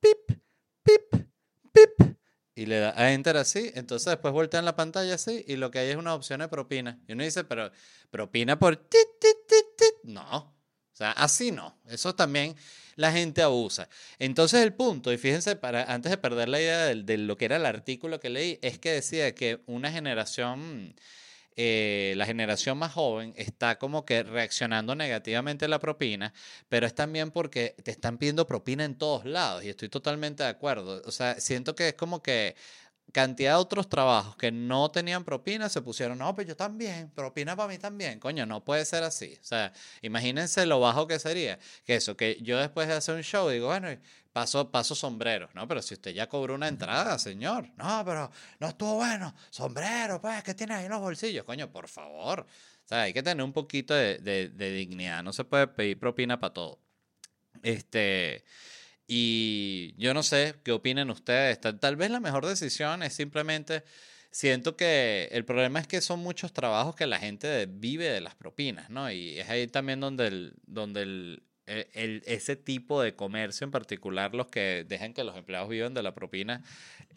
pip, 0.00 0.41
y 2.54 2.66
le 2.66 2.78
da 2.78 2.94
a 2.96 3.12
enter 3.12 3.36
así, 3.36 3.70
entonces 3.74 4.06
después 4.06 4.32
voltean 4.32 4.64
la 4.64 4.76
pantalla 4.76 5.14
así 5.14 5.44
y 5.46 5.56
lo 5.56 5.70
que 5.70 5.78
hay 5.78 5.90
es 5.90 5.96
una 5.96 6.14
opción 6.14 6.40
de 6.40 6.48
propina. 6.48 7.00
Y 7.08 7.12
uno 7.12 7.24
dice, 7.24 7.44
pero 7.44 7.70
propina 8.10 8.58
por 8.58 8.76
tit, 8.76 9.08
tit, 9.20 9.36
tit, 9.48 9.66
tit. 9.76 9.94
No, 10.04 10.36
o 10.36 10.96
sea, 10.96 11.12
así 11.12 11.50
no. 11.50 11.80
Eso 11.86 12.14
también 12.14 12.54
la 12.96 13.10
gente 13.12 13.42
abusa. 13.42 13.88
Entonces 14.18 14.62
el 14.62 14.74
punto, 14.74 15.12
y 15.12 15.18
fíjense, 15.18 15.56
para, 15.56 15.84
antes 15.84 16.10
de 16.10 16.18
perder 16.18 16.48
la 16.48 16.60
idea 16.60 16.84
de, 16.86 17.02
de 17.02 17.18
lo 17.18 17.38
que 17.38 17.46
era 17.46 17.56
el 17.56 17.66
artículo 17.66 18.20
que 18.20 18.28
leí, 18.30 18.58
es 18.62 18.78
que 18.78 18.92
decía 18.92 19.34
que 19.34 19.62
una 19.66 19.90
generación 19.90 20.94
eh, 21.56 22.14
la 22.16 22.26
generación 22.26 22.78
más 22.78 22.92
joven 22.92 23.34
está 23.36 23.78
como 23.78 24.04
que 24.04 24.22
reaccionando 24.22 24.94
negativamente 24.94 25.66
a 25.66 25.68
la 25.68 25.78
propina, 25.78 26.32
pero 26.68 26.86
es 26.86 26.94
también 26.94 27.30
porque 27.30 27.76
te 27.82 27.90
están 27.90 28.18
pidiendo 28.18 28.46
propina 28.46 28.84
en 28.84 28.96
todos 28.96 29.24
lados 29.24 29.64
y 29.64 29.68
estoy 29.68 29.88
totalmente 29.88 30.42
de 30.42 30.48
acuerdo. 30.48 31.02
O 31.04 31.10
sea, 31.10 31.38
siento 31.40 31.74
que 31.74 31.88
es 31.88 31.94
como 31.94 32.22
que 32.22 32.56
cantidad 33.12 33.52
de 33.52 33.56
otros 33.56 33.88
trabajos 33.88 34.36
que 34.36 34.50
no 34.50 34.90
tenían 34.90 35.24
propina 35.24 35.68
se 35.68 35.82
pusieron, 35.82 36.18
no, 36.18 36.34
pues 36.34 36.46
yo 36.46 36.56
también, 36.56 37.10
propina 37.10 37.54
para 37.54 37.68
mí 37.68 37.78
también. 37.78 38.18
Coño, 38.18 38.46
no 38.46 38.64
puede 38.64 38.84
ser 38.84 39.02
así. 39.04 39.38
O 39.40 39.44
sea, 39.44 39.72
imagínense 40.00 40.66
lo 40.66 40.80
bajo 40.80 41.06
que 41.06 41.18
sería. 41.18 41.58
Que 41.84 41.96
eso, 41.96 42.16
que 42.16 42.38
yo 42.40 42.58
después 42.58 42.88
de 42.88 42.94
hacer 42.94 43.14
un 43.14 43.22
show 43.22 43.48
digo, 43.48 43.66
bueno, 43.66 43.88
paso, 44.32 44.70
paso 44.70 44.94
sombrero, 44.94 45.48
¿no? 45.54 45.66
Pero 45.68 45.82
si 45.82 45.94
usted 45.94 46.12
ya 46.12 46.28
cobró 46.28 46.54
una 46.54 46.68
entrada, 46.68 47.18
señor, 47.18 47.70
no, 47.76 48.02
pero 48.04 48.30
no 48.60 48.68
estuvo 48.68 48.94
bueno, 48.96 49.34
sombrero, 49.50 50.20
pues, 50.20 50.42
¿qué 50.42 50.54
tiene 50.54 50.74
ahí 50.74 50.86
en 50.86 50.92
los 50.92 51.00
bolsillos? 51.00 51.44
Coño, 51.44 51.70
por 51.70 51.88
favor. 51.88 52.40
O 52.40 52.88
sea, 52.88 53.02
hay 53.02 53.12
que 53.12 53.22
tener 53.22 53.44
un 53.44 53.52
poquito 53.52 53.94
de, 53.94 54.18
de 54.18 54.72
dignidad, 54.72 55.22
no 55.22 55.32
se 55.32 55.44
puede 55.44 55.66
pedir 55.68 55.98
propina 55.98 56.40
para 56.40 56.54
todo. 56.54 56.78
Este, 57.62 58.44
y 59.06 59.94
yo 59.98 60.14
no 60.14 60.22
sé 60.22 60.54
qué 60.64 60.72
opinen 60.72 61.10
ustedes. 61.10 61.60
Tal, 61.60 61.96
vez 61.96 62.10
la 62.10 62.20
mejor 62.20 62.46
decisión 62.46 63.02
es 63.02 63.12
simplemente, 63.12 63.84
siento 64.30 64.76
que 64.76 65.28
el 65.32 65.44
problema 65.44 65.80
es 65.80 65.86
que 65.86 66.00
son 66.00 66.20
muchos 66.20 66.52
trabajos 66.52 66.96
que 66.96 67.06
la 67.06 67.18
gente 67.18 67.66
vive 67.66 68.08
de 68.08 68.20
las 68.20 68.34
propinas, 68.34 68.90
¿no? 68.90 69.10
Y 69.10 69.38
es 69.38 69.48
ahí 69.48 69.66
también 69.66 70.00
donde, 70.00 70.26
el, 70.28 70.54
donde 70.66 71.02
el, 71.02 71.42
e, 71.66 72.22
ese 72.26 72.56
tipo 72.56 73.02
de 73.02 73.14
comercio 73.14 73.64
en 73.64 73.70
particular, 73.70 74.34
los 74.34 74.48
que 74.48 74.84
dejan 74.88 75.14
que 75.14 75.24
los 75.24 75.36
empleados 75.36 75.68
vivan 75.68 75.94
de 75.94 76.02
la 76.02 76.14
propina, 76.14 76.62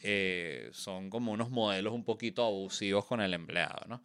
eh, 0.02 0.70
son 0.74 1.10
como 1.10 1.32
unos 1.32 1.50
modelos 1.50 1.94
un 1.94 2.04
poquito 2.04 2.46
abusivos 2.46 3.06
con 3.06 3.22
el 3.22 3.34
empleado, 3.34 3.86
¿no? 3.88 4.04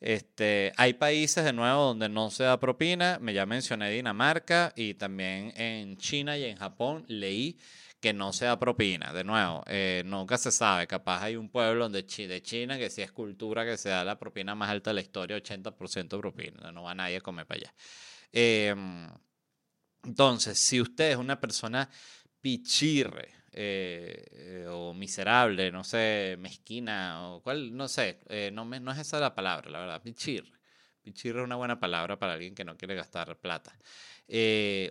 Este, 0.00 0.72
hay 0.78 0.94
países 0.94 1.44
de 1.44 1.52
nuevo 1.52 1.84
donde 1.84 2.08
no 2.08 2.28
se 2.30 2.42
da 2.42 2.58
propina, 2.58 3.18
me 3.20 3.32
ya 3.32 3.46
mencioné 3.46 3.88
Dinamarca 3.88 4.72
y 4.74 4.94
también 4.94 5.52
en 5.56 5.96
China 5.96 6.36
y 6.36 6.44
en 6.44 6.56
Japón 6.56 7.04
leí 7.06 7.56
que 8.00 8.12
no 8.12 8.32
se 8.32 8.46
da 8.46 8.58
propina. 8.58 9.12
De 9.12 9.22
nuevo, 9.22 9.62
eh, 9.68 10.02
nunca 10.04 10.38
se 10.38 10.50
sabe, 10.50 10.88
capaz 10.88 11.22
hay 11.22 11.36
un 11.36 11.48
pueblo 11.48 11.84
donde, 11.88 12.02
de 12.02 12.42
China 12.42 12.78
que 12.78 12.90
si 12.90 13.00
es 13.00 13.12
cultura 13.12 13.64
que 13.64 13.76
se 13.76 13.90
da 13.90 14.04
la 14.04 14.18
propina 14.18 14.56
más 14.56 14.70
alta 14.70 14.90
de 14.90 14.94
la 14.94 15.02
historia, 15.02 15.36
80% 15.36 16.18
propina, 16.18 16.72
no 16.72 16.82
va 16.82 16.96
nadie 16.96 17.18
a 17.18 17.20
comer 17.20 17.46
para 17.46 17.60
allá. 17.60 17.74
Em, 18.32 19.06
entonces, 20.04 20.58
si 20.58 20.80
usted 20.80 21.12
es 21.12 21.16
una 21.16 21.40
persona 21.40 21.88
pichirre, 22.40 23.28
eh, 23.52 24.24
eh, 24.32 24.66
o 24.70 24.94
miserable, 24.94 25.70
no 25.70 25.84
sé, 25.84 26.36
mezquina, 26.38 27.30
o 27.30 27.42
cuál, 27.42 27.76
no 27.76 27.88
sé, 27.88 28.20
eh, 28.28 28.50
no, 28.52 28.64
me, 28.64 28.80
no 28.80 28.92
es 28.92 28.98
esa 28.98 29.20
la 29.20 29.34
palabra, 29.34 29.70
la 29.70 29.80
verdad, 29.80 30.02
pichir. 30.02 30.50
Pichir 31.02 31.36
es 31.36 31.42
una 31.42 31.56
buena 31.56 31.80
palabra 31.80 32.18
para 32.18 32.34
alguien 32.34 32.54
que 32.54 32.64
no 32.64 32.76
quiere 32.76 32.94
gastar 32.94 33.38
plata. 33.40 33.76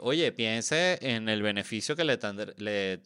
oye, 0.02 0.32
piense 0.34 1.00
en 1.02 1.30
el 1.30 1.42
beneficio 1.42 1.96
que 1.96 2.04
le, 2.04 2.20
le 2.58 3.02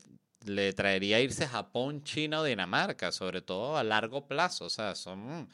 le 0.45 0.73
traería 0.73 1.19
irse 1.21 1.45
a 1.45 1.49
Japón, 1.49 2.03
China 2.03 2.41
o 2.41 2.43
Dinamarca, 2.43 3.11
sobre 3.11 3.41
todo 3.41 3.77
a 3.77 3.83
largo 3.83 4.27
plazo. 4.27 4.65
O 4.65 4.69
sea, 4.69 4.95
son 4.95 5.49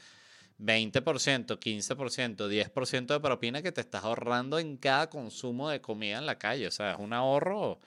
20%, 0.61 1.59
15%, 1.59 2.47
10% 2.47 3.13
de 3.13 3.19
propina 3.19 3.61
que 3.61 3.71
te 3.71 3.81
estás 3.81 4.03
ahorrando 4.03 4.59
en 4.59 4.77
cada 4.77 5.09
consumo 5.09 5.69
de 5.69 5.81
comida 5.81 6.17
en 6.19 6.25
la 6.25 6.37
calle. 6.37 6.67
O 6.67 6.71
sea, 6.71 6.93
es 6.93 6.99
un 6.99 7.13
ahorro 7.13 7.79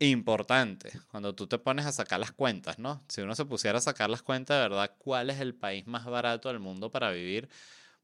importante 0.00 0.92
cuando 1.10 1.34
tú 1.34 1.46
te 1.46 1.58
pones 1.58 1.84
a 1.86 1.92
sacar 1.92 2.20
las 2.20 2.32
cuentas, 2.32 2.78
¿no? 2.78 3.02
Si 3.08 3.20
uno 3.20 3.34
se 3.34 3.44
pusiera 3.44 3.78
a 3.78 3.80
sacar 3.80 4.08
las 4.10 4.22
cuentas 4.22 4.56
de 4.56 4.68
verdad, 4.68 4.92
¿cuál 4.98 5.30
es 5.30 5.40
el 5.40 5.54
país 5.54 5.86
más 5.86 6.04
barato 6.06 6.48
del 6.48 6.60
mundo 6.60 6.90
para 6.90 7.10
vivir? 7.10 7.48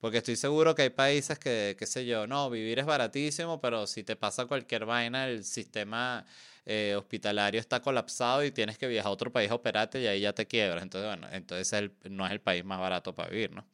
Porque 0.05 0.19
estoy 0.19 0.37
seguro 0.37 0.75
que 0.75 0.83
hay 0.83 0.91
países 0.91 1.39
que, 1.39 1.77
qué 1.79 1.87
sé 1.87 2.05
yo, 2.05 2.27
no, 2.27 2.51
vivir 2.51 2.79
es 2.79 2.85
baratísimo, 2.85 3.59
pero 3.59 3.87
si 3.87 4.05
te 4.05 4.17
pasa 4.17 4.45
cualquier 4.45 4.85
vaina, 4.85 5.27
el 5.27 5.45
sistema 5.45 6.27
eh, 6.67 6.95
hospitalario 6.95 7.59
está 7.59 7.81
colapsado 7.81 8.45
y 8.45 8.51
tienes 8.51 8.77
que 8.77 8.87
viajar 8.87 9.09
a 9.09 9.13
otro 9.13 9.33
país 9.33 9.51
a 9.51 9.55
operarte 9.55 10.03
y 10.03 10.07
ahí 10.07 10.21
ya 10.21 10.35
te 10.35 10.47
quiebras. 10.47 10.83
Entonces, 10.83 11.09
bueno, 11.09 11.27
entonces 11.33 11.91
no 12.11 12.27
es 12.27 12.33
el 12.33 12.41
país 12.43 12.67
más 12.67 12.81
barato 12.81 13.15
para 13.15 13.31
vivir, 13.31 13.53
¿no? 13.53 13.65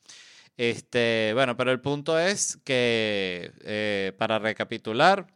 Este, 0.56 1.32
bueno, 1.34 1.56
pero 1.56 1.72
el 1.72 1.80
punto 1.80 2.16
es 2.16 2.58
que, 2.62 3.50
eh, 3.64 4.12
para 4.16 4.38
recapitular, 4.38 5.26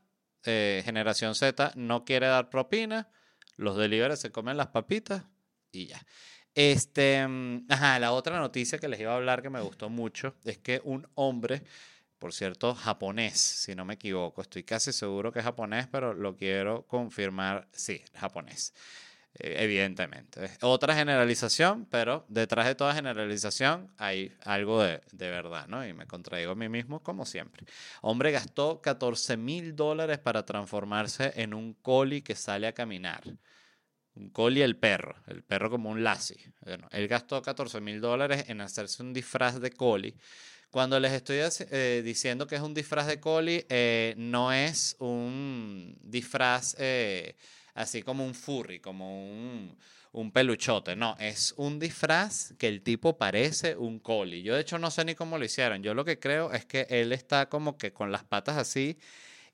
eh, 0.44 0.80
Generación 0.85 1.35
Z 1.35 1.72
no 1.74 2.04
quiere 2.04 2.28
dar 2.28 2.50
propina, 2.50 3.09
los 3.57 3.76
delivery 3.76 4.16
se 4.16 4.30
comen 4.30 4.57
las 4.57 4.68
papitas 4.68 5.24
y 5.72 5.87
ya. 5.87 6.07
Este, 6.55 7.27
mm, 7.27 7.67
ajá, 7.69 7.99
la 7.99 8.12
otra 8.12 8.38
noticia 8.38 8.79
que 8.79 8.88
les 8.88 9.01
iba 9.01 9.12
a 9.12 9.17
hablar 9.17 9.43
que 9.43 9.51
me 9.51 9.61
gustó 9.61 9.88
mucho 9.90 10.35
es 10.45 10.59
que 10.59 10.81
un 10.85 11.07
hombre, 11.14 11.62
por 12.19 12.33
cierto, 12.33 12.75
japonés, 12.75 13.38
si 13.40 13.75
no 13.75 13.85
me 13.85 13.95
equivoco, 13.95 14.43
estoy 14.43 14.62
casi 14.62 14.93
seguro 14.93 15.33
que 15.33 15.40
es 15.40 15.45
japonés, 15.45 15.88
pero 15.88 16.14
lo 16.14 16.37
quiero 16.37 16.87
confirmar, 16.87 17.69
sí, 17.73 18.03
japonés. 18.14 18.73
Eh, 19.37 19.57
evidentemente. 19.64 20.49
Otra 20.62 20.95
generalización, 20.95 21.87
pero 21.87 22.25
detrás 22.29 22.67
de 22.67 22.77
toda 22.77 22.95
generalización 22.95 23.93
hay 23.99 24.33
algo 24.45 24.81
de, 24.81 25.01
de, 25.11 25.31
verdad, 25.31 25.67
¿no? 25.67 25.85
Y 25.85 25.93
me 25.93 26.07
contradigo 26.07 26.53
a 26.53 26.55
mí 26.55 26.69
mismo 26.69 27.03
como 27.03 27.27
siempre. 27.27 27.67
Hombre 28.01 28.31
gastó 28.31 28.81
14 28.81 29.37
mil 29.37 29.75
dólares 29.75 30.19
para 30.19 30.45
transformarse 30.47 31.33
en 31.35 31.53
un 31.53 31.75
coli 31.75 32.23
que 32.23 32.37
sale 32.37 32.69
a 32.69 32.73
caminar. 32.73 33.25
Un 34.16 34.31
coli 34.31 34.62
el 34.62 34.77
perro, 34.77 35.16
el 35.27 35.42
perro 35.42 35.70
como 35.70 35.90
un 35.90 36.05
lassie. 36.05 36.53
Bueno, 36.61 36.88
él 36.92 37.09
gastó 37.09 37.42
14 37.42 37.81
mil 37.81 38.00
dólares 38.00 38.44
en 38.48 38.61
hacerse 38.61 39.03
un 39.03 39.12
disfraz 39.12 39.61
de 39.61 39.72
coli. 39.72 40.14
Cuando 40.70 40.98
les 40.98 41.12
estoy 41.12 41.38
eh, 41.70 42.03
diciendo 42.05 42.46
que 42.46 42.57
es 42.57 42.61
un 42.61 42.74
disfraz 42.74 43.07
de 43.07 43.20
coli, 43.20 43.64
eh, 43.68 44.14
no 44.16 44.53
es 44.53 44.96
un 44.98 45.96
disfraz 46.00 46.77
eh, 46.79 47.37
así 47.74 48.03
como 48.03 48.24
un 48.24 48.35
furry, 48.35 48.81
como 48.81 49.24
un, 49.24 49.77
un, 50.12 50.33
peluchote. 50.33 50.96
No, 50.96 51.16
es 51.20 51.55
un 51.57 51.79
disfraz 51.79 52.55
que 52.59 52.68
el 52.68 52.83
tipo 52.83 53.16
parece 53.18 53.77
un 53.77 53.98
coli. 54.00 54.42
Yo 54.42 54.55
de 54.55 54.62
hecho 54.62 54.79
no 54.79 54.90
sé 54.90 55.05
ni 55.05 55.14
cómo 55.14 55.38
lo 55.38 55.44
hicieron. 55.44 55.83
Yo 55.83 55.94
lo 55.94 56.05
que 56.05 56.18
creo 56.18 56.53
es 56.53 56.66
que 56.66 56.87
él 56.88 57.12
está 57.12 57.48
como 57.48 57.79
que 57.79 57.92
con 57.92 58.11
las 58.11 58.24
patas 58.24 58.57
así 58.57 58.98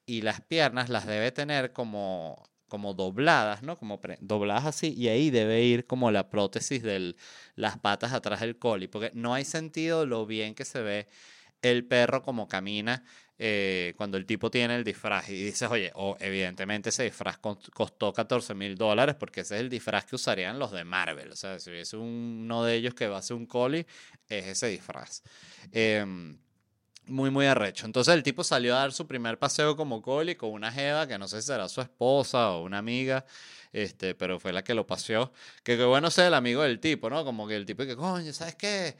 y 0.06 0.22
las 0.22 0.40
piernas 0.40 0.88
las 0.88 1.06
debe 1.06 1.32
tener 1.32 1.72
como 1.72 2.49
como 2.70 2.94
dobladas, 2.94 3.62
¿no? 3.62 3.76
Como 3.76 4.00
dobladas 4.20 4.64
así, 4.64 4.94
y 4.96 5.08
ahí 5.08 5.28
debe 5.28 5.62
ir 5.62 5.86
como 5.86 6.10
la 6.10 6.30
prótesis 6.30 6.82
de 6.82 7.14
las 7.56 7.76
patas 7.78 8.14
atrás 8.14 8.40
del 8.40 8.56
coli, 8.56 8.88
porque 8.88 9.10
no 9.12 9.34
hay 9.34 9.44
sentido 9.44 10.06
lo 10.06 10.24
bien 10.24 10.54
que 10.54 10.64
se 10.64 10.80
ve 10.80 11.06
el 11.60 11.84
perro 11.84 12.22
como 12.22 12.48
camina 12.48 13.04
eh, 13.38 13.92
cuando 13.96 14.16
el 14.16 14.24
tipo 14.24 14.50
tiene 14.50 14.76
el 14.76 14.84
disfraz 14.84 15.28
y 15.28 15.44
dices, 15.44 15.70
oye, 15.70 15.90
oh, 15.94 16.16
evidentemente 16.20 16.90
ese 16.90 17.04
disfraz 17.04 17.38
costó 17.38 18.12
14 18.12 18.54
mil 18.54 18.76
dólares 18.76 19.16
porque 19.18 19.42
ese 19.42 19.56
es 19.56 19.60
el 19.60 19.68
disfraz 19.68 20.06
que 20.06 20.16
usarían 20.16 20.58
los 20.58 20.70
de 20.72 20.84
Marvel, 20.84 21.32
o 21.32 21.36
sea, 21.36 21.58
si 21.58 21.70
hubiese 21.70 21.96
uno 21.96 22.64
de 22.64 22.76
ellos 22.76 22.94
que 22.94 23.08
va 23.08 23.18
a 23.18 23.22
ser 23.22 23.36
un 23.36 23.46
coli, 23.46 23.86
es 24.28 24.46
ese 24.46 24.68
disfraz. 24.68 25.22
Eh, 25.72 26.04
muy, 27.10 27.30
muy 27.30 27.46
arrecho. 27.46 27.86
Entonces 27.86 28.14
el 28.14 28.22
tipo 28.22 28.44
salió 28.44 28.74
a 28.76 28.80
dar 28.80 28.92
su 28.92 29.06
primer 29.06 29.38
paseo 29.38 29.76
como 29.76 30.02
coli 30.02 30.34
con 30.36 30.50
una 30.50 30.72
jeva 30.72 31.06
que 31.06 31.18
no 31.18 31.28
sé 31.28 31.40
si 31.42 31.48
será 31.48 31.68
su 31.68 31.80
esposa 31.80 32.52
o 32.52 32.62
una 32.64 32.78
amiga, 32.78 33.24
este, 33.72 34.14
pero 34.14 34.40
fue 34.40 34.52
la 34.52 34.64
que 34.64 34.74
lo 34.74 34.86
paseó. 34.86 35.32
Que 35.62 35.82
bueno 35.84 36.10
ser 36.10 36.26
el 36.26 36.34
amigo 36.34 36.62
del 36.62 36.80
tipo, 36.80 37.10
¿no? 37.10 37.24
Como 37.24 37.46
que 37.48 37.56
el 37.56 37.66
tipo 37.66 37.84
que, 37.84 37.96
coño, 37.96 38.32
¿sabes 38.32 38.54
qué? 38.56 38.96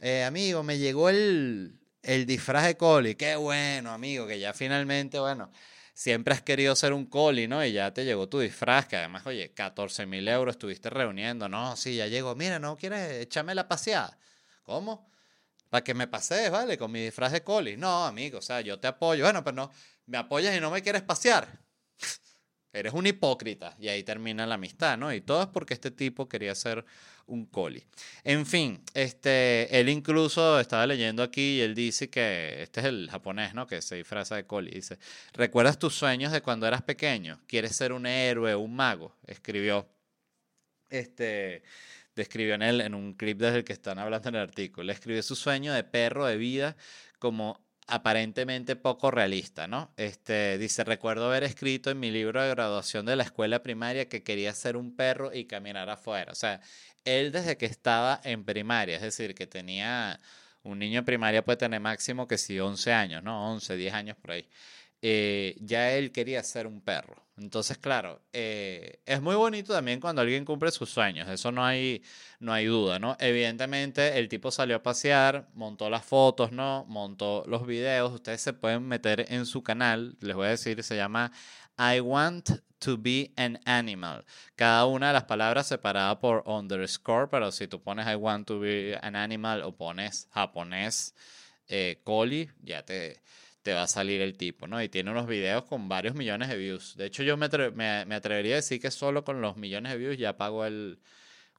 Eh, 0.00 0.24
amigo, 0.24 0.62
me 0.62 0.78
llegó 0.78 1.08
el, 1.08 1.78
el 2.02 2.26
disfraz 2.26 2.66
de 2.66 2.76
coli. 2.76 3.14
Qué 3.14 3.36
bueno, 3.36 3.92
amigo, 3.92 4.26
que 4.26 4.38
ya 4.38 4.52
finalmente, 4.52 5.18
bueno, 5.18 5.50
siempre 5.94 6.34
has 6.34 6.42
querido 6.42 6.74
ser 6.76 6.92
un 6.92 7.06
coli, 7.06 7.46
¿no? 7.48 7.64
Y 7.64 7.72
ya 7.72 7.92
te 7.94 8.04
llegó 8.04 8.28
tu 8.28 8.40
disfraz, 8.40 8.86
que 8.86 8.96
además, 8.96 9.26
oye, 9.26 9.52
14 9.52 10.06
mil 10.06 10.26
euros 10.28 10.54
estuviste 10.56 10.90
reuniendo, 10.90 11.48
¿no? 11.48 11.76
Sí, 11.76 11.96
ya 11.96 12.06
llegó. 12.06 12.34
Mira, 12.34 12.58
¿no 12.58 12.76
quieres 12.76 13.22
echarme 13.22 13.54
la 13.54 13.68
paseada? 13.68 14.18
¿Cómo? 14.64 15.11
Para 15.72 15.82
que 15.82 15.94
me 15.94 16.06
pases, 16.06 16.50
¿vale? 16.50 16.76
Con 16.76 16.92
mi 16.92 17.02
disfraz 17.02 17.32
de 17.32 17.42
coli. 17.42 17.78
No, 17.78 18.04
amigo, 18.04 18.40
o 18.40 18.42
sea, 18.42 18.60
yo 18.60 18.78
te 18.78 18.88
apoyo. 18.88 19.24
Bueno, 19.24 19.42
pero 19.42 19.56
no, 19.56 19.70
me 20.04 20.18
apoyas 20.18 20.54
y 20.54 20.60
no 20.60 20.70
me 20.70 20.82
quieres 20.82 21.00
pasear. 21.00 21.48
Eres 22.74 22.92
un 22.92 23.06
hipócrita. 23.06 23.74
Y 23.78 23.88
ahí 23.88 24.02
termina 24.02 24.46
la 24.46 24.56
amistad, 24.56 24.98
¿no? 24.98 25.14
Y 25.14 25.22
todo 25.22 25.44
es 25.44 25.48
porque 25.48 25.72
este 25.72 25.90
tipo 25.90 26.28
quería 26.28 26.54
ser 26.54 26.84
un 27.24 27.46
coli. 27.46 27.82
En 28.22 28.44
fin, 28.44 28.84
este, 28.92 29.80
él 29.80 29.88
incluso 29.88 30.60
estaba 30.60 30.86
leyendo 30.86 31.22
aquí 31.22 31.56
y 31.56 31.60
él 31.62 31.74
dice 31.74 32.10
que, 32.10 32.62
este 32.62 32.80
es 32.80 32.86
el 32.86 33.08
japonés, 33.10 33.54
¿no? 33.54 33.66
Que 33.66 33.80
se 33.80 33.96
disfraza 33.96 34.36
de 34.36 34.44
coli. 34.44 34.72
Dice, 34.72 34.98
¿recuerdas 35.32 35.78
tus 35.78 35.94
sueños 35.94 36.32
de 36.32 36.42
cuando 36.42 36.66
eras 36.66 36.82
pequeño? 36.82 37.40
¿Quieres 37.46 37.74
ser 37.74 37.94
un 37.94 38.04
héroe, 38.04 38.54
un 38.54 38.76
mago? 38.76 39.16
Escribió. 39.26 39.88
Este, 40.90 41.62
describió 42.14 42.54
en 42.54 42.62
él, 42.62 42.80
en 42.80 42.94
un 42.94 43.14
clip 43.14 43.38
desde 43.38 43.58
el 43.58 43.64
que 43.64 43.72
están 43.72 43.98
hablando 43.98 44.28
en 44.28 44.34
el 44.36 44.42
artículo, 44.42 44.92
escribió 44.92 45.22
su 45.22 45.36
sueño 45.36 45.72
de 45.72 45.84
perro 45.84 46.26
de 46.26 46.36
vida 46.36 46.76
como 47.18 47.60
aparentemente 47.86 48.76
poco 48.76 49.10
realista, 49.10 49.66
¿no? 49.66 49.92
Este, 49.96 50.56
dice, 50.58 50.84
recuerdo 50.84 51.26
haber 51.26 51.44
escrito 51.44 51.90
en 51.90 52.00
mi 52.00 52.10
libro 52.10 52.42
de 52.42 52.50
graduación 52.50 53.06
de 53.06 53.16
la 53.16 53.24
escuela 53.24 53.62
primaria 53.62 54.08
que 54.08 54.22
quería 54.22 54.54
ser 54.54 54.76
un 54.76 54.94
perro 54.96 55.32
y 55.34 55.46
caminar 55.46 55.90
afuera. 55.90 56.32
O 56.32 56.34
sea, 56.34 56.60
él 57.04 57.32
desde 57.32 57.56
que 57.56 57.66
estaba 57.66 58.20
en 58.24 58.44
primaria, 58.44 58.96
es 58.96 59.02
decir, 59.02 59.34
que 59.34 59.46
tenía, 59.46 60.20
un 60.62 60.78
niño 60.78 61.00
en 61.00 61.04
primaria 61.04 61.44
puede 61.44 61.58
tener 61.58 61.80
máximo 61.80 62.28
que 62.28 62.38
sí 62.38 62.58
11 62.60 62.92
años, 62.92 63.22
¿no? 63.22 63.52
11, 63.52 63.76
10 63.76 63.94
años 63.94 64.16
por 64.16 64.32
ahí. 64.32 64.48
Eh, 65.02 65.56
ya 65.60 65.92
él 65.92 66.12
quería 66.12 66.42
ser 66.44 66.66
un 66.68 66.80
perro. 66.80 67.16
Entonces, 67.36 67.76
claro, 67.78 68.22
eh, 68.32 69.00
es 69.04 69.20
muy 69.20 69.34
bonito 69.34 69.72
también 69.72 70.00
cuando 70.00 70.22
alguien 70.22 70.44
cumple 70.44 70.70
sus 70.70 70.90
sueños, 70.90 71.28
eso 71.28 71.50
no 71.50 71.64
hay, 71.64 72.02
no 72.38 72.52
hay 72.52 72.66
duda, 72.66 72.98
¿no? 72.98 73.16
Evidentemente, 73.18 74.18
el 74.18 74.28
tipo 74.28 74.50
salió 74.52 74.76
a 74.76 74.82
pasear, 74.82 75.48
montó 75.54 75.90
las 75.90 76.04
fotos, 76.04 76.52
¿no? 76.52 76.84
Montó 76.86 77.42
los 77.48 77.66
videos, 77.66 78.12
ustedes 78.12 78.42
se 78.42 78.52
pueden 78.52 78.86
meter 78.86 79.26
en 79.28 79.46
su 79.46 79.62
canal, 79.62 80.16
les 80.20 80.36
voy 80.36 80.46
a 80.46 80.50
decir, 80.50 80.82
se 80.84 80.94
llama 80.94 81.32
I 81.78 82.00
want 82.00 82.50
to 82.78 82.98
be 82.98 83.32
an 83.36 83.60
animal. 83.64 84.24
Cada 84.54 84.86
una 84.86 85.08
de 85.08 85.14
las 85.14 85.24
palabras 85.24 85.66
separada 85.66 86.20
por 86.20 86.44
underscore, 86.46 87.28
pero 87.28 87.50
si 87.50 87.66
tú 87.66 87.82
pones 87.82 88.06
I 88.06 88.14
want 88.16 88.46
to 88.46 88.60
be 88.60 88.98
an 89.02 89.16
animal 89.16 89.62
o 89.62 89.74
pones 89.76 90.28
japonés, 90.32 91.14
eh, 91.66 92.00
coli, 92.04 92.50
ya 92.62 92.84
te 92.84 93.22
te 93.62 93.72
va 93.74 93.84
a 93.84 93.86
salir 93.86 94.20
el 94.20 94.36
tipo, 94.36 94.66
¿no? 94.66 94.82
Y 94.82 94.88
tiene 94.88 95.10
unos 95.10 95.26
videos 95.26 95.64
con 95.64 95.88
varios 95.88 96.14
millones 96.14 96.48
de 96.48 96.56
views. 96.56 96.96
De 96.96 97.06
hecho, 97.06 97.22
yo 97.22 97.36
me, 97.36 97.48
me, 97.74 98.14
atrevería 98.14 98.54
a 98.54 98.56
decir 98.56 98.80
que 98.80 98.90
solo 98.90 99.24
con 99.24 99.40
los 99.40 99.56
millones 99.56 99.92
de 99.92 99.98
views 99.98 100.18
ya 100.18 100.36
pago 100.36 100.64
el, 100.64 100.98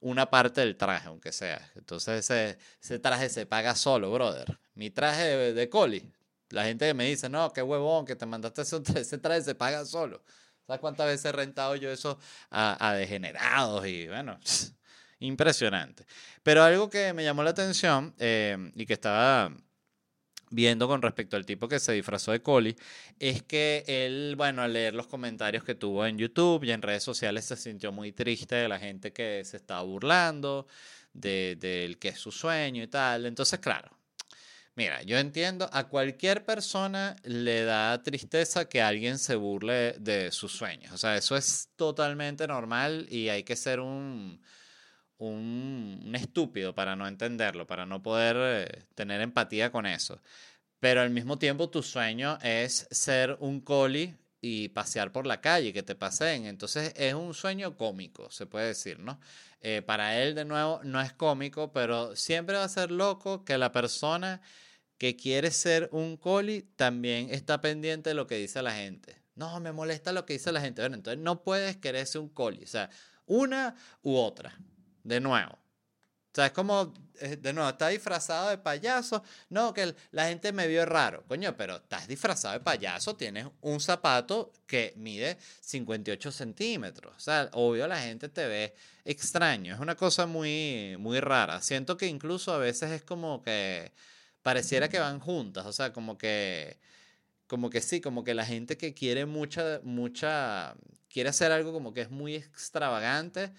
una 0.00 0.30
parte 0.30 0.60
del 0.60 0.76
traje, 0.76 1.08
aunque 1.08 1.32
sea. 1.32 1.70
Entonces 1.76 2.20
ese, 2.20 2.58
ese 2.82 2.98
traje 2.98 3.28
se 3.30 3.46
paga 3.46 3.74
solo, 3.74 4.12
brother. 4.12 4.58
Mi 4.74 4.90
traje 4.90 5.24
de, 5.24 5.52
de, 5.54 5.68
coli. 5.70 6.12
La 6.50 6.64
gente 6.64 6.86
que 6.86 6.94
me 6.94 7.06
dice, 7.06 7.28
no, 7.28 7.52
qué 7.52 7.62
huevón, 7.62 8.04
que 8.04 8.16
te 8.16 8.26
mandaste 8.26 8.62
ese, 8.62 8.82
ese 8.96 9.18
traje 9.18 9.42
se 9.42 9.54
paga 9.54 9.84
solo. 9.86 10.22
¿Sabes 10.66 10.80
cuántas 10.80 11.06
veces 11.06 11.26
he 11.26 11.32
rentado 11.32 11.76
yo 11.76 11.90
eso 11.90 12.18
a, 12.50 12.88
a 12.88 12.94
degenerados? 12.94 13.86
Y 13.86 14.08
bueno, 14.08 14.38
impresionante. 15.20 16.06
Pero 16.42 16.62
algo 16.62 16.90
que 16.90 17.14
me 17.14 17.24
llamó 17.24 17.42
la 17.42 17.50
atención 17.50 18.14
eh, 18.18 18.72
y 18.74 18.84
que 18.84 18.92
estaba 18.92 19.52
viendo 20.54 20.86
con 20.86 21.02
respecto 21.02 21.36
al 21.36 21.44
tipo 21.44 21.68
que 21.68 21.80
se 21.80 21.92
disfrazó 21.92 22.32
de 22.32 22.40
Coli, 22.40 22.76
es 23.18 23.42
que 23.42 23.84
él, 23.86 24.34
bueno, 24.36 24.62
al 24.62 24.72
leer 24.72 24.94
los 24.94 25.06
comentarios 25.08 25.64
que 25.64 25.74
tuvo 25.74 26.06
en 26.06 26.16
YouTube 26.16 26.64
y 26.64 26.70
en 26.70 26.82
redes 26.82 27.02
sociales 27.02 27.44
se 27.44 27.56
sintió 27.56 27.92
muy 27.92 28.12
triste 28.12 28.54
de 28.54 28.68
la 28.68 28.78
gente 28.78 29.12
que 29.12 29.42
se 29.44 29.56
estaba 29.56 29.82
burlando, 29.82 30.66
del 31.12 31.58
de, 31.58 31.96
que 32.00 32.08
es 32.08 32.18
su 32.18 32.30
sueño 32.30 32.82
y 32.82 32.86
tal. 32.86 33.26
Entonces, 33.26 33.58
claro, 33.58 33.90
mira, 34.76 35.02
yo 35.02 35.18
entiendo, 35.18 35.68
a 35.72 35.88
cualquier 35.88 36.44
persona 36.44 37.16
le 37.24 37.64
da 37.64 38.02
tristeza 38.02 38.68
que 38.68 38.80
alguien 38.80 39.18
se 39.18 39.34
burle 39.34 39.94
de 39.98 40.30
sus 40.30 40.52
sueños. 40.52 40.92
O 40.92 40.98
sea, 40.98 41.16
eso 41.16 41.36
es 41.36 41.70
totalmente 41.76 42.46
normal 42.46 43.06
y 43.10 43.28
hay 43.28 43.42
que 43.42 43.56
ser 43.56 43.80
un 43.80 44.40
un, 45.28 46.12
estúpido 46.14 46.74
para 46.74 46.96
no 46.96 47.06
entenderlo, 47.06 47.66
para 47.66 47.86
no 47.86 48.02
poder 48.02 48.36
eh, 48.38 48.82
tener 48.94 49.20
empatía 49.20 49.70
con 49.70 49.86
eso. 49.86 50.20
Pero 50.80 51.00
al 51.00 51.10
mismo 51.10 51.38
tiempo 51.38 51.70
tu 51.70 51.82
sueño 51.82 52.38
es 52.42 52.86
ser 52.90 53.36
un 53.40 53.60
coli 53.60 54.14
y 54.40 54.68
pasear 54.68 55.10
por 55.12 55.26
la 55.26 55.40
calle, 55.40 55.72
que 55.72 55.82
te 55.82 55.94
paseen. 55.94 56.44
Entonces 56.44 56.92
es 56.96 57.14
un 57.14 57.32
sueño 57.32 57.76
cómico, 57.76 58.30
se 58.30 58.46
puede 58.46 58.68
decir, 58.68 58.98
¿no? 58.98 59.18
Eh, 59.62 59.80
para 59.80 60.20
él, 60.20 60.34
de 60.34 60.44
nuevo, 60.44 60.80
no 60.84 61.00
es 61.00 61.14
cómico, 61.14 61.72
pero 61.72 62.14
siempre 62.16 62.56
va 62.56 62.64
a 62.64 62.68
ser 62.68 62.90
loco 62.90 63.44
que 63.46 63.56
la 63.56 63.72
persona 63.72 64.42
que 64.98 65.16
quiere 65.16 65.50
ser 65.50 65.88
un 65.92 66.18
coli 66.18 66.62
también 66.76 67.30
está 67.30 67.62
pendiente 67.62 68.10
de 68.10 68.14
lo 68.14 68.26
que 68.26 68.36
dice 68.36 68.60
la 68.62 68.72
gente. 68.72 69.16
No, 69.34 69.58
me 69.60 69.72
molesta 69.72 70.12
lo 70.12 70.26
que 70.26 70.34
dice 70.34 70.52
la 70.52 70.60
gente. 70.60 70.82
Bueno, 70.82 70.96
entonces 70.96 71.22
no 71.22 71.42
puedes 71.42 71.76
querer 71.78 72.06
ser 72.06 72.20
un 72.20 72.28
coli. 72.28 72.62
O 72.62 72.66
sea, 72.66 72.90
una 73.26 73.74
u 74.02 74.16
otra. 74.16 74.58
De 75.04 75.20
nuevo. 75.20 75.52
O 75.52 76.34
sea, 76.34 76.46
es 76.46 76.52
como, 76.52 76.92
eh, 77.20 77.36
de 77.36 77.52
nuevo, 77.52 77.70
está 77.70 77.88
disfrazado 77.88 78.48
de 78.50 78.58
payaso. 78.58 79.22
No, 79.50 79.72
que 79.72 79.94
la 80.10 80.26
gente 80.26 80.52
me 80.52 80.66
vio 80.66 80.84
raro. 80.84 81.22
Coño, 81.28 81.56
pero 81.56 81.76
estás 81.76 82.08
disfrazado 82.08 82.54
de 82.54 82.60
payaso, 82.60 83.14
tienes 83.14 83.46
un 83.60 83.78
zapato 83.78 84.50
que 84.66 84.94
mide 84.96 85.38
58 85.60 86.32
centímetros. 86.32 87.14
O 87.16 87.20
sea, 87.20 87.48
obvio 87.52 87.86
la 87.86 88.00
gente 88.00 88.28
te 88.28 88.48
ve 88.48 88.74
extraño. 89.04 89.74
Es 89.74 89.80
una 89.80 89.94
cosa 89.94 90.26
muy, 90.26 90.96
muy 90.98 91.20
rara. 91.20 91.62
Siento 91.62 91.96
que 91.96 92.08
incluso 92.08 92.52
a 92.52 92.58
veces 92.58 92.90
es 92.90 93.04
como 93.04 93.40
que 93.40 93.92
pareciera 94.42 94.88
que 94.88 94.98
van 94.98 95.20
juntas. 95.20 95.66
O 95.66 95.72
sea, 95.72 95.92
como 95.92 96.18
que 96.18 96.78
como 97.46 97.70
que 97.70 97.80
sí, 97.80 98.00
como 98.00 98.24
que 98.24 98.34
la 98.34 98.44
gente 98.44 98.76
que 98.76 98.94
quiere 98.94 99.26
mucha, 99.26 99.80
mucha, 99.84 100.74
quiere 101.08 101.28
hacer 101.28 101.52
algo 101.52 101.72
como 101.72 101.92
que 101.92 102.00
es 102.02 102.10
muy 102.10 102.34
extravagante, 102.34 103.52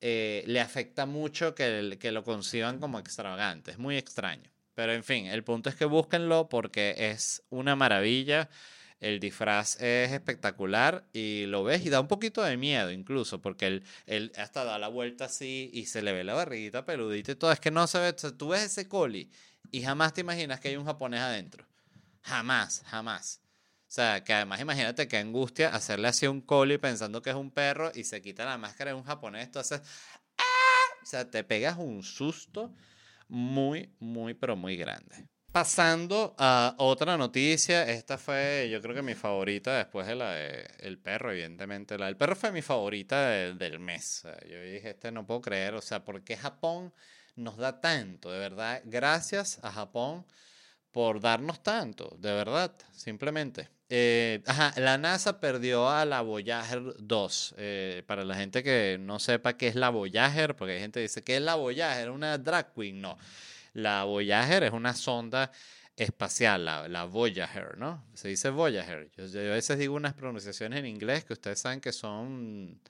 eh, 0.00 0.44
le 0.46 0.60
afecta 0.60 1.06
mucho 1.06 1.54
que, 1.54 1.98
lo 2.12 2.24
conciban 2.24 2.78
como 2.78 2.98
extravagante. 2.98 3.72
Es 3.72 3.78
muy 3.78 3.96
extraño. 3.96 4.50
Pero 4.74 4.92
en 4.92 5.02
fin, 5.02 5.26
el 5.26 5.42
punto 5.42 5.68
es 5.68 5.74
que 5.74 5.84
búsquenlo 5.84 6.48
porque 6.48 6.94
es 6.96 7.42
una 7.50 7.74
maravilla. 7.74 8.48
El 9.00 9.20
disfraz 9.20 9.80
es 9.80 10.12
espectacular 10.12 11.04
y 11.12 11.46
lo 11.46 11.64
ves 11.64 11.84
y 11.84 11.88
da 11.88 12.00
un 12.00 12.08
poquito 12.08 12.42
de 12.42 12.56
miedo 12.56 12.90
incluso, 12.90 13.40
porque 13.40 13.66
él, 13.68 13.84
él 14.06 14.32
hasta 14.36 14.64
da 14.64 14.78
la 14.78 14.88
vuelta 14.88 15.26
así 15.26 15.70
y 15.72 15.86
se 15.86 16.02
le 16.02 16.12
ve 16.12 16.24
la 16.24 16.34
barriguita 16.34 16.84
peludita 16.84 17.32
y 17.32 17.36
todo. 17.36 17.52
Es 17.52 17.60
que 17.60 17.70
no 17.70 17.86
se 17.86 17.98
ve, 17.98 18.12
tú 18.12 18.48
ves 18.48 18.62
ese 18.62 18.88
coli 18.88 19.30
y 19.70 19.82
jamás 19.82 20.14
te 20.14 20.20
imaginas 20.20 20.60
que 20.60 20.68
hay 20.68 20.76
un 20.76 20.84
japonés 20.84 21.20
adentro. 21.20 21.64
Jamás, 22.22 22.82
jamás. 22.86 23.40
O 23.88 23.90
sea, 23.90 24.22
que 24.22 24.34
además 24.34 24.60
imagínate 24.60 25.08
qué 25.08 25.16
angustia 25.16 25.70
hacerle 25.70 26.08
así 26.08 26.26
un 26.26 26.42
coli 26.42 26.76
pensando 26.76 27.22
que 27.22 27.30
es 27.30 27.36
un 27.36 27.50
perro 27.50 27.90
y 27.94 28.04
se 28.04 28.20
quita 28.20 28.44
la 28.44 28.58
máscara 28.58 28.90
de 28.90 28.96
un 28.98 29.02
japonés. 29.02 29.46
Entonces, 29.46 29.80
¡ah! 30.36 30.94
o 31.02 31.06
sea, 31.06 31.30
te 31.30 31.42
pegas 31.42 31.78
un 31.78 32.02
susto 32.02 32.74
muy, 33.28 33.90
muy, 33.98 34.34
pero 34.34 34.56
muy 34.56 34.76
grande. 34.76 35.26
Pasando 35.52 36.34
a 36.36 36.74
otra 36.76 37.16
noticia, 37.16 37.88
esta 37.88 38.18
fue 38.18 38.68
yo 38.70 38.82
creo 38.82 38.94
que 38.94 39.00
mi 39.00 39.14
favorita 39.14 39.78
después 39.78 40.06
de 40.06 40.16
la 40.16 40.32
del 40.34 40.98
perro, 40.98 41.32
evidentemente. 41.32 41.96
La 41.96 42.06
del 42.06 42.16
perro 42.18 42.36
fue 42.36 42.52
mi 42.52 42.60
favorita 42.60 43.30
del 43.30 43.78
mes. 43.78 44.24
yo 44.50 44.60
dije, 44.60 44.90
este 44.90 45.10
no 45.10 45.26
puedo 45.26 45.40
creer, 45.40 45.72
o 45.72 45.80
sea, 45.80 46.04
¿por 46.04 46.22
qué 46.22 46.36
Japón 46.36 46.92
nos 47.36 47.56
da 47.56 47.80
tanto? 47.80 48.30
De 48.30 48.38
verdad, 48.38 48.82
gracias 48.84 49.58
a 49.62 49.72
Japón 49.72 50.26
por 50.92 51.20
darnos 51.20 51.62
tanto, 51.62 52.16
de 52.18 52.32
verdad, 52.32 52.72
simplemente. 52.92 53.68
Eh, 53.90 54.42
la 54.76 54.98
NASA 54.98 55.40
perdió 55.40 55.88
a 55.88 56.04
la 56.04 56.20
Voyager 56.20 56.94
2. 56.98 57.54
Eh, 57.56 58.02
para 58.06 58.24
la 58.24 58.34
gente 58.34 58.62
que 58.62 58.98
no 59.00 59.18
sepa 59.18 59.56
qué 59.56 59.68
es 59.68 59.74
la 59.74 59.90
Voyager, 59.90 60.56
porque 60.56 60.74
hay 60.74 60.80
gente 60.80 60.98
que 60.98 61.02
dice, 61.02 61.22
¿qué 61.22 61.36
es 61.36 61.42
la 61.42 61.54
Voyager? 61.54 62.10
¿Una 62.10 62.36
drag 62.38 62.74
queen? 62.74 63.00
No. 63.00 63.18
La 63.72 64.04
Voyager 64.04 64.64
es 64.64 64.72
una 64.72 64.94
sonda 64.94 65.50
espacial, 65.96 66.64
la, 66.64 66.88
la 66.88 67.04
Voyager, 67.04 67.78
¿no? 67.78 68.04
Se 68.14 68.28
dice 68.28 68.50
Voyager. 68.50 69.10
Yo, 69.16 69.26
yo, 69.26 69.40
a 69.40 69.54
veces 69.54 69.78
digo 69.78 69.94
unas 69.94 70.14
pronunciaciones 70.14 70.80
en 70.80 70.86
inglés 70.86 71.24
que 71.24 71.32
ustedes 71.32 71.58
saben 71.58 71.80
que 71.80 71.92
son 71.92 72.80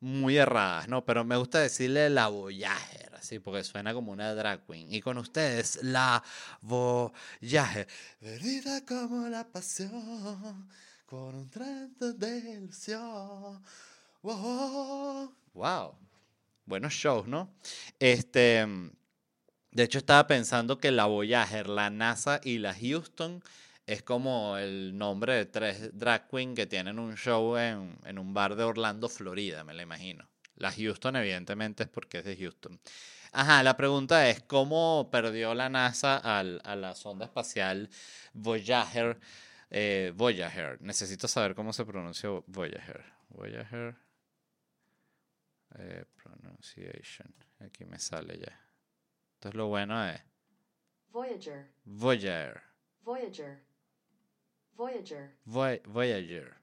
muy 0.00 0.36
erradas, 0.36 0.88
¿no? 0.88 1.04
Pero 1.04 1.24
me 1.24 1.36
gusta 1.36 1.60
decirle 1.60 2.10
la 2.10 2.28
Voyager, 2.28 3.14
así, 3.14 3.38
porque 3.38 3.64
suena 3.64 3.94
como 3.94 4.12
una 4.12 4.34
drag 4.34 4.66
queen. 4.66 4.92
Y 4.92 5.00
con 5.00 5.18
ustedes, 5.18 5.78
la 5.82 6.22
Voyager, 6.60 7.88
perdida 8.20 8.84
como 8.84 9.28
la 9.28 9.44
pasión, 9.48 10.68
con 11.06 11.34
un 11.34 11.50
trato 11.50 12.12
de 12.12 12.38
ilusión. 12.38 13.62
Wow. 14.22 15.34
wow. 15.52 15.94
Buenos 16.66 16.94
shows, 16.94 17.26
¿no? 17.26 17.50
Este, 17.98 18.66
de 19.70 19.82
hecho, 19.82 19.98
estaba 19.98 20.26
pensando 20.26 20.78
que 20.78 20.90
la 20.90 21.06
Voyager, 21.06 21.68
la 21.68 21.90
NASA 21.90 22.40
y 22.42 22.58
la 22.58 22.74
Houston 22.74 23.42
es 23.86 24.02
como 24.02 24.56
el 24.56 24.96
nombre 24.96 25.34
de 25.34 25.46
tres 25.46 25.96
drag 25.96 26.28
queens 26.28 26.56
que 26.56 26.66
tienen 26.66 26.98
un 26.98 27.16
show 27.16 27.56
en, 27.56 27.98
en, 28.04 28.18
un 28.18 28.32
bar 28.32 28.56
de 28.56 28.64
Orlando, 28.64 29.08
Florida, 29.08 29.64
me 29.64 29.74
la 29.74 29.82
imagino. 29.82 30.28
La 30.56 30.72
Houston, 30.72 31.16
evidentemente, 31.16 31.82
es 31.82 31.88
porque 31.88 32.18
es 32.18 32.24
de 32.24 32.36
Houston. 32.36 32.80
Ajá, 33.32 33.64
la 33.64 33.76
pregunta 33.76 34.28
es, 34.30 34.42
¿cómo 34.42 35.08
perdió 35.10 35.54
la 35.54 35.68
NASA 35.68 36.18
al, 36.18 36.60
a 36.64 36.76
la 36.76 36.94
sonda 36.94 37.24
espacial 37.24 37.90
Voyager? 38.32 39.18
Eh, 39.70 40.12
Voyager. 40.14 40.80
Necesito 40.80 41.26
saber 41.26 41.56
cómo 41.56 41.72
se 41.72 41.84
pronuncia 41.84 42.30
Voyager. 42.46 43.04
Voyager. 43.30 43.96
Eh, 45.76 46.04
pronunciation. 46.22 47.34
Aquí 47.58 47.84
me 47.84 47.98
sale 47.98 48.38
ya. 48.38 48.60
Entonces 49.34 49.56
lo 49.56 49.66
bueno 49.66 50.08
es... 50.08 50.22
Voyager. 51.08 51.72
Voyager. 51.84 52.62
Voyager. 53.02 53.73
Voyager. 54.76 55.36
Voyager. 55.44 56.54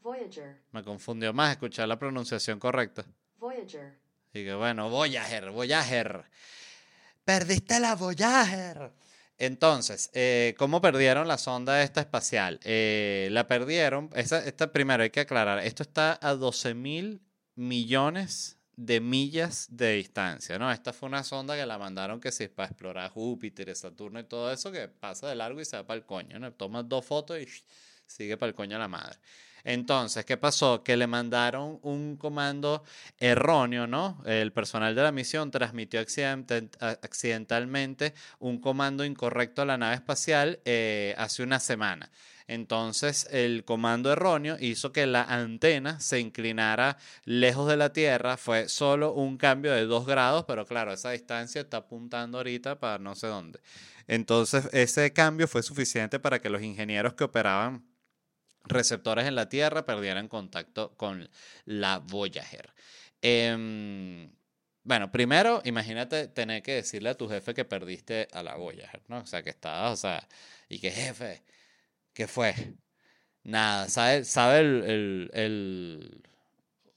Voyager. 0.00 0.62
Me 0.72 0.82
confundió 0.82 1.32
más 1.32 1.52
escuchar 1.52 1.88
la 1.88 1.98
pronunciación 1.98 2.58
correcta. 2.58 3.04
Voyager. 3.38 3.98
Y 4.32 4.44
que 4.44 4.54
bueno, 4.54 4.90
Voyager, 4.90 5.50
Voyager. 5.50 6.24
Perdiste 7.24 7.80
la 7.80 7.94
Voyager. 7.94 8.92
Entonces, 9.38 10.10
eh, 10.12 10.54
¿cómo 10.58 10.80
perdieron 10.80 11.26
la 11.26 11.38
sonda 11.38 11.82
esta 11.82 12.00
espacial? 12.00 12.60
Eh, 12.64 13.28
la 13.32 13.48
perdieron, 13.48 14.10
esta, 14.14 14.44
esta 14.44 14.72
primero 14.72 15.02
hay 15.02 15.10
que 15.10 15.20
aclarar, 15.20 15.58
esto 15.60 15.82
está 15.82 16.18
a 16.22 16.34
12 16.34 16.74
mil 16.74 17.20
millones 17.56 18.58
de 18.76 19.00
millas 19.00 19.68
de 19.70 19.94
distancia, 19.94 20.58
¿no? 20.58 20.70
Esta 20.70 20.92
fue 20.92 21.08
una 21.08 21.24
sonda 21.24 21.56
que 21.56 21.66
la 21.66 21.78
mandaron 21.78 22.20
que 22.20 22.32
si 22.32 22.48
para 22.48 22.68
explorar 22.68 23.10
Júpiter, 23.10 23.74
Saturno 23.74 24.20
y 24.20 24.24
todo 24.24 24.52
eso, 24.52 24.70
que 24.72 24.88
pasa 24.88 25.28
de 25.28 25.34
largo 25.34 25.60
y 25.60 25.64
se 25.64 25.76
va 25.76 25.86
para 25.86 25.98
el 25.98 26.06
coño, 26.06 26.38
¿no? 26.38 26.52
Tomas 26.52 26.88
dos 26.88 27.04
fotos 27.04 27.38
y 27.38 27.46
sigue 28.06 28.36
para 28.36 28.48
el 28.48 28.54
coño 28.54 28.76
a 28.76 28.80
la 28.80 28.88
madre. 28.88 29.18
Entonces, 29.64 30.24
¿qué 30.26 30.36
pasó? 30.36 30.84
Que 30.84 30.96
le 30.96 31.06
mandaron 31.06 31.78
un 31.82 32.16
comando 32.16 32.84
erróneo, 33.18 33.86
¿no? 33.86 34.22
El 34.26 34.52
personal 34.52 34.94
de 34.94 35.02
la 35.02 35.10
misión 35.10 35.50
transmitió 35.50 36.00
accidentalmente 36.00 38.12
un 38.40 38.60
comando 38.60 39.06
incorrecto 39.06 39.62
a 39.62 39.64
la 39.64 39.78
nave 39.78 39.94
espacial 39.94 40.60
eh, 40.66 41.14
hace 41.16 41.42
una 41.42 41.60
semana. 41.60 42.10
Entonces 42.46 43.26
el 43.30 43.64
comando 43.64 44.12
erróneo 44.12 44.56
hizo 44.60 44.92
que 44.92 45.06
la 45.06 45.22
antena 45.22 46.00
se 46.00 46.20
inclinara 46.20 46.98
lejos 47.24 47.68
de 47.68 47.76
la 47.76 47.92
Tierra. 47.92 48.36
Fue 48.36 48.68
solo 48.68 49.12
un 49.12 49.38
cambio 49.38 49.72
de 49.72 49.86
dos 49.86 50.06
grados, 50.06 50.44
pero 50.46 50.66
claro, 50.66 50.92
esa 50.92 51.10
distancia 51.10 51.62
está 51.62 51.78
apuntando 51.78 52.38
ahorita 52.38 52.78
para 52.78 52.98
no 52.98 53.14
sé 53.14 53.28
dónde. 53.28 53.60
Entonces 54.06 54.68
ese 54.72 55.12
cambio 55.12 55.48
fue 55.48 55.62
suficiente 55.62 56.18
para 56.20 56.40
que 56.40 56.50
los 56.50 56.62
ingenieros 56.62 57.14
que 57.14 57.24
operaban 57.24 57.86
receptores 58.64 59.26
en 59.26 59.34
la 59.34 59.48
Tierra 59.48 59.86
perdieran 59.86 60.28
contacto 60.28 60.94
con 60.96 61.28
la 61.64 61.98
Voyager. 61.98 62.74
Eh, 63.22 64.28
bueno, 64.86 65.10
primero, 65.10 65.62
imagínate 65.64 66.28
tener 66.28 66.62
que 66.62 66.72
decirle 66.74 67.08
a 67.08 67.14
tu 67.16 67.26
jefe 67.26 67.54
que 67.54 67.64
perdiste 67.64 68.28
a 68.32 68.42
la 68.42 68.56
Voyager, 68.56 69.00
¿no? 69.08 69.20
O 69.20 69.26
sea, 69.26 69.42
que 69.42 69.48
estabas, 69.48 69.92
o 69.92 69.96
sea, 69.96 70.28
y 70.68 70.78
que 70.78 70.90
jefe, 70.90 71.42
¿Qué 72.14 72.26
fue? 72.26 72.54
Nada, 73.42 73.88
¿sabe, 73.88 74.24
sabe 74.24 74.60
el, 74.60 74.84
el, 74.84 75.30
el 75.34 76.22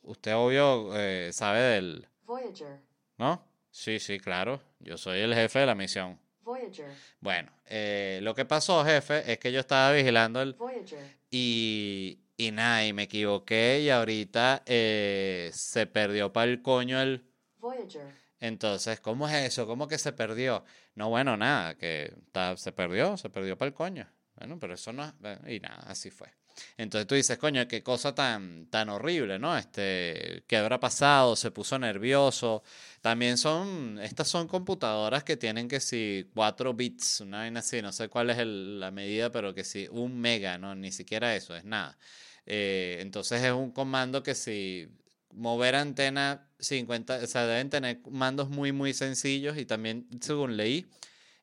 Usted 0.07 0.35
obvio 0.35 0.91
eh, 0.95 1.31
sabe 1.33 1.59
del... 1.59 2.07
Voyager. 2.23 2.79
¿No? 3.17 3.45
Sí, 3.71 3.99
sí, 3.99 4.19
claro. 4.19 4.61
Yo 4.79 4.97
soy 4.97 5.19
el 5.19 5.33
jefe 5.33 5.59
de 5.59 5.65
la 5.65 5.75
misión. 5.75 6.17
Voyager. 6.43 6.89
Bueno, 7.19 7.51
eh, 7.65 8.19
lo 8.23 8.33
que 8.33 8.45
pasó, 8.45 8.85
jefe, 8.85 9.29
es 9.29 9.37
que 9.37 9.51
yo 9.51 9.59
estaba 9.59 9.91
vigilando 9.91 10.41
el... 10.41 10.53
Voyager. 10.53 11.17
Y, 11.29 12.19
y 12.37 12.51
nada, 12.51 12.85
y 12.85 12.93
me 12.93 13.03
equivoqué 13.03 13.81
y 13.81 13.89
ahorita 13.89 14.63
eh, 14.65 15.51
se 15.53 15.87
perdió 15.87 16.31
para 16.31 16.49
el 16.49 16.61
coño 16.61 17.01
el... 17.01 17.25
Voyager. 17.57 18.07
Entonces, 18.39 19.01
¿cómo 19.01 19.27
es 19.27 19.33
eso? 19.33 19.67
¿Cómo 19.67 19.89
que 19.89 19.97
se 19.97 20.13
perdió? 20.13 20.63
No, 20.95 21.09
bueno, 21.09 21.35
nada, 21.35 21.75
que 21.75 22.13
se 22.55 22.71
perdió, 22.71 23.17
se 23.17 23.29
perdió 23.29 23.57
para 23.57 23.67
el 23.67 23.73
coño. 23.73 24.07
Bueno, 24.37 24.59
pero 24.59 24.75
eso 24.75 24.93
no. 24.93 25.13
Y 25.47 25.59
nada, 25.59 25.83
así 25.87 26.11
fue. 26.11 26.29
Entonces 26.77 27.07
tú 27.07 27.15
dices, 27.15 27.37
coño, 27.37 27.67
qué 27.67 27.83
cosa 27.83 28.15
tan, 28.15 28.67
tan 28.67 28.89
horrible, 28.89 29.37
¿no? 29.39 29.57
Este, 29.57 30.43
¿qué 30.47 30.57
habrá 30.57 30.79
pasado? 30.79 31.35
Se 31.35 31.51
puso 31.51 31.77
nervioso. 31.77 32.63
También 33.01 33.37
son, 33.37 33.99
estas 34.01 34.27
son 34.27 34.47
computadoras 34.47 35.23
que 35.23 35.37
tienen 35.37 35.67
que 35.67 35.79
si 35.79 36.29
4 36.33 36.73
bits, 36.73 37.21
una 37.21 37.39
vaina 37.39 37.59
así, 37.59 37.81
no 37.81 37.91
sé 37.91 38.09
cuál 38.09 38.29
es 38.31 38.37
la 38.45 38.91
medida, 38.91 39.31
pero 39.31 39.53
que 39.53 39.63
si 39.63 39.87
un 39.89 40.19
mega, 40.19 40.57
¿no? 40.57 40.75
Ni 40.75 40.91
siquiera 40.91 41.35
eso, 41.35 41.55
es 41.55 41.63
nada. 41.63 41.97
Eh, 42.45 42.99
entonces 43.01 43.43
es 43.43 43.51
un 43.51 43.71
comando 43.71 44.23
que 44.23 44.33
si 44.33 44.87
mover 45.31 45.75
antena 45.75 46.49
50, 46.59 47.19
o 47.23 47.27
sea, 47.27 47.45
deben 47.45 47.69
tener 47.69 47.99
mandos 48.09 48.49
muy, 48.49 48.71
muy 48.71 48.93
sencillos 48.93 49.57
y 49.57 49.65
también, 49.65 50.07
según 50.21 50.57
leí, 50.57 50.87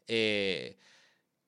eh, 0.08 0.78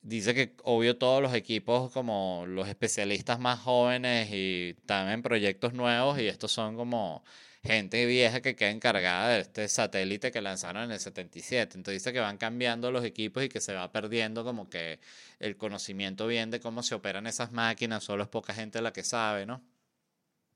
dice 0.07 0.35
que 0.35 0.55
obvio 0.63 0.97
todos 0.97 1.21
los 1.21 1.35
equipos 1.35 1.91
como 1.93 2.45
los 2.47 2.69
especialistas 2.69 3.41
más 3.41 3.59
jóvenes 3.61 4.29
y 4.33 4.77
también 4.87 5.21
proyectos 5.23 5.75
nuevos 5.75 6.19
y 6.21 6.29
estos 6.29 6.53
son 6.53 6.77
como 6.77 7.25
gente 7.65 8.07
vieja 8.07 8.41
que 8.41 8.55
queda 8.55 8.71
encargada 8.71 9.31
de 9.31 9.41
este 9.41 9.69
satélite 9.69 10.31
que 10.31 10.41
lanzaron 10.41 10.85
en 10.85 10.93
el 10.93 11.01
77. 11.01 11.79
Entonces 11.79 12.03
dice 12.03 12.13
que 12.13 12.21
van 12.21 12.39
cambiando 12.39 12.93
los 12.93 13.05
equipos 13.05 13.43
y 13.43 13.49
que 13.49 13.61
se 13.61 13.75
va 13.75 13.91
perdiendo 13.91 14.45
como 14.45 14.71
que 14.71 15.01
el 15.41 15.57
conocimiento 15.57 16.29
bien 16.29 16.51
de 16.53 16.61
cómo 16.61 16.85
se 16.85 16.95
operan 16.95 17.27
esas 17.27 17.51
máquinas, 17.51 18.05
solo 18.05 18.23
es 18.23 18.29
poca 18.29 18.55
gente 18.55 18.81
la 18.81 18.93
que 18.93 19.03
sabe, 19.03 19.45
¿no? 19.45 19.61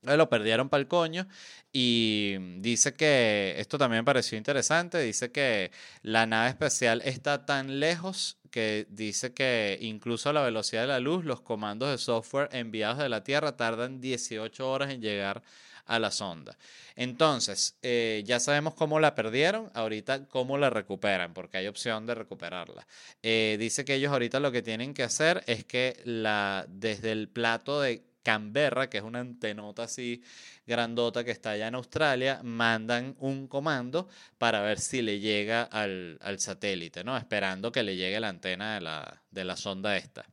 Lo 0.03 0.29
perdieron 0.29 0.69
para 0.69 0.81
el 0.81 0.87
coño 0.87 1.27
y 1.71 2.37
dice 2.59 2.93
que, 2.93 3.55
esto 3.57 3.77
también 3.77 4.01
me 4.01 4.05
pareció 4.05 4.37
interesante, 4.37 4.99
dice 4.99 5.31
que 5.31 5.71
la 6.01 6.25
nave 6.25 6.49
espacial 6.49 7.01
está 7.05 7.45
tan 7.45 7.79
lejos 7.79 8.40
que 8.51 8.85
dice 8.89 9.33
que 9.33 9.77
incluso 9.81 10.29
a 10.29 10.33
la 10.33 10.43
velocidad 10.43 10.81
de 10.81 10.87
la 10.87 10.99
luz, 10.99 11.25
los 11.25 11.41
comandos 11.41 11.89
de 11.89 11.97
software 11.97 12.49
enviados 12.51 12.99
de 12.99 13.09
la 13.09 13.23
Tierra 13.23 13.57
tardan 13.57 13.99
18 14.01 14.69
horas 14.69 14.91
en 14.91 15.01
llegar 15.01 15.41
a 15.85 15.99
la 15.99 16.11
sonda. 16.11 16.57
Entonces, 16.95 17.77
eh, 17.81 18.23
ya 18.25 18.39
sabemos 18.39 18.75
cómo 18.75 18.99
la 18.99 19.15
perdieron, 19.15 19.71
ahorita 19.73 20.25
cómo 20.27 20.57
la 20.57 20.69
recuperan, 20.69 21.33
porque 21.33 21.57
hay 21.57 21.67
opción 21.67 22.05
de 22.05 22.15
recuperarla. 22.15 22.85
Eh, 23.23 23.57
dice 23.59 23.83
que 23.85 23.95
ellos 23.95 24.11
ahorita 24.11 24.39
lo 24.39 24.51
que 24.51 24.61
tienen 24.61 24.93
que 24.93 25.03
hacer 25.03 25.43
es 25.47 25.65
que 25.65 25.99
la, 26.05 26.65
desde 26.69 27.11
el 27.11 27.27
plato 27.27 27.81
de 27.81 28.03
Canberra, 28.23 28.89
que 28.89 28.99
es 28.99 29.03
una 29.03 29.19
antenota 29.19 29.83
así 29.83 30.23
grandota 30.65 31.23
que 31.23 31.31
está 31.31 31.51
allá 31.51 31.67
en 31.67 31.75
Australia, 31.75 32.41
mandan 32.43 33.15
un 33.19 33.47
comando 33.47 34.07
para 34.37 34.61
ver 34.61 34.79
si 34.79 35.01
le 35.01 35.19
llega 35.19 35.63
al, 35.63 36.17
al 36.21 36.39
satélite, 36.39 37.03
¿no? 37.03 37.17
Esperando 37.17 37.71
que 37.71 37.83
le 37.83 37.95
llegue 37.95 38.19
la 38.19 38.29
antena 38.29 38.75
de 38.75 38.81
la, 38.81 39.21
de 39.31 39.43
la 39.43 39.55
sonda 39.55 39.97
esta. 39.97 40.25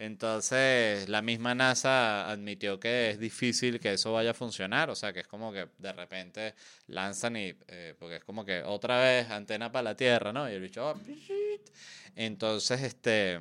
Entonces, 0.00 1.10
la 1.10 1.20
misma 1.20 1.54
NASA 1.54 2.30
admitió 2.30 2.80
que 2.80 3.10
es 3.10 3.18
difícil 3.20 3.78
que 3.78 3.92
eso 3.92 4.14
vaya 4.14 4.30
a 4.30 4.34
funcionar, 4.34 4.88
o 4.88 4.94
sea, 4.94 5.12
que 5.12 5.20
es 5.20 5.26
como 5.26 5.52
que 5.52 5.68
de 5.76 5.92
repente 5.92 6.54
lanzan 6.86 7.36
y, 7.36 7.54
eh, 7.68 7.94
porque 7.98 8.16
es 8.16 8.24
como 8.24 8.42
que 8.42 8.62
otra 8.62 8.98
vez 8.98 9.28
antena 9.28 9.70
para 9.70 9.82
la 9.82 9.96
Tierra, 9.96 10.32
¿no? 10.32 10.50
Y 10.50 10.54
el 10.54 10.62
bicho, 10.62 10.88
oh, 10.88 10.98
entonces, 12.16 12.80
este, 12.80 13.40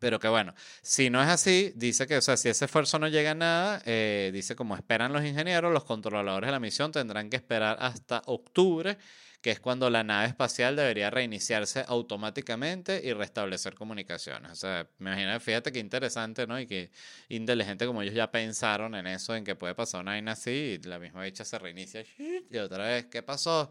pero 0.00 0.18
que 0.18 0.28
bueno, 0.28 0.54
si 0.82 1.10
no 1.10 1.22
es 1.22 1.28
así, 1.28 1.72
dice 1.76 2.06
que, 2.06 2.16
o 2.16 2.22
sea, 2.22 2.36
si 2.36 2.48
ese 2.48 2.64
esfuerzo 2.64 2.98
no 2.98 3.06
llega 3.06 3.32
a 3.32 3.34
nada, 3.34 3.82
eh, 3.84 4.30
dice 4.32 4.56
como 4.56 4.74
esperan 4.74 5.12
los 5.12 5.24
ingenieros, 5.24 5.72
los 5.72 5.84
controladores 5.84 6.48
de 6.48 6.52
la 6.52 6.58
misión 6.58 6.90
tendrán 6.90 7.28
que 7.30 7.36
esperar 7.36 7.76
hasta 7.80 8.22
octubre, 8.26 8.96
que 9.42 9.50
es 9.50 9.60
cuando 9.60 9.90
la 9.90 10.02
nave 10.02 10.28
espacial 10.28 10.74
debería 10.74 11.10
reiniciarse 11.10 11.84
automáticamente 11.86 13.02
y 13.04 13.12
restablecer 13.12 13.74
comunicaciones. 13.74 14.52
O 14.52 14.56
sea, 14.56 14.88
me 14.98 15.10
imagino, 15.10 15.38
fíjate 15.38 15.70
qué 15.70 15.78
interesante, 15.78 16.46
¿no? 16.46 16.58
Y 16.58 16.66
qué 16.66 16.90
inteligente 17.28 17.86
como 17.86 18.00
ellos 18.02 18.14
ya 18.14 18.30
pensaron 18.30 18.94
en 18.94 19.06
eso, 19.06 19.34
en 19.34 19.44
que 19.44 19.54
puede 19.54 19.74
pasar 19.74 20.00
una 20.00 20.12
vaina 20.12 20.32
así 20.32 20.50
y 20.50 20.78
la 20.78 20.98
misma 20.98 21.22
bicha 21.22 21.44
se 21.44 21.58
reinicia 21.58 22.04
y 22.50 22.56
otra 22.56 22.86
vez, 22.86 23.06
¿qué 23.06 23.22
pasó? 23.22 23.70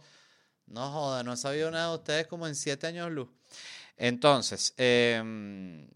No 0.67 0.91
joda, 0.91 1.23
no 1.23 1.33
he 1.33 1.37
sabido 1.37 1.71
nada 1.71 1.89
de 1.89 1.95
ustedes 1.95 2.27
como 2.27 2.47
en 2.47 2.55
siete 2.55 2.85
años 2.85 3.11
luz. 3.11 3.29
Entonces, 3.97 4.73
eh, 4.77 5.87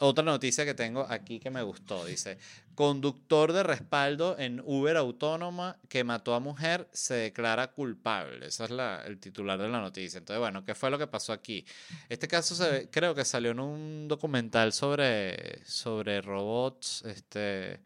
otra 0.00 0.24
noticia 0.24 0.64
que 0.64 0.74
tengo 0.74 1.06
aquí 1.08 1.40
que 1.40 1.50
me 1.50 1.62
gustó, 1.62 2.04
dice, 2.04 2.38
conductor 2.74 3.52
de 3.52 3.62
respaldo 3.62 4.36
en 4.38 4.60
Uber 4.64 4.96
autónoma 4.96 5.78
que 5.88 6.04
mató 6.04 6.34
a 6.34 6.40
mujer 6.40 6.88
se 6.92 7.14
declara 7.14 7.72
culpable. 7.72 8.46
Ese 8.46 8.64
es 8.64 8.70
la, 8.70 9.02
el 9.04 9.18
titular 9.18 9.58
de 9.58 9.68
la 9.68 9.80
noticia. 9.80 10.18
Entonces, 10.18 10.40
bueno, 10.40 10.64
¿qué 10.64 10.74
fue 10.74 10.90
lo 10.90 10.98
que 10.98 11.06
pasó 11.06 11.32
aquí? 11.32 11.64
Este 12.08 12.28
caso 12.28 12.54
se, 12.54 12.88
creo 12.90 13.14
que 13.14 13.24
salió 13.24 13.50
en 13.52 13.60
un 13.60 14.08
documental 14.08 14.72
sobre, 14.72 15.64
sobre 15.64 16.20
robots, 16.20 17.02
este, 17.06 17.80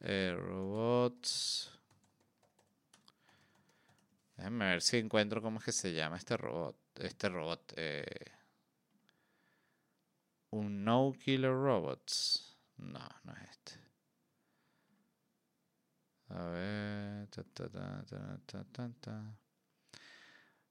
eh, 0.00 0.36
robots... 0.38 1.70
Déjenme 4.36 4.66
ver 4.66 4.82
si 4.82 4.98
encuentro 4.98 5.40
cómo 5.40 5.60
es 5.60 5.64
que 5.64 5.72
se 5.72 5.94
llama 5.94 6.18
este 6.18 6.36
robot. 6.36 6.76
Este 6.96 7.28
robot. 7.30 7.72
Eh, 7.76 8.04
un 10.56 10.84
No 10.84 11.12
Killer 11.12 11.52
Robots. 11.52 12.56
No, 12.76 13.08
no 13.24 13.32
es 13.32 13.50
este. 13.50 13.80
A 16.28 16.44
ver. 16.46 17.28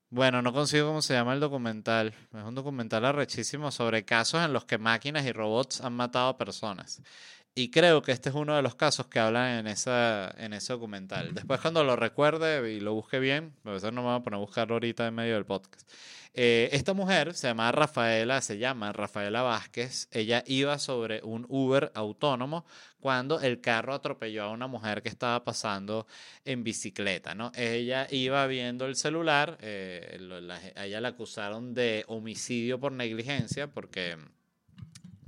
Bueno, 0.10 0.42
no 0.42 0.54
consigo 0.54 0.88
cómo 0.88 1.02
se 1.02 1.14
llama 1.14 1.34
el 1.34 1.40
documental. 1.40 2.14
Es 2.34 2.44
un 2.44 2.56
documental 2.56 3.06
arrechísimo 3.06 3.72
sobre 3.72 4.06
casos 4.06 4.44
en 4.44 4.54
los 4.54 4.66
que 4.66 4.78
máquinas 4.78 5.26
y 5.26 5.32
robots 5.32 5.82
han 5.82 5.94
matado 5.94 6.30
a 6.30 6.38
personas. 6.38 7.02
Y 7.58 7.72
creo 7.72 8.02
que 8.02 8.12
este 8.12 8.28
es 8.28 8.36
uno 8.36 8.54
de 8.54 8.62
los 8.62 8.76
casos 8.76 9.08
que 9.08 9.18
hablan 9.18 9.60
en, 9.60 9.68
esa, 9.68 10.30
en 10.38 10.52
ese 10.52 10.74
documental. 10.74 11.34
Después 11.34 11.62
cuando 11.62 11.86
lo 11.86 11.96
recuerde 11.96 12.74
y 12.74 12.82
lo 12.82 12.94
busque 12.94 13.18
bien, 13.18 13.54
a 13.64 13.74
eso 13.74 13.92
no 13.92 14.02
me 14.02 14.10
voy 14.10 14.18
a 14.18 14.24
poner 14.24 14.36
a 14.36 14.42
buscarlo 14.42 14.76
ahorita 14.76 15.08
en 15.08 15.16
medio 15.16 15.36
del 15.36 15.46
podcast. 15.46 15.90
Eh, 16.34 16.68
esta 16.74 16.94
mujer 16.94 17.34
se 17.34 17.48
llama 17.48 17.72
Rafaela, 17.72 18.42
se 18.42 18.58
llama 18.58 18.92
Rafaela 18.92 19.42
Vázquez. 19.42 20.10
Ella 20.12 20.44
iba 20.48 20.78
sobre 20.80 21.22
un 21.24 21.46
Uber 21.48 21.94
autónomo 21.96 22.66
cuando 23.00 23.40
el 23.40 23.62
carro 23.62 23.94
atropelló 23.94 24.44
a 24.44 24.52
una 24.52 24.68
mujer 24.68 25.02
que 25.02 25.08
estaba 25.08 25.46
pasando 25.46 26.08
en 26.44 26.66
bicicleta, 26.66 27.36
¿no? 27.36 27.54
Ella 27.56 28.06
iba 28.12 28.46
viendo 28.48 28.86
el 28.86 28.98
celular, 28.98 29.58
eh, 29.62 30.18
la- 30.20 30.60
a 30.76 30.86
ella 30.88 31.00
la 31.00 31.08
acusaron 31.08 31.74
de 31.74 32.04
homicidio 32.08 32.82
por 32.82 32.92
negligencia 32.92 33.68
porque, 33.68 34.18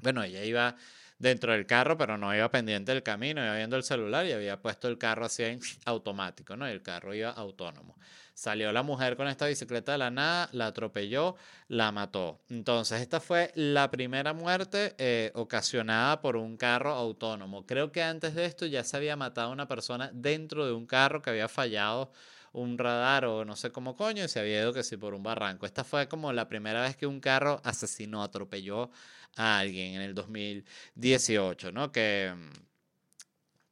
bueno, 0.01 0.23
ella 0.23 0.43
iba 0.43 0.75
dentro 1.19 1.51
del 1.51 1.65
carro, 1.65 1.97
pero 1.97 2.17
no 2.17 2.35
iba 2.35 2.49
pendiente 2.49 2.91
del 2.91 3.03
camino, 3.03 3.43
iba 3.43 3.55
viendo 3.55 3.75
el 3.75 3.83
celular 3.83 4.25
y 4.25 4.31
había 4.31 4.61
puesto 4.61 4.87
el 4.87 4.97
carro 4.97 5.25
así 5.25 5.43
en 5.43 5.59
automático, 5.85 6.55
¿no? 6.55 6.67
Y 6.67 6.71
el 6.71 6.81
carro 6.81 7.13
iba 7.13 7.31
autónomo. 7.31 7.95
Salió 8.33 8.71
la 8.71 8.83
mujer 8.83 9.17
con 9.17 9.27
esta 9.27 9.47
bicicleta 9.47 9.93
de 9.93 9.97
la 9.97 10.11
nada, 10.11 10.47
la 10.51 10.67
atropelló, 10.67 11.35
la 11.69 11.91
mató. 11.91 12.39
Entonces, 12.49 13.01
esta 13.01 13.19
fue 13.19 13.51
la 13.55 13.89
primera 13.89 14.33
muerte 14.33 14.93
eh, 14.99 15.31
ocasionada 15.33 16.21
por 16.21 16.35
un 16.35 16.55
carro 16.55 16.91
autónomo. 16.91 17.65
Creo 17.65 17.91
que 17.91 18.03
antes 18.03 18.35
de 18.35 18.45
esto 18.45 18.67
ya 18.67 18.83
se 18.83 18.95
había 18.95 19.15
matado 19.15 19.49
a 19.49 19.53
una 19.53 19.67
persona 19.67 20.11
dentro 20.13 20.67
de 20.67 20.73
un 20.73 20.85
carro 20.85 21.21
que 21.23 21.31
había 21.31 21.47
fallado 21.47 22.11
un 22.53 22.77
radar 22.77 23.25
o 23.25 23.45
no 23.45 23.55
sé 23.55 23.71
cómo 23.71 23.95
coño 23.95 24.23
y 24.23 24.27
se 24.27 24.39
había 24.39 24.61
ido 24.61 24.73
que 24.73 24.83
sí 24.83 24.97
por 24.97 25.13
un 25.13 25.23
barranco. 25.23 25.65
Esta 25.65 25.83
fue 25.83 26.07
como 26.07 26.31
la 26.31 26.47
primera 26.47 26.81
vez 26.81 26.95
que 26.95 27.07
un 27.07 27.19
carro 27.19 27.61
asesinó, 27.63 28.23
atropelló 28.23 28.91
a 29.37 29.59
alguien 29.59 29.95
en 29.95 30.01
el 30.01 30.13
2018, 30.13 31.71
¿no? 31.71 31.91
Que, 31.91 32.33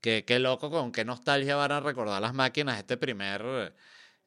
que, 0.02 0.24
qué 0.26 0.40
loco, 0.40 0.70
con 0.70 0.92
qué 0.92 1.04
nostalgia 1.04 1.56
van 1.56 1.72
a 1.72 1.80
recordar 1.80 2.22
las 2.22 2.34
máquinas 2.34 2.78
este 2.78 2.98
primer 2.98 3.74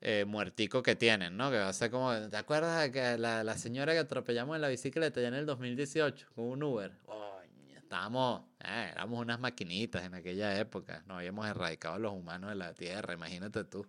eh, 0.01 0.25
muertico 0.27 0.83
que 0.83 0.97
tienen, 0.97 1.37
¿no? 1.37 1.51
Que 1.51 1.59
va 1.59 1.69
a 1.69 1.73
ser 1.73 1.91
como, 1.91 2.13
¿te 2.29 2.37
acuerdas 2.37 2.83
de 2.83 2.93
que 2.93 3.19
la, 3.19 3.43
la 3.43 3.57
señora 3.57 3.93
que 3.93 3.99
atropellamos 3.99 4.55
en 4.57 4.63
la 4.63 4.69
bicicleta 4.69 5.21
ya 5.21 5.29
en 5.29 5.35
el 5.35 5.47
2018 5.47 6.29
con 6.35 6.45
un 6.47 6.63
Uber? 6.63 6.93
Coño, 7.05 7.77
estábamos, 7.77 8.43
eh, 8.61 8.91
éramos 8.93 9.21
unas 9.21 9.41
maquinitas 9.41 10.05
en 10.05 10.15
aquella 10.15 10.59
época, 10.59 11.03
no 11.07 11.19
habíamos 11.19 11.49
erradicado 11.49 11.95
a 11.95 11.99
los 11.99 12.13
humanos 12.13 12.51
de 12.51 12.57
la 12.57 12.75
Tierra, 12.75 13.15
imagínate 13.15 13.65
tú. 13.65 13.87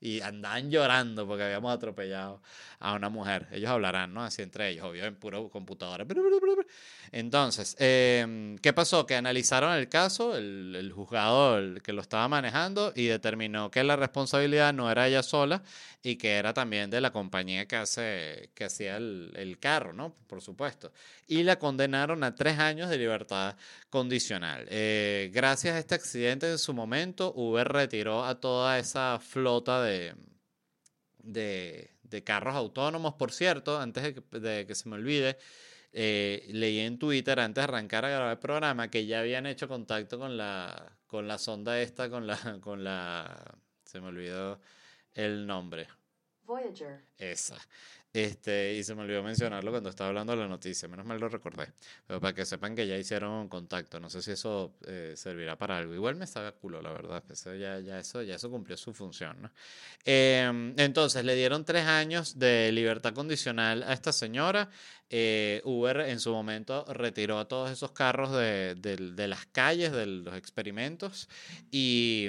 Y 0.00 0.20
andaban 0.22 0.70
llorando 0.70 1.26
porque 1.26 1.44
habíamos 1.44 1.74
atropellado 1.74 2.40
a 2.78 2.94
una 2.94 3.10
mujer. 3.10 3.46
Ellos 3.52 3.70
hablarán, 3.70 4.14
¿no? 4.14 4.24
Así 4.24 4.40
entre 4.40 4.70
ellos, 4.70 4.86
obvio, 4.86 5.04
en 5.04 5.14
puro 5.16 5.50
computadora. 5.50 6.06
Entonces, 7.12 7.76
eh, 7.78 8.56
¿qué 8.62 8.72
pasó? 8.72 9.04
Que 9.04 9.16
analizaron 9.16 9.74
el 9.74 9.88
caso, 9.88 10.36
el, 10.36 10.74
el 10.74 10.90
juzgado 10.92 11.58
el 11.58 11.82
que 11.82 11.92
lo 11.92 12.00
estaba 12.00 12.28
manejando, 12.28 12.92
y 12.96 13.06
determinó 13.06 13.70
que 13.70 13.84
la 13.84 13.96
responsabilidad 13.96 14.72
no 14.72 14.90
era 14.90 15.06
ella 15.06 15.22
sola 15.22 15.62
y 16.02 16.16
que 16.16 16.36
era 16.36 16.54
también 16.54 16.88
de 16.88 17.00
la 17.02 17.12
compañía 17.12 17.66
que, 17.66 17.76
hace, 17.76 18.50
que 18.54 18.64
hacía 18.64 18.96
el, 18.96 19.32
el 19.36 19.58
carro, 19.58 19.92
¿no? 19.92 20.14
Por 20.26 20.40
supuesto. 20.40 20.92
Y 21.26 21.42
la 21.42 21.58
condenaron 21.58 22.24
a 22.24 22.34
tres 22.34 22.58
años 22.58 22.88
de 22.88 22.96
libertad 22.96 23.56
condicional. 23.90 24.66
Eh, 24.70 25.30
gracias 25.34 25.74
a 25.74 25.78
este 25.78 25.94
accidente 25.94 26.50
en 26.50 26.58
su 26.58 26.72
momento, 26.72 27.32
Uber 27.36 27.68
retiró 27.68 28.24
a 28.24 28.40
toda 28.40 28.78
esa 28.78 29.18
flota 29.20 29.82
de, 29.90 30.14
de, 31.18 31.90
de 32.02 32.24
carros 32.24 32.54
autónomos. 32.54 33.14
Por 33.14 33.32
cierto, 33.32 33.78
antes 33.78 34.02
de 34.02 34.14
que, 34.14 34.40
de 34.40 34.66
que 34.66 34.74
se 34.74 34.88
me 34.88 34.96
olvide, 34.96 35.38
eh, 35.92 36.46
leí 36.50 36.78
en 36.78 36.98
Twitter 36.98 37.40
antes 37.40 37.62
de 37.62 37.64
arrancar 37.64 38.04
a 38.04 38.10
grabar 38.10 38.30
el 38.32 38.38
programa 38.38 38.90
que 38.90 39.06
ya 39.06 39.20
habían 39.20 39.46
hecho 39.46 39.66
contacto 39.66 40.18
con 40.18 40.36
la, 40.36 40.96
con 41.06 41.26
la 41.26 41.38
sonda 41.38 41.80
esta, 41.80 42.08
con 42.08 42.26
la, 42.26 42.36
con 42.60 42.84
la, 42.84 43.58
se 43.84 44.00
me 44.00 44.08
olvidó 44.08 44.60
el 45.12 45.46
nombre. 45.46 45.88
Voyager. 46.44 47.04
Esa. 47.16 47.56
Este, 48.12 48.74
y 48.74 48.82
se 48.82 48.94
me 48.96 49.02
olvidó 49.02 49.22
mencionarlo 49.22 49.70
cuando 49.70 49.88
estaba 49.88 50.08
hablando 50.08 50.32
de 50.34 50.40
la 50.40 50.48
noticia, 50.48 50.88
menos 50.88 51.06
mal 51.06 51.20
lo 51.20 51.28
recordé. 51.28 51.72
Pero 52.08 52.20
para 52.20 52.34
que 52.34 52.44
sepan 52.44 52.74
que 52.74 52.86
ya 52.86 52.96
hicieron 52.98 53.48
contacto, 53.48 54.00
no 54.00 54.10
sé 54.10 54.20
si 54.20 54.32
eso 54.32 54.74
eh, 54.86 55.12
servirá 55.16 55.56
para 55.56 55.78
algo. 55.78 55.94
Igual 55.94 56.16
me 56.16 56.24
estaba 56.24 56.50
culo, 56.52 56.82
la 56.82 56.90
verdad. 56.90 57.22
Eso 57.30 57.54
ya, 57.54 57.78
ya, 57.78 58.00
eso, 58.00 58.22
ya 58.22 58.34
eso 58.34 58.50
cumplió 58.50 58.76
su 58.76 58.92
función, 58.92 59.40
¿no? 59.42 59.50
Em, 60.04 60.74
entonces, 60.78 61.24
le 61.24 61.34
dieron 61.36 61.64
tres 61.64 61.86
años 61.86 62.38
de 62.38 62.72
libertad 62.72 63.12
condicional 63.14 63.82
a 63.84 63.92
esta 63.92 64.12
señora. 64.12 64.70
Eh, 65.08 65.60
Uber 65.64 66.00
en 66.00 66.20
su 66.20 66.32
momento 66.32 66.84
retiró 66.92 67.38
a 67.38 67.48
todos 67.48 67.70
esos 67.70 67.92
carros 67.92 68.32
de, 68.32 68.74
del- 68.76 69.16
de 69.16 69.28
las 69.28 69.46
calles, 69.46 69.92
de 69.92 70.06
los 70.06 70.34
experimentos. 70.36 71.28
Y, 71.70 72.28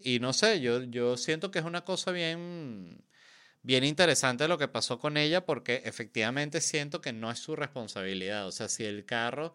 y 0.00 0.18
no 0.20 0.32
sé, 0.32 0.60
yo, 0.60 0.82
yo 0.84 1.16
siento 1.16 1.50
que 1.50 1.58
es 1.60 1.64
una 1.64 1.82
cosa 1.84 2.10
bien 2.10 3.02
bien 3.62 3.84
interesante 3.84 4.48
lo 4.48 4.58
que 4.58 4.68
pasó 4.68 4.98
con 4.98 5.16
ella 5.16 5.44
porque 5.44 5.82
efectivamente 5.84 6.60
siento 6.60 7.00
que 7.00 7.12
no 7.12 7.30
es 7.30 7.38
su 7.38 7.56
responsabilidad. 7.56 8.46
O 8.46 8.52
sea, 8.52 8.68
si 8.68 8.84
el 8.84 9.04
carro 9.04 9.54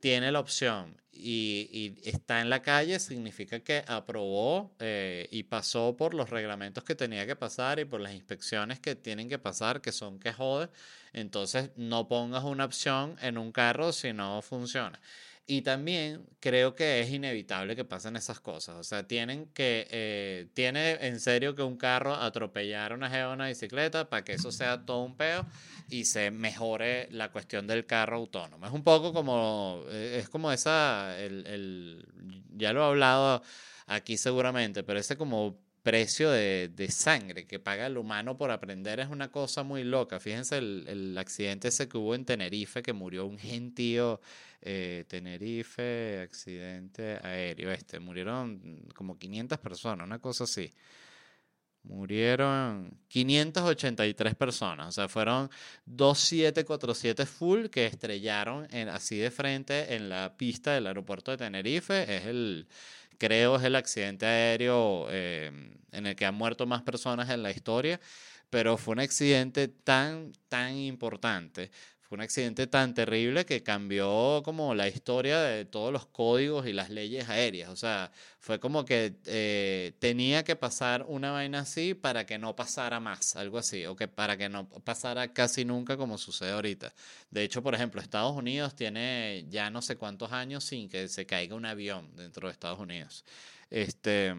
tiene 0.00 0.30
la 0.30 0.40
opción 0.40 0.96
y, 1.12 1.98
está 2.04 2.40
en 2.40 2.50
la 2.50 2.62
calle, 2.62 3.00
significa 3.00 3.60
que 3.60 3.84
aprobó 3.88 4.74
eh, 4.78 5.28
y 5.30 5.42
pasó 5.44 5.96
por 5.96 6.14
los 6.14 6.30
reglamentos 6.30 6.84
que 6.84 6.94
tenía 6.94 7.26
que 7.26 7.36
pasar 7.36 7.80
y 7.80 7.84
por 7.84 8.00
las 8.00 8.12
inspecciones 8.12 8.78
que 8.78 8.94
tienen 8.94 9.28
que 9.28 9.38
pasar, 9.38 9.80
que 9.80 9.92
son 9.92 10.20
que 10.20 10.32
jode. 10.32 10.68
Entonces, 11.12 11.70
no 11.76 12.06
pongas 12.06 12.44
una 12.44 12.64
opción 12.64 13.16
en 13.20 13.38
un 13.38 13.50
carro 13.52 13.92
si 13.92 14.12
no 14.12 14.40
funciona. 14.42 15.00
Y 15.50 15.62
también 15.62 16.26
creo 16.40 16.74
que 16.74 17.00
es 17.00 17.10
inevitable 17.10 17.74
que 17.74 17.82
pasen 17.86 18.16
esas 18.16 18.38
cosas. 18.38 18.76
O 18.76 18.84
sea, 18.84 19.08
tienen 19.08 19.46
que, 19.54 19.86
eh, 19.90 20.46
tiene 20.52 20.98
en 21.06 21.18
serio 21.20 21.54
que 21.54 21.62
un 21.62 21.78
carro 21.78 22.12
atropellar 22.14 22.92
a 22.92 22.94
una 22.94 23.08
jeva 23.08 23.32
una 23.32 23.48
bicicleta 23.48 24.10
para 24.10 24.22
que 24.24 24.34
eso 24.34 24.52
sea 24.52 24.84
todo 24.84 25.02
un 25.02 25.16
peo 25.16 25.46
y 25.88 26.04
se 26.04 26.30
mejore 26.30 27.08
la 27.12 27.32
cuestión 27.32 27.66
del 27.66 27.86
carro 27.86 28.16
autónomo. 28.16 28.66
Es 28.66 28.72
un 28.72 28.84
poco 28.84 29.14
como, 29.14 29.84
eh, 29.88 30.18
es 30.20 30.28
como 30.28 30.52
esa, 30.52 31.18
el, 31.18 31.46
el- 31.46 32.06
ya 32.54 32.74
lo 32.74 32.82
he 32.82 32.84
hablado 32.84 33.42
aquí 33.86 34.18
seguramente, 34.18 34.82
pero 34.82 34.98
ese 34.98 35.16
como 35.16 35.58
precio 35.82 36.30
de, 36.30 36.68
de 36.68 36.90
sangre 36.90 37.46
que 37.46 37.58
paga 37.58 37.86
el 37.86 37.96
humano 37.96 38.36
por 38.36 38.50
aprender 38.50 39.00
es 39.00 39.08
una 39.08 39.30
cosa 39.32 39.62
muy 39.62 39.84
loca. 39.84 40.20
Fíjense 40.20 40.58
el, 40.58 40.84
el 40.88 41.16
accidente 41.16 41.68
ese 41.68 41.88
que 41.88 41.96
hubo 41.96 42.14
en 42.14 42.26
Tenerife, 42.26 42.82
que 42.82 42.92
murió 42.92 43.24
un 43.24 43.38
gentío, 43.38 44.20
eh, 44.60 45.04
Tenerife, 45.08 46.20
accidente 46.22 47.18
aéreo, 47.22 47.70
este, 47.70 48.00
murieron 48.00 48.86
como 48.94 49.18
500 49.18 49.58
personas, 49.58 50.06
una 50.06 50.18
cosa 50.18 50.44
así. 50.44 50.72
Murieron 51.84 52.98
583 53.08 54.34
personas, 54.34 54.88
o 54.88 54.92
sea, 54.92 55.08
fueron 55.08 55.48
2747 55.86 57.24
full 57.24 57.66
que 57.66 57.86
estrellaron 57.86 58.66
en, 58.70 58.88
así 58.88 59.16
de 59.16 59.30
frente 59.30 59.94
en 59.94 60.08
la 60.10 60.36
pista 60.36 60.74
del 60.74 60.86
aeropuerto 60.86 61.30
de 61.30 61.38
Tenerife. 61.38 62.02
Es 62.14 62.26
el, 62.26 62.68
creo, 63.16 63.56
es 63.56 63.64
el 63.64 63.76
accidente 63.76 64.26
aéreo 64.26 65.06
eh, 65.10 65.50
en 65.92 66.06
el 66.06 66.16
que 66.16 66.26
han 66.26 66.34
muerto 66.34 66.66
más 66.66 66.82
personas 66.82 67.30
en 67.30 67.42
la 67.42 67.50
historia, 67.52 68.00
pero 68.50 68.76
fue 68.76 68.92
un 68.92 69.00
accidente 69.00 69.68
tan, 69.68 70.32
tan 70.48 70.76
importante. 70.76 71.70
Fue 72.08 72.16
un 72.16 72.22
accidente 72.22 72.66
tan 72.66 72.94
terrible 72.94 73.44
que 73.44 73.62
cambió 73.62 74.40
como 74.42 74.74
la 74.74 74.88
historia 74.88 75.40
de 75.42 75.66
todos 75.66 75.92
los 75.92 76.06
códigos 76.06 76.66
y 76.66 76.72
las 76.72 76.88
leyes 76.88 77.28
aéreas. 77.28 77.68
O 77.68 77.76
sea, 77.76 78.10
fue 78.40 78.58
como 78.58 78.86
que 78.86 79.16
eh, 79.26 79.92
tenía 79.98 80.42
que 80.42 80.56
pasar 80.56 81.04
una 81.06 81.32
vaina 81.32 81.60
así 81.60 81.92
para 81.92 82.24
que 82.24 82.38
no 82.38 82.56
pasara 82.56 82.98
más, 82.98 83.36
algo 83.36 83.58
así, 83.58 83.84
o 83.84 83.94
que 83.94 84.08
para 84.08 84.38
que 84.38 84.48
no 84.48 84.66
pasara 84.70 85.34
casi 85.34 85.66
nunca 85.66 85.98
como 85.98 86.16
sucede 86.16 86.52
ahorita. 86.52 86.94
De 87.30 87.42
hecho, 87.42 87.62
por 87.62 87.74
ejemplo, 87.74 88.00
Estados 88.00 88.34
Unidos 88.34 88.74
tiene 88.74 89.44
ya 89.50 89.68
no 89.68 89.82
sé 89.82 89.96
cuántos 89.96 90.32
años 90.32 90.64
sin 90.64 90.88
que 90.88 91.08
se 91.08 91.26
caiga 91.26 91.56
un 91.56 91.66
avión 91.66 92.16
dentro 92.16 92.48
de 92.48 92.52
Estados 92.52 92.78
Unidos. 92.78 93.26
Este, 93.68 94.34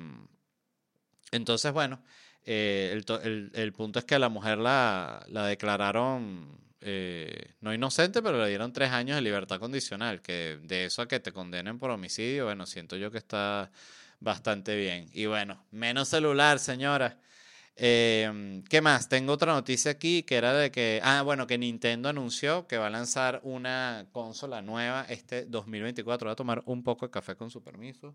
entonces, 1.32 1.72
bueno, 1.72 2.02
eh, 2.46 2.90
el, 2.94 3.06
to- 3.06 3.22
el- 3.22 3.52
el 3.54 3.74
punto 3.74 4.00
es 4.00 4.06
que 4.06 4.16
a 4.16 4.20
la 4.20 4.30
mujer 4.30 4.58
la 4.58 5.24
declararon 5.48 6.68
eh, 6.82 7.56
no 7.62 7.74
inocente, 7.74 8.22
pero 8.22 8.42
le 8.42 8.50
dieron 8.50 8.74
tres 8.74 8.92
años 8.92 9.16
de 9.16 9.22
libertad 9.22 9.60
condicional, 9.60 10.22
que 10.22 10.60
de 10.64 10.86
eso 10.86 11.02
a 11.02 11.08
que 11.08 11.20
te 11.20 11.32
condenen 11.34 11.80
por 11.80 11.92
homicidio, 11.92 12.46
bueno, 12.46 12.66
siento 12.66 12.96
yo 12.98 13.12
que 13.12 13.18
está 13.18 13.72
bastante 14.20 14.76
bien. 14.76 15.10
Y 15.14 15.26
bueno, 15.26 15.66
menos 15.72 16.10
celular, 16.10 16.60
señora. 16.60 17.18
Em, 17.82 18.64
¿qué 18.64 18.82
más? 18.82 19.08
Tengo 19.10 19.34
otra 19.34 19.54
noticia 19.54 19.92
aquí 19.92 20.24
que 20.24 20.36
era 20.36 20.54
de 20.54 20.72
que, 20.72 21.00
ah, 21.04 21.22
bueno, 21.24 21.48
que 21.48 21.58
Nintendo 21.58 22.10
anunció 22.10 22.68
que 22.68 22.78
va 22.78 22.88
a 22.88 22.90
lanzar 22.90 23.40
una 23.44 24.08
consola 24.12 24.62
nueva 24.62 25.06
este 25.10 25.46
2024. 25.46 26.28
Voy 26.28 26.34
a 26.34 26.36
tomar 26.36 26.62
un 26.66 26.84
poco 26.84 27.06
de 27.08 27.12
café 27.12 27.36
con 27.38 27.50
su 27.50 27.64
permiso. 27.64 28.14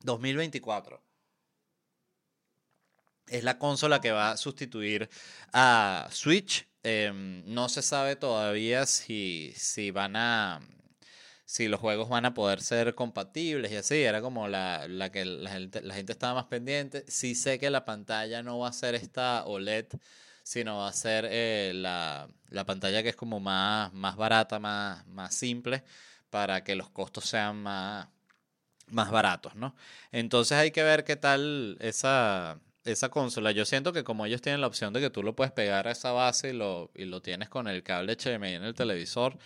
2024. 0.00 1.01
Es 3.32 3.44
la 3.44 3.58
consola 3.58 4.00
que 4.02 4.12
va 4.12 4.32
a 4.32 4.36
sustituir 4.36 5.08
a 5.54 6.06
Switch. 6.12 6.66
Em, 6.82 7.42
no 7.46 7.68
se 7.70 7.80
sabe 7.80 8.14
todavía 8.16 8.84
si, 8.86 9.54
si 9.56 9.90
van 9.90 10.16
a. 10.16 10.60
Si 11.46 11.68
los 11.68 11.80
juegos 11.80 12.08
van 12.08 12.26
a 12.26 12.34
poder 12.34 12.60
ser 12.62 12.94
compatibles 12.94 13.72
y 13.72 13.76
así. 13.76 14.02
Era 14.02 14.20
como 14.20 14.48
la, 14.48 14.86
la 14.88 15.10
que 15.10 15.24
la 15.24 15.50
gente, 15.50 16.12
estaba 16.12 16.34
más 16.34 16.46
pendiente. 16.46 17.04
Sí 17.08 17.34
sé 17.34 17.58
que 17.58 17.70
la 17.70 17.84
pantalla 17.86 18.42
no 18.42 18.58
va 18.58 18.68
a 18.68 18.72
ser 18.72 18.94
esta 18.94 19.44
OLED, 19.46 19.86
sino 20.42 20.78
va 20.78 20.88
a 20.88 20.92
ser 20.92 21.26
eh, 21.30 21.72
la, 21.74 22.28
la 22.50 22.66
pantalla 22.66 23.02
que 23.02 23.10
es 23.10 23.16
como 23.16 23.40
más, 23.40 23.92
más 23.94 24.16
barata, 24.16 24.58
más, 24.58 25.06
más 25.06 25.34
simple, 25.34 25.84
para 26.30 26.64
que 26.64 26.74
los 26.74 26.90
costos 26.90 27.24
sean 27.26 27.62
más, 27.62 28.08
más 28.88 29.10
baratos, 29.10 29.54
¿no? 29.54 29.74
Entonces 30.12 30.58
hay 30.58 30.70
que 30.70 30.82
ver 30.82 31.04
qué 31.04 31.16
tal 31.16 31.76
esa, 31.80 32.58
esa 32.84 33.08
consola. 33.08 33.52
Yo 33.52 33.64
siento 33.64 33.92
que 33.92 34.04
como 34.04 34.26
ellos 34.26 34.42
tienen 34.42 34.60
la 34.60 34.66
opción 34.66 34.92
de 34.92 35.00
que 35.00 35.10
tú 35.10 35.22
lo 35.22 35.34
puedes 35.36 35.52
pegar 35.52 35.88
a 35.88 35.92
esa 35.92 36.12
base 36.12 36.50
y 36.50 36.52
lo, 36.52 36.90
y 36.94 37.04
lo 37.04 37.22
tienes 37.22 37.48
con 37.48 37.68
el 37.68 37.82
cable 37.82 38.16
HDMI 38.16 38.54
en 38.54 38.64
el 38.64 38.74
televisor, 38.74 39.38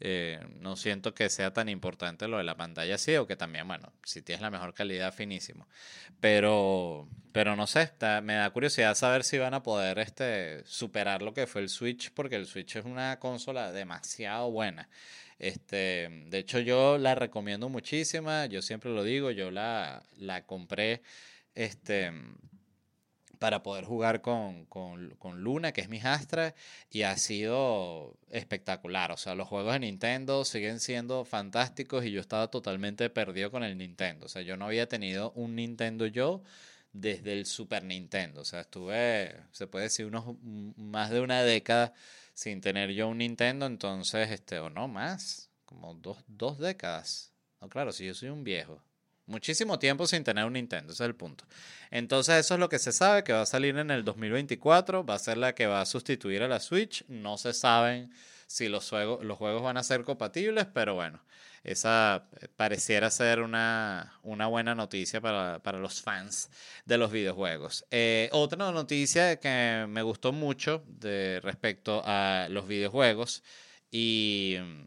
eh, 0.00 0.40
no 0.60 0.76
siento 0.76 1.14
que 1.14 1.30
sea 1.30 1.52
tan 1.52 1.68
importante 1.68 2.28
lo 2.28 2.38
de 2.38 2.44
la 2.44 2.56
pantalla 2.56 2.96
así, 2.96 3.16
o 3.16 3.26
que 3.26 3.36
también, 3.36 3.66
bueno, 3.66 3.92
si 4.04 4.22
tienes 4.22 4.42
la 4.42 4.50
mejor 4.50 4.74
calidad, 4.74 5.14
finísimo. 5.14 5.68
Pero, 6.20 7.08
pero 7.32 7.56
no 7.56 7.66
sé, 7.66 7.92
me 8.22 8.34
da 8.34 8.50
curiosidad 8.50 8.94
saber 8.94 9.24
si 9.24 9.38
van 9.38 9.54
a 9.54 9.62
poder 9.62 9.98
este, 9.98 10.64
superar 10.66 11.22
lo 11.22 11.32
que 11.34 11.46
fue 11.46 11.62
el 11.62 11.68
Switch, 11.68 12.12
porque 12.12 12.36
el 12.36 12.46
Switch 12.46 12.76
es 12.76 12.84
una 12.84 13.18
consola 13.18 13.72
demasiado 13.72 14.50
buena. 14.50 14.88
Este, 15.38 16.08
de 16.26 16.38
hecho, 16.38 16.58
yo 16.60 16.98
la 16.98 17.14
recomiendo 17.14 17.68
muchísima, 17.68 18.46
yo 18.46 18.62
siempre 18.62 18.90
lo 18.92 19.02
digo, 19.04 19.30
yo 19.30 19.50
la, 19.50 20.02
la 20.16 20.46
compré 20.46 21.02
este, 21.54 22.12
para 23.44 23.62
poder 23.62 23.84
jugar 23.84 24.22
con, 24.22 24.64
con, 24.64 25.10
con 25.18 25.42
Luna, 25.42 25.72
que 25.72 25.82
es 25.82 25.90
mi 25.90 25.98
hijastra, 25.98 26.54
y 26.88 27.02
ha 27.02 27.14
sido 27.18 28.16
espectacular. 28.30 29.12
O 29.12 29.18
sea, 29.18 29.34
los 29.34 29.46
juegos 29.48 29.74
de 29.74 29.80
Nintendo 29.80 30.46
siguen 30.46 30.80
siendo 30.80 31.26
fantásticos 31.26 32.06
y 32.06 32.10
yo 32.10 32.22
estaba 32.22 32.48
totalmente 32.48 33.10
perdido 33.10 33.50
con 33.50 33.62
el 33.62 33.76
Nintendo. 33.76 34.24
O 34.24 34.28
sea, 34.30 34.40
yo 34.40 34.56
no 34.56 34.64
había 34.64 34.88
tenido 34.88 35.32
un 35.32 35.56
Nintendo 35.56 36.06
yo 36.06 36.42
desde 36.94 37.34
el 37.34 37.44
Super 37.44 37.84
Nintendo. 37.84 38.40
O 38.40 38.44
sea, 38.46 38.62
estuve, 38.62 39.36
se 39.52 39.66
puede 39.66 39.84
decir, 39.84 40.06
unos 40.06 40.24
más 40.78 41.10
de 41.10 41.20
una 41.20 41.42
década 41.42 41.92
sin 42.32 42.62
tener 42.62 42.92
yo 42.92 43.08
un 43.08 43.18
Nintendo, 43.18 43.66
entonces, 43.66 44.30
este, 44.30 44.58
o 44.58 44.70
no 44.70 44.88
más, 44.88 45.50
como 45.66 45.92
dos, 45.92 46.24
dos 46.28 46.58
décadas. 46.58 47.30
No, 47.60 47.68
claro, 47.68 47.92
si 47.92 48.06
yo 48.06 48.14
soy 48.14 48.30
un 48.30 48.42
viejo. 48.42 48.82
Muchísimo 49.26 49.78
tiempo 49.78 50.06
sin 50.06 50.22
tener 50.22 50.44
un 50.44 50.52
Nintendo, 50.52 50.92
ese 50.92 51.02
es 51.02 51.08
el 51.08 51.14
punto. 51.14 51.44
Entonces 51.90 52.36
eso 52.36 52.54
es 52.54 52.60
lo 52.60 52.68
que 52.68 52.78
se 52.78 52.92
sabe, 52.92 53.24
que 53.24 53.32
va 53.32 53.42
a 53.42 53.46
salir 53.46 53.76
en 53.78 53.90
el 53.90 54.04
2024, 54.04 55.04
va 55.04 55.14
a 55.14 55.18
ser 55.18 55.38
la 55.38 55.54
que 55.54 55.66
va 55.66 55.80
a 55.80 55.86
sustituir 55.86 56.42
a 56.42 56.48
la 56.48 56.60
Switch. 56.60 57.04
No 57.08 57.38
se 57.38 57.54
saben 57.54 58.12
si 58.46 58.68
los 58.68 58.88
juegos, 58.88 59.24
los 59.24 59.38
juegos 59.38 59.62
van 59.62 59.78
a 59.78 59.82
ser 59.82 60.04
compatibles, 60.04 60.66
pero 60.66 60.94
bueno, 60.94 61.20
esa 61.64 62.28
eh, 62.40 62.48
pareciera 62.54 63.10
ser 63.10 63.40
una, 63.40 64.18
una 64.22 64.46
buena 64.46 64.74
noticia 64.74 65.20
para, 65.20 65.58
para 65.60 65.78
los 65.78 66.02
fans 66.02 66.50
de 66.84 66.98
los 66.98 67.10
videojuegos. 67.10 67.86
Eh, 67.90 68.28
otra 68.32 68.70
noticia 68.70 69.40
que 69.40 69.86
me 69.88 70.02
gustó 70.02 70.32
mucho 70.32 70.84
de 70.86 71.40
respecto 71.42 72.02
a 72.04 72.48
los 72.50 72.68
videojuegos 72.68 73.42
y 73.90 74.56
mm, 74.60 74.84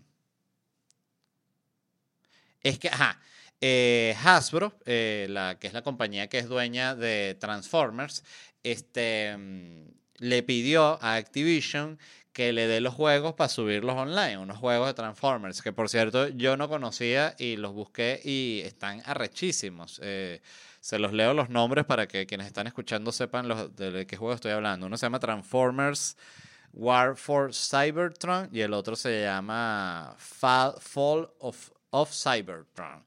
es 2.64 2.80
que, 2.80 2.90
ajá, 2.90 3.20
eh, 3.62 4.16
Hasbro, 4.24 4.74
eh, 4.86 5.28
la, 5.30 5.58
que 5.60 5.68
es 5.68 5.74
la 5.74 5.82
compañía 5.82 6.28
que 6.28 6.39
es 6.39 6.47
dueña 6.47 6.95
de 6.95 7.36
Transformers, 7.39 8.24
este, 8.64 9.36
mm, 9.38 9.88
le 10.20 10.43
pidió 10.43 11.01
a 11.01 11.16
Activision 11.16 11.99
que 12.34 12.53
le 12.53 12.68
dé 12.68 12.82
los 12.82 12.93
juegos 12.93 13.34
para 13.34 13.49
subirlos 13.49 13.95
online, 13.95 14.38
unos 14.38 14.58
juegos 14.58 14.88
de 14.88 14.93
Transformers, 14.93 15.64
que 15.64 15.74
por 15.74 15.89
cierto 15.89 16.28
yo 16.28 16.55
no 16.55 16.70
conocía 16.70 17.36
y 17.39 17.55
los 17.58 17.74
busqué 17.74 18.22
y 18.24 18.62
están 18.64 19.01
arrechísimos. 19.05 19.99
Eh, 20.03 20.41
se 20.80 20.99
los 20.99 21.14
leo 21.14 21.34
los 21.34 21.49
nombres 21.49 21.86
para 21.86 22.08
que 22.08 22.28
quienes 22.28 22.45
están 22.45 22.68
escuchando 22.68 23.12
sepan 23.12 23.47
los, 23.47 23.76
de 23.76 24.05
qué 24.05 24.18
juego 24.18 24.36
estoy 24.36 24.51
hablando. 24.51 24.86
Uno 24.86 24.97
se 24.97 25.08
llama 25.08 25.20
Transformers 25.20 26.16
War 26.74 27.16
for 27.16 27.51
Cybertron 27.53 28.49
y 28.51 28.62
el 28.62 28.74
otro 28.74 28.95
se 28.95 29.24
llama 29.24 30.16
Fall, 30.20 30.76
of 31.39 32.12
Cybertron. 32.12 33.03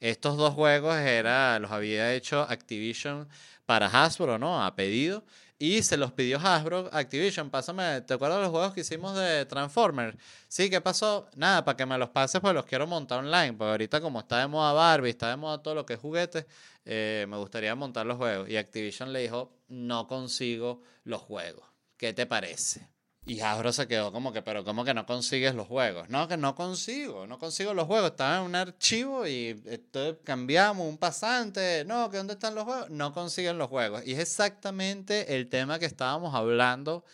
Estos 0.00 0.36
dos 0.36 0.54
juegos 0.54 0.96
era, 0.96 1.58
los 1.58 1.70
había 1.70 2.14
hecho 2.14 2.42
Activision 2.42 3.28
para 3.66 3.86
Hasbro, 3.86 4.38
¿no? 4.38 4.64
A 4.64 4.74
pedido. 4.74 5.24
Y 5.58 5.82
se 5.82 5.96
los 5.96 6.12
pidió 6.12 6.38
Hasbro, 6.38 6.88
Activision, 6.92 7.50
pásame, 7.50 8.00
¿te 8.02 8.14
acuerdas 8.14 8.38
de 8.38 8.42
los 8.44 8.52
juegos 8.52 8.72
que 8.74 8.82
hicimos 8.82 9.16
de 9.16 9.44
Transformers? 9.44 10.16
Sí, 10.46 10.70
¿qué 10.70 10.80
pasó? 10.80 11.28
Nada, 11.34 11.64
para 11.64 11.76
que 11.76 11.84
me 11.84 11.98
los 11.98 12.10
pases, 12.10 12.40
pues 12.40 12.54
los 12.54 12.64
quiero 12.64 12.86
montar 12.86 13.18
online, 13.18 13.54
porque 13.54 13.70
ahorita 13.72 14.00
como 14.00 14.20
está 14.20 14.38
de 14.38 14.46
moda 14.46 14.72
Barbie, 14.72 15.10
está 15.10 15.30
de 15.30 15.36
moda 15.36 15.60
todo 15.60 15.74
lo 15.74 15.84
que 15.84 15.94
es 15.94 16.00
juguetes, 16.00 16.46
eh, 16.84 17.26
me 17.28 17.36
gustaría 17.36 17.74
montar 17.74 18.06
los 18.06 18.18
juegos. 18.18 18.48
Y 18.48 18.56
Activision 18.56 19.12
le 19.12 19.20
dijo, 19.20 19.52
no 19.66 20.06
consigo 20.06 20.82
los 21.02 21.22
juegos. 21.22 21.66
¿Qué 21.96 22.12
te 22.12 22.26
parece? 22.26 22.88
Y 23.28 23.40
Hasbro 23.40 23.74
se 23.74 23.86
quedó 23.86 24.10
como 24.10 24.32
que, 24.32 24.40
pero 24.40 24.64
¿cómo 24.64 24.86
que 24.86 24.94
no 24.94 25.04
consigues 25.04 25.54
los 25.54 25.66
juegos? 25.66 26.08
No, 26.08 26.26
que 26.28 26.38
no 26.38 26.54
consigo, 26.54 27.26
no 27.26 27.38
consigo 27.38 27.74
los 27.74 27.86
juegos. 27.86 28.12
Estaba 28.12 28.38
en 28.38 28.44
un 28.44 28.54
archivo 28.54 29.26
y 29.26 29.60
esto, 29.66 30.18
cambiamos 30.24 30.88
un 30.88 30.96
pasante. 30.96 31.84
No, 31.84 32.10
que 32.10 32.16
¿dónde 32.16 32.32
están 32.32 32.54
los 32.54 32.64
juegos? 32.64 32.88
No 32.88 33.12
consiguen 33.12 33.58
los 33.58 33.68
juegos. 33.68 34.02
Y 34.06 34.14
es 34.14 34.18
exactamente 34.20 35.36
el 35.36 35.50
tema 35.50 35.78
que 35.78 35.84
estábamos 35.84 36.34
hablando, 36.34 37.04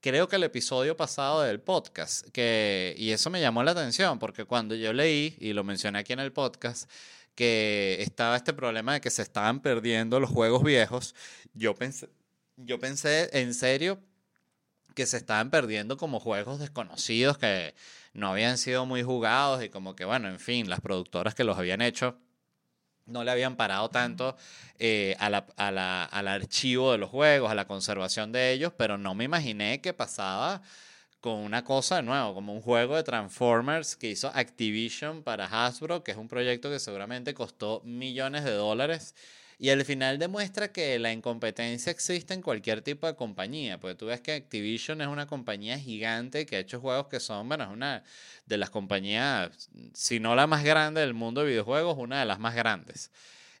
creo 0.00 0.26
que 0.26 0.34
el 0.34 0.42
episodio 0.42 0.96
pasado 0.96 1.42
del 1.42 1.60
podcast. 1.60 2.26
Que, 2.30 2.96
y 2.98 3.12
eso 3.12 3.30
me 3.30 3.40
llamó 3.40 3.62
la 3.62 3.70
atención, 3.70 4.18
porque 4.18 4.44
cuando 4.44 4.74
yo 4.74 4.92
leí, 4.92 5.36
y 5.38 5.52
lo 5.52 5.62
mencioné 5.62 6.00
aquí 6.00 6.12
en 6.12 6.20
el 6.20 6.32
podcast, 6.32 6.90
que 7.36 7.98
estaba 8.00 8.36
este 8.36 8.52
problema 8.52 8.94
de 8.94 9.00
que 9.00 9.10
se 9.10 9.22
estaban 9.22 9.60
perdiendo 9.60 10.18
los 10.18 10.28
juegos 10.30 10.64
viejos, 10.64 11.14
yo 11.54 11.76
pensé, 11.76 12.08
yo 12.56 12.80
pensé 12.80 13.30
en 13.32 13.54
serio 13.54 14.00
que 14.94 15.06
se 15.06 15.16
estaban 15.16 15.50
perdiendo 15.50 15.96
como 15.96 16.20
juegos 16.20 16.58
desconocidos 16.58 17.38
que 17.38 17.74
no 18.12 18.28
habían 18.28 18.58
sido 18.58 18.86
muy 18.86 19.02
jugados 19.02 19.62
y 19.62 19.68
como 19.68 19.96
que, 19.96 20.04
bueno, 20.04 20.28
en 20.28 20.38
fin, 20.38 20.68
las 20.68 20.80
productoras 20.80 21.34
que 21.34 21.44
los 21.44 21.58
habían 21.58 21.80
hecho 21.82 22.18
no 23.06 23.24
le 23.24 23.30
habían 23.30 23.56
parado 23.56 23.90
tanto 23.90 24.36
eh, 24.78 25.16
a 25.18 25.28
la, 25.28 25.46
a 25.56 25.70
la, 25.70 26.04
al 26.04 26.28
archivo 26.28 26.92
de 26.92 26.98
los 26.98 27.10
juegos, 27.10 27.50
a 27.50 27.54
la 27.54 27.66
conservación 27.66 28.32
de 28.32 28.52
ellos, 28.52 28.72
pero 28.76 28.96
no 28.96 29.14
me 29.14 29.24
imaginé 29.24 29.80
que 29.80 29.92
pasaba 29.92 30.62
con 31.20 31.34
una 31.34 31.62
cosa 31.62 31.96
de 31.96 32.02
nuevo, 32.02 32.34
como 32.34 32.52
un 32.52 32.60
juego 32.60 32.96
de 32.96 33.04
Transformers 33.04 33.96
que 33.96 34.10
hizo 34.10 34.28
Activision 34.34 35.22
para 35.22 35.46
Hasbro, 35.46 36.02
que 36.02 36.10
es 36.10 36.16
un 36.16 36.28
proyecto 36.28 36.68
que 36.68 36.80
seguramente 36.80 37.32
costó 37.32 37.80
millones 37.84 38.44
de 38.44 38.52
dólares 38.52 39.14
y 39.62 39.70
al 39.70 39.84
final 39.84 40.18
demuestra 40.18 40.72
que 40.72 40.98
la 40.98 41.12
incompetencia 41.12 41.92
existe 41.92 42.34
en 42.34 42.42
cualquier 42.42 42.82
tipo 42.82 43.06
de 43.06 43.14
compañía, 43.14 43.78
porque 43.78 43.94
tú 43.94 44.06
ves 44.06 44.20
que 44.20 44.32
Activision 44.32 45.00
es 45.00 45.06
una 45.06 45.28
compañía 45.28 45.78
gigante 45.78 46.46
que 46.46 46.56
ha 46.56 46.58
hecho 46.58 46.80
juegos 46.80 47.06
que 47.06 47.20
son, 47.20 47.46
bueno, 47.46 47.62
es 47.62 47.70
una 47.70 48.02
de 48.46 48.56
las 48.56 48.70
compañías, 48.70 49.70
si 49.94 50.18
no 50.18 50.34
la 50.34 50.48
más 50.48 50.64
grande 50.64 51.00
del 51.00 51.14
mundo 51.14 51.42
de 51.42 51.50
videojuegos, 51.50 51.96
una 51.96 52.18
de 52.18 52.26
las 52.26 52.40
más 52.40 52.56
grandes. 52.56 53.12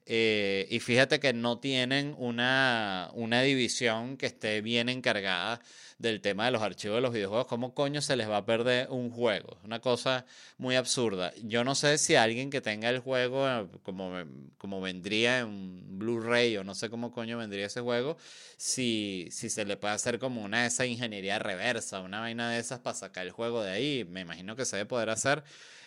Eh, 0.06 0.66
y 0.70 0.80
fíjate 0.80 1.20
que 1.20 1.32
no 1.34 1.60
tienen 1.60 2.16
una, 2.18 3.08
una 3.14 3.42
división 3.42 4.16
que 4.16 4.26
esté 4.26 4.60
bien 4.60 4.88
encargada 4.88 5.60
del 6.02 6.20
tema 6.20 6.46
de 6.46 6.50
los 6.50 6.60
archivos 6.62 6.96
de 6.96 7.00
los 7.00 7.12
videojuegos. 7.12 7.46
¿Cómo 7.46 7.74
coño 7.74 8.02
se 8.02 8.16
les 8.16 8.28
va 8.28 8.38
a 8.38 8.44
perder 8.44 8.88
un 8.90 9.10
juego? 9.10 9.56
Una 9.62 9.80
cosa 9.80 10.26
muy 10.58 10.74
absurda. 10.74 11.32
Yo 11.44 11.62
no 11.62 11.76
sé 11.76 11.96
si 11.96 12.16
alguien 12.16 12.50
que 12.50 12.60
tenga 12.60 12.90
el 12.90 12.98
juego 12.98 13.48
eh, 13.48 13.68
como, 13.84 14.12
como 14.58 14.80
vendría 14.80 15.38
en 15.38 15.98
Blu-ray 15.98 16.56
o 16.56 16.64
no 16.64 16.74
sé 16.74 16.90
cómo 16.90 17.12
coño 17.12 17.38
vendría 17.38 17.66
ese 17.66 17.80
juego, 17.80 18.16
si, 18.56 19.28
si 19.30 19.48
se 19.48 19.64
le 19.64 19.76
puede 19.76 19.94
hacer 19.94 20.18
como 20.18 20.42
una 20.42 20.62
de 20.62 20.68
esa 20.68 20.84
ingeniería 20.86 21.38
reversa, 21.38 22.00
una 22.00 22.18
vaina 22.18 22.50
de 22.50 22.58
esas 22.58 22.80
para 22.80 22.96
sacar 22.96 23.24
el 23.24 23.32
juego 23.32 23.62
de 23.62 23.70
ahí. 23.70 24.04
Me 24.10 24.22
imagino 24.22 24.56
que 24.56 24.64
se 24.64 24.76
debe 24.76 24.88
poder 24.88 25.08
hacer, 25.08 25.44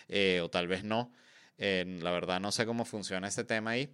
eh, 0.08 0.40
o 0.42 0.48
tal 0.48 0.66
vez 0.66 0.82
no. 0.82 1.12
Eh, 1.58 1.98
la 2.02 2.10
verdad 2.10 2.38
no 2.38 2.52
sé 2.52 2.66
cómo 2.66 2.84
funciona 2.84 3.28
ese 3.28 3.42
tema 3.42 3.70
ahí, 3.70 3.90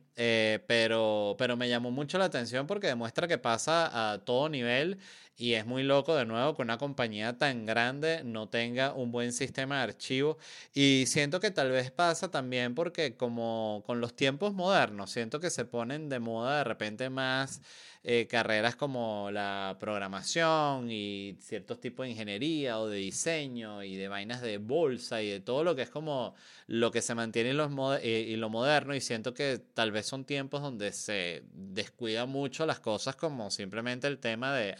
pero, 0.66 1.36
pero 1.38 1.56
me 1.56 1.68
llamó 1.68 1.92
mucho 1.92 2.18
la 2.18 2.24
atención 2.24 2.66
porque 2.66 2.88
demuestra 2.88 3.28
que 3.28 3.38
pasa 3.38 4.12
a 4.12 4.18
todo 4.24 4.48
nivel 4.48 4.98
y 5.36 5.54
es 5.54 5.66
muy 5.66 5.82
loco 5.82 6.14
de 6.14 6.26
nuevo 6.26 6.54
que 6.54 6.62
una 6.62 6.78
compañía 6.78 7.38
tan 7.38 7.66
grande 7.66 8.22
no 8.24 8.48
tenga 8.48 8.92
un 8.92 9.10
buen 9.10 9.32
sistema 9.32 9.78
de 9.78 9.82
archivo. 9.84 10.38
Y 10.74 11.04
siento 11.06 11.40
que 11.40 11.50
tal 11.50 11.70
vez 11.70 11.90
pasa 11.90 12.30
también 12.30 12.74
porque 12.74 13.16
como 13.16 13.82
con 13.86 14.00
los 14.00 14.14
tiempos 14.14 14.54
modernos, 14.54 15.10
siento 15.10 15.40
que 15.40 15.50
se 15.50 15.64
ponen 15.64 16.08
de 16.08 16.20
moda 16.20 16.58
de 16.58 16.64
repente 16.64 17.10
más 17.10 17.60
eh, 18.04 18.26
carreras 18.26 18.74
como 18.74 19.30
la 19.30 19.76
programación 19.78 20.90
y 20.90 21.36
ciertos 21.38 21.78
tipos 21.78 22.04
de 22.04 22.10
ingeniería 22.10 22.80
o 22.80 22.88
de 22.88 22.98
diseño 22.98 23.84
y 23.84 23.94
de 23.94 24.08
vainas 24.08 24.42
de 24.42 24.58
bolsa 24.58 25.22
y 25.22 25.30
de 25.30 25.38
todo 25.38 25.62
lo 25.62 25.76
que 25.76 25.82
es 25.82 25.90
como 25.90 26.34
lo 26.66 26.90
que 26.90 27.00
se 27.00 27.14
mantiene 27.14 27.50
en 27.50 27.58
los 27.58 27.70
eh, 28.02 28.26
y 28.28 28.34
lo 28.34 28.50
moderno 28.50 28.92
y 28.96 29.00
siento 29.00 29.34
que 29.34 29.58
tal 29.72 29.92
vez 29.92 30.06
son 30.06 30.24
tiempos 30.24 30.62
donde 30.62 30.90
se 30.90 31.44
descuida 31.52 32.26
mucho 32.26 32.66
las 32.66 32.80
cosas 32.80 33.14
como 33.14 33.52
simplemente 33.52 34.08
el 34.08 34.18
tema 34.18 34.52
de 34.52 34.74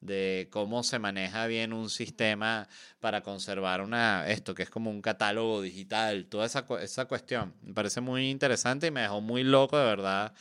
de 0.00 0.48
cómo 0.50 0.82
se 0.82 0.98
maneja 0.98 1.46
bien 1.46 1.72
un 1.72 1.90
sistema 1.90 2.68
para 3.00 3.22
conservar 3.22 3.82
una 3.82 4.26
esto 4.28 4.54
que 4.54 4.62
es 4.62 4.70
como 4.70 4.90
un 4.90 5.02
catálogo 5.02 5.60
digital, 5.60 6.26
toda 6.26 6.46
esa, 6.46 6.66
esa 6.80 7.04
cuestión. 7.04 7.54
Me 7.62 7.74
parece 7.74 8.00
muy 8.00 8.30
interesante 8.30 8.86
y 8.86 8.90
me 8.90 9.02
dejó 9.02 9.20
muy 9.20 9.44
loco 9.44 9.78
de 9.78 9.84
verdad 9.84 10.34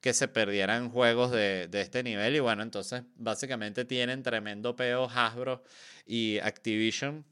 que 0.00 0.12
se 0.12 0.28
perdieran 0.28 0.90
juegos 0.90 1.30
de, 1.32 1.68
de, 1.68 1.80
este 1.80 2.02
nivel. 2.02 2.36
Y 2.36 2.40
bueno, 2.40 2.62
entonces 2.62 3.02
básicamente 3.16 3.84
tienen 3.84 4.22
tremendo 4.22 4.76
peo 4.76 5.08
Hasbro 5.08 5.62
y 6.06 6.38
Activision 6.38 7.24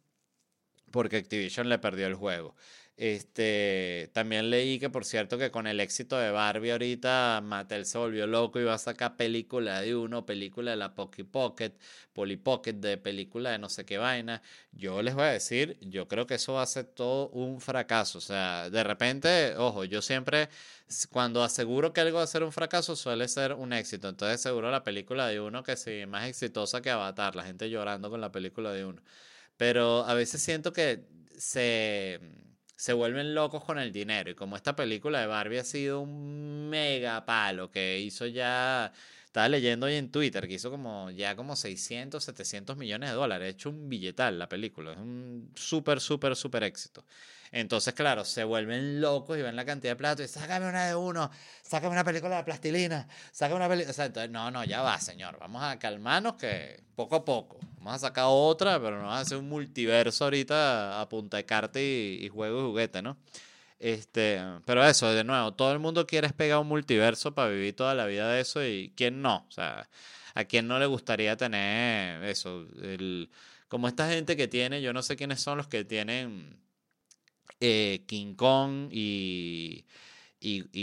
porque 0.91 1.17
Activision 1.17 1.69
le 1.69 1.79
perdió 1.79 2.07
el 2.07 2.15
juego. 2.15 2.55
Este, 2.97 4.09
también 4.13 4.51
leí 4.51 4.79
que, 4.79 4.89
por 4.89 5.05
cierto, 5.05 5.37
que 5.37 5.51
con 5.51 5.67
el 5.67 5.81
éxito 5.81 6.17
de 6.17 6.31
Barbie 6.31 6.71
ahorita 6.71 7.41
Mattel 7.43 7.87
se 7.87 7.99
volvió 7.99 8.29
loco 8.29 8.61
y 8.61 8.65
va 8.65 8.75
a 8.75 8.79
sacar 8.79 9.17
película 9.17 9.81
de 9.81 9.97
uno, 9.97 10.25
película 10.25 10.71
de 10.71 10.77
la 10.77 10.95
Pocky 10.95 11.25
Pocket, 11.25 11.73
Polly 12.13 12.37
Pocket, 12.37 12.75
de 12.75 12.97
película 12.97 13.51
de 13.51 13.59
no 13.59 13.69
sé 13.69 13.85
qué 13.85 13.99
vaina. 13.99 14.43
Yo 14.71 15.03
les 15.03 15.15
voy 15.15 15.25
a 15.25 15.29
decir, 15.33 15.77
yo 15.81 16.07
creo 16.07 16.27
que 16.29 16.35
eso 16.35 16.53
va 16.55 16.63
a 16.63 16.67
ser 16.67 16.85
todo 16.85 17.31
un 17.31 17.61
fracaso. 17.61 18.19
O 18.19 18.21
sea, 18.21 18.71
de 18.71 18.85
repente, 18.85 19.57
ojo, 19.57 19.85
yo 19.85 20.01
siempre, 20.01 20.49
cuando 21.11 21.43
aseguro 21.43 21.93
que 21.93 22.01
algo 22.01 22.19
va 22.19 22.25
a 22.25 22.27
ser 22.29 22.45
un 22.45 22.53
fracaso, 22.53 22.95
suele 22.95 23.27
ser 23.27 23.55
un 23.55 23.73
éxito. 23.73 24.09
Entonces, 24.09 24.41
seguro 24.41 24.71
la 24.71 24.85
película 24.85 25.27
de 25.27 25.41
uno 25.41 25.65
que 25.65 25.77
sí, 25.77 26.07
más 26.07 26.29
exitosa 26.29 26.81
que 26.81 26.91
Avatar, 26.91 27.35
la 27.35 27.43
gente 27.45 27.69
llorando 27.71 28.09
con 28.11 28.21
la 28.21 28.31
película 28.31 28.73
de 28.73 28.85
uno. 28.85 29.03
Pero 29.57 30.05
a 30.07 30.15
veces 30.15 30.43
siento 30.43 30.73
que 30.73 31.05
se 31.37 32.21
se 32.77 32.93
vuelven 32.93 33.35
locos 33.35 33.64
con 33.64 33.79
el 33.79 33.93
dinero. 33.93 34.31
Y 34.31 34.35
como 34.35 34.57
esta 34.57 34.75
película 34.77 35.20
de 35.20 35.27
Barbie 35.27 35.59
ha 35.59 35.64
sido 35.64 36.01
un 36.01 36.68
mega 36.68 37.25
palo 37.25 37.70
que 37.70 38.01
hizo 38.01 38.27
ya, 38.27 38.93
estaba 39.27 39.49
leyendo 39.49 39.87
hoy 39.87 39.95
en 39.95 40.11
Twitter, 40.11 40.47
que 40.49 40.55
hizo 40.55 40.70
como 40.70 41.11
ya 41.11 41.37
como 41.37 41.57
600, 41.57 42.22
700 42.22 42.77
millones 42.77 43.11
de 43.11 43.16
dólares. 43.16 43.47
Ha 43.47 43.51
hecho 43.51 43.70
un 43.70 43.89
billetal 43.89 44.39
la 44.39 44.49
película. 44.49 44.93
Es 44.93 44.99
un 44.99 45.51
súper, 45.55 46.01
súper, 46.01 46.37
súper 46.37 46.64
éxito. 46.64 47.05
Entonces, 47.57 47.95
claro, 47.95 48.25
se 48.25 48.43
vuelven 48.43 49.01
locos 49.01 49.39
y 49.39 49.43
ven 49.43 49.55
la 49.55 49.65
cantidad 49.65 49.93
de 49.93 49.97
platos 49.97 50.25
y 50.25 50.29
sácame 50.29 50.69
una 50.69 50.89
de 50.89 50.97
uno, 50.97 51.31
sácame 51.63 51.93
una 51.93 52.03
película 52.03 52.39
de 52.39 52.43
plastilina, 52.43 53.07
sácame 53.31 53.55
una 53.55 53.69
película. 53.69 53.93
Sea, 53.93 54.11
no, 54.27 54.51
no, 54.51 54.65
ya 54.65 54.83
va, 54.83 54.99
señor. 54.99 55.39
Vamos 55.39 55.63
a 55.63 55.79
calmarnos 55.79 56.35
que 56.35 56.83
poco 56.97 57.15
a 57.15 57.25
poco. 57.25 57.61
Vamos 57.77 57.95
a 57.95 58.09
sacar 58.09 58.25
otra, 58.27 58.81
pero 58.81 58.97
no 58.97 59.05
vamos 59.05 59.19
a 59.19 59.21
hacer 59.21 59.39
un 59.39 59.49
multiverso 59.49 60.25
ahorita 60.25 61.01
a 61.01 61.09
punta 61.09 61.37
de 61.37 61.47
carta 61.47 61.81
y, 61.81 62.29
juego 62.29 62.59
y 62.59 62.71
juguete, 62.73 63.03
¿no? 63.03 63.17
Este, 63.79 64.41
pero 64.65 64.85
eso, 64.85 65.13
de 65.13 65.23
nuevo, 65.23 65.53
todo 65.55 65.73
el 65.73 65.79
mundo 65.79 66.09
quiere 66.09 66.31
pegar 66.31 66.59
un 66.59 66.67
multiverso 66.67 67.37
para 67.37 67.51
vivir 67.51 67.77
toda 67.77 67.95
la 67.95 68.07
vida 68.07 68.33
de 68.33 68.41
eso 68.41 68.65
y 68.65 68.93
quién 68.97 69.23
no. 69.23 69.47
O 69.49 69.53
sea, 69.53 69.89
a 70.35 70.45
quién 70.45 70.67
no 70.67 70.81
le 70.81 70.87
gustaría 70.87 71.37
tener 71.37 72.25
eso. 72.25 72.67
El, 72.83 73.31
como 73.69 73.87
esta 73.87 74.09
gente 74.09 74.37
que 74.37 74.49
tiene, 74.49 74.83
yo 74.83 74.93
no 74.93 75.05
sé 75.05 75.15
quiénes 75.15 75.41
son 75.41 75.59
los 75.59 75.69
que 75.69 75.85
tienen 75.85 76.64
eh, 77.61 78.05
King 78.07 78.35
Kong 78.35 78.89
y, 78.91 79.85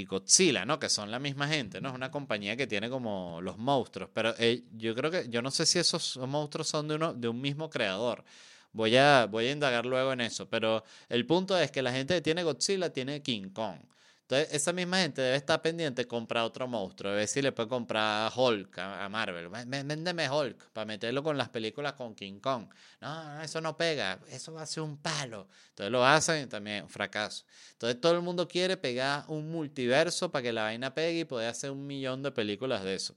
Godzilla, 0.07 0.65
¿no? 0.65 0.80
Que 0.80 0.89
son 0.89 1.11
la 1.11 1.19
misma 1.19 1.47
gente, 1.47 1.80
¿no? 1.82 1.89
Es 1.89 1.95
una 1.95 2.09
compañía 2.11 2.57
que 2.57 2.67
tiene 2.67 2.89
como 2.89 3.39
los 3.41 3.57
monstruos, 3.57 4.09
pero 4.13 4.34
eh, 4.39 4.63
yo 4.76 4.95
creo 4.95 5.11
que, 5.11 5.30
yo 5.30 5.41
no 5.41 5.51
sé 5.51 5.65
si 5.65 5.80
esos 5.80 6.17
monstruos 6.17 6.67
son 6.67 6.88
de, 6.88 6.95
uno, 6.95 7.13
de 7.13 7.28
un 7.28 7.39
mismo 7.39 7.69
creador. 7.69 8.24
Voy 8.74 8.95
a, 8.95 9.28
voy 9.30 9.47
a 9.47 9.51
indagar 9.51 9.86
luego 9.86 10.13
en 10.13 10.22
eso, 10.22 10.49
pero 10.49 10.84
el 11.09 11.26
punto 11.26 11.57
es 11.57 11.72
que 11.72 11.82
la 11.82 11.91
gente 11.91 12.15
que 12.15 12.22
tiene 12.22 12.43
Godzilla 12.43 12.91
tiene 12.91 13.22
King 13.22 13.49
Kong. 13.49 13.80
Entonces, 14.22 14.53
esa 14.53 14.72
misma 14.72 14.97
gente 15.01 15.22
debe 15.22 15.36
estar 15.36 15.61
pendiente 15.61 16.03
de 16.03 16.07
comprar 16.07 16.43
otro 16.45 16.65
monstruo, 16.67 17.11
a 17.11 17.15
ver 17.15 17.28
si 17.28 17.41
puede 17.51 17.67
comprar 17.67 18.32
Hulk 18.34 18.78
a, 18.80 19.03
a 19.05 19.09
Marvel. 19.09 19.49
Vé- 19.49 19.65
vé- 19.67 19.84
Véndeme 19.86 20.30
Hulk 20.30 20.69
para 20.72 20.86
meterlo 20.86 21.22
con 21.22 21.38
las 21.38 21.49
películas 21.49 21.93
con 21.93 22.15
King 22.15 22.39
Kong. 22.39 22.67
No, 23.01 23.24
no, 23.36 23.41
eso 23.41 23.59
no 23.59 23.76
pega, 23.76 24.19
eso 24.30 24.53
va 24.53 24.61
a 24.61 24.65
ser 24.65 24.84
un 24.84 24.97
palo. 24.97 25.47
Entonces 25.69 25.91
lo 25.91 26.05
hacen 26.05 26.43
y 26.43 26.47
también 26.47 26.88
fracaso. 26.88 27.45
Entonces 27.74 27.99
todo 27.99 28.13
el 28.13 28.22
mundo 28.22 28.47
quiere 28.47 28.78
pegar 28.78 29.26
un 29.28 29.51
multiverso 29.51 30.32
para 30.32 30.43
que 30.43 30.53
la 30.53 30.63
vaina 30.63 30.93
pegue 30.93 31.19
y 31.19 31.26
poder 31.26 31.49
hacer 31.49 31.72
un 31.72 31.86
millón 31.86 32.24
de 32.24 32.32
películas 32.32 32.84
de 32.84 32.95
eso. 32.95 33.15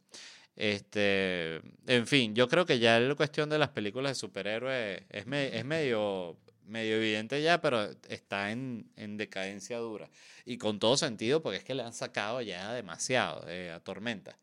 Este, 0.56 1.56
en 1.86 2.06
fin, 2.06 2.34
yo 2.34 2.48
creo 2.48 2.64
que 2.66 2.78
ya 2.78 3.00
la 3.00 3.14
cuestión 3.16 3.48
de 3.50 3.58
las 3.58 3.70
películas 3.70 4.12
de 4.12 4.14
superhéroes 4.14 5.02
es 5.10 5.26
medio, 5.26 6.36
medio 6.66 6.96
evidente 6.96 7.42
ya, 7.42 7.60
pero 7.60 7.90
está 8.08 8.50
en, 8.50 8.90
en 8.96 9.16
decadencia 9.16 9.78
dura. 9.78 10.08
Y 10.44 10.58
con 10.58 10.78
todo 10.78 10.96
sentido, 10.96 11.42
porque 11.42 11.58
es 11.58 11.64
que 11.64 11.74
le 11.74 11.82
han 11.82 11.92
sacado 11.92 12.40
ya 12.42 12.72
demasiado 12.72 13.48
eh, 13.48 13.70
a 13.70 13.80
Tormenta. 13.80 14.36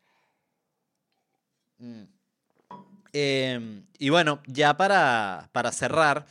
Mm. 1.78 2.04
Em, 3.12 3.84
y 3.98 4.08
bueno, 4.08 4.42
ya 4.46 4.76
para, 4.76 5.50
para 5.52 5.70
cerrar, 5.72 6.26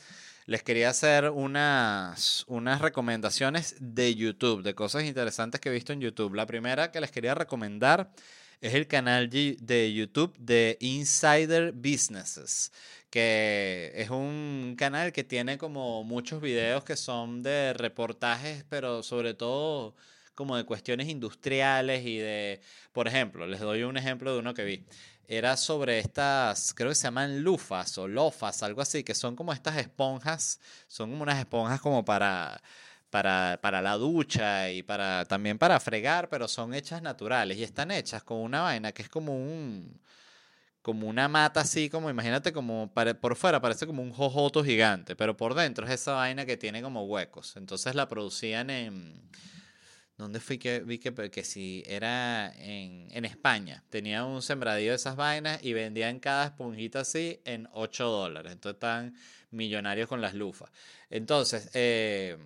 les 0.46 0.64
quería 0.64 0.90
hacer 0.90 1.30
unas, 1.30 2.44
unas 2.48 2.82
recomendaciones 2.82 3.76
de 3.80 4.16
YouTube, 4.16 4.64
de 4.64 4.74
cosas 4.74 5.04
interesantes 5.04 5.62
que 5.62 5.70
he 5.70 5.72
visto 5.72 5.94
en 5.94 6.02
YouTube. 6.02 6.34
La 6.34 6.46
primera 6.46 6.92
que 6.92 7.00
les 7.02 7.12
quería 7.12 7.36
recomendar 7.36 8.12
es 8.62 8.76
el 8.76 8.88
canal 8.88 9.30
de 9.30 9.94
YouTube 9.94 10.38
de 10.38 10.78
Insider 10.80 11.72
Businesses, 11.72 12.72
que 13.10 13.92
es 13.96 14.10
un 14.12 14.76
canal 14.78 15.12
que 15.12 15.24
tiene 15.24 15.58
como 15.58 16.04
muchos 16.04 16.42
videos 16.42 16.84
que 16.84 16.96
son 16.96 17.42
de 17.42 17.74
reportajes, 17.74 18.64
pero 18.70 19.02
sobre 19.02 19.34
todo 19.34 19.96
como 20.36 20.56
de 20.58 20.64
cuestiones 20.64 21.10
industriales 21.10 22.06
y 22.06 22.18
de, 22.18 22.62
por 22.94 23.08
ejemplo, 23.08 23.48
les 23.48 23.60
doy 23.60 23.84
un 23.84 23.98
ejemplo 23.98 24.34
de 24.34 24.40
uno 24.40 24.54
que 24.54 24.64
vi. 24.64 24.86
Era 25.28 25.58
sobre 25.58 26.00
estas, 26.00 26.74
creo 26.74 26.90
que 26.90 26.96
se 26.96 27.04
llaman 27.04 27.42
lufas 27.42 27.98
o 27.98 28.08
lofas, 28.08 28.64
algo 28.64 28.82
así, 28.82 29.04
que 29.04 29.16
son 29.16 29.36
como 29.36 29.54
estas 29.54 29.78
esponjas, 29.78 30.60
son 30.88 31.10
como 31.12 31.24
unas 31.24 31.40
esponjas 31.40 31.82
como 31.82 32.04
para, 32.06 32.62
para, 33.12 33.60
para 33.62 33.82
la 33.82 33.98
ducha 33.98 34.72
y 34.72 34.82
para 34.82 35.26
también 35.26 35.60
para 35.60 35.80
fregar, 35.80 36.30
pero 36.30 36.48
son 36.48 36.74
hechas 36.74 37.02
naturales 37.04 37.58
y 37.58 37.64
están 37.64 37.92
hechas 37.92 38.24
con 38.24 38.38
una 38.40 38.62
vaina 38.62 38.94
que 38.94 39.04
es 39.04 39.10
como 39.10 39.36
un, 39.36 40.00
como 40.82 41.08
una 41.08 41.28
mata 41.28 41.62
así, 41.62 41.90
como 41.90 42.10
imagínate 42.10 42.54
como 42.54 42.92
por 42.94 43.36
fuera 43.36 43.62
parece 43.62 43.86
como 43.86 44.02
un 44.02 44.12
jojoto 44.12 44.64
gigante, 44.64 45.16
pero 45.16 45.38
por 45.38 45.54
dentro 45.54 45.86
es 45.86 45.92
esa 45.92 46.14
vaina 46.14 46.46
que 46.46 46.58
tiene 46.58 46.82
como 46.82 47.06
huecos. 47.06 47.58
Entonces 47.58 47.96
la 47.96 48.08
producían 48.08 48.70
en, 48.70 49.30
¿dónde 50.18 50.40
fui 50.40 50.58
que 50.58 50.80
vi 50.80 50.98
que, 50.98 51.14
que 51.32 51.44
si 51.44 51.84
era 51.86 52.54
en, 52.58 53.10
en 53.12 53.26
España? 53.26 53.84
Tenía 53.90 54.24
un 54.24 54.42
sembradío 54.42 54.92
de 54.92 54.96
esas 54.96 55.18
vainas 55.18 55.62
y 55.64 55.74
vendían 55.74 56.20
cada 56.20 56.46
esponjita 56.46 57.02
así 57.02 57.42
en 57.44 57.68
8 57.74 58.08
dólares. 58.08 58.54
Entonces 58.54 58.76
estaban 58.76 59.16
millonarios 59.52 60.08
con 60.08 60.22
las 60.22 60.34
lufas. 60.34 60.72
Entonces, 61.10 61.70
eh, 61.74 62.38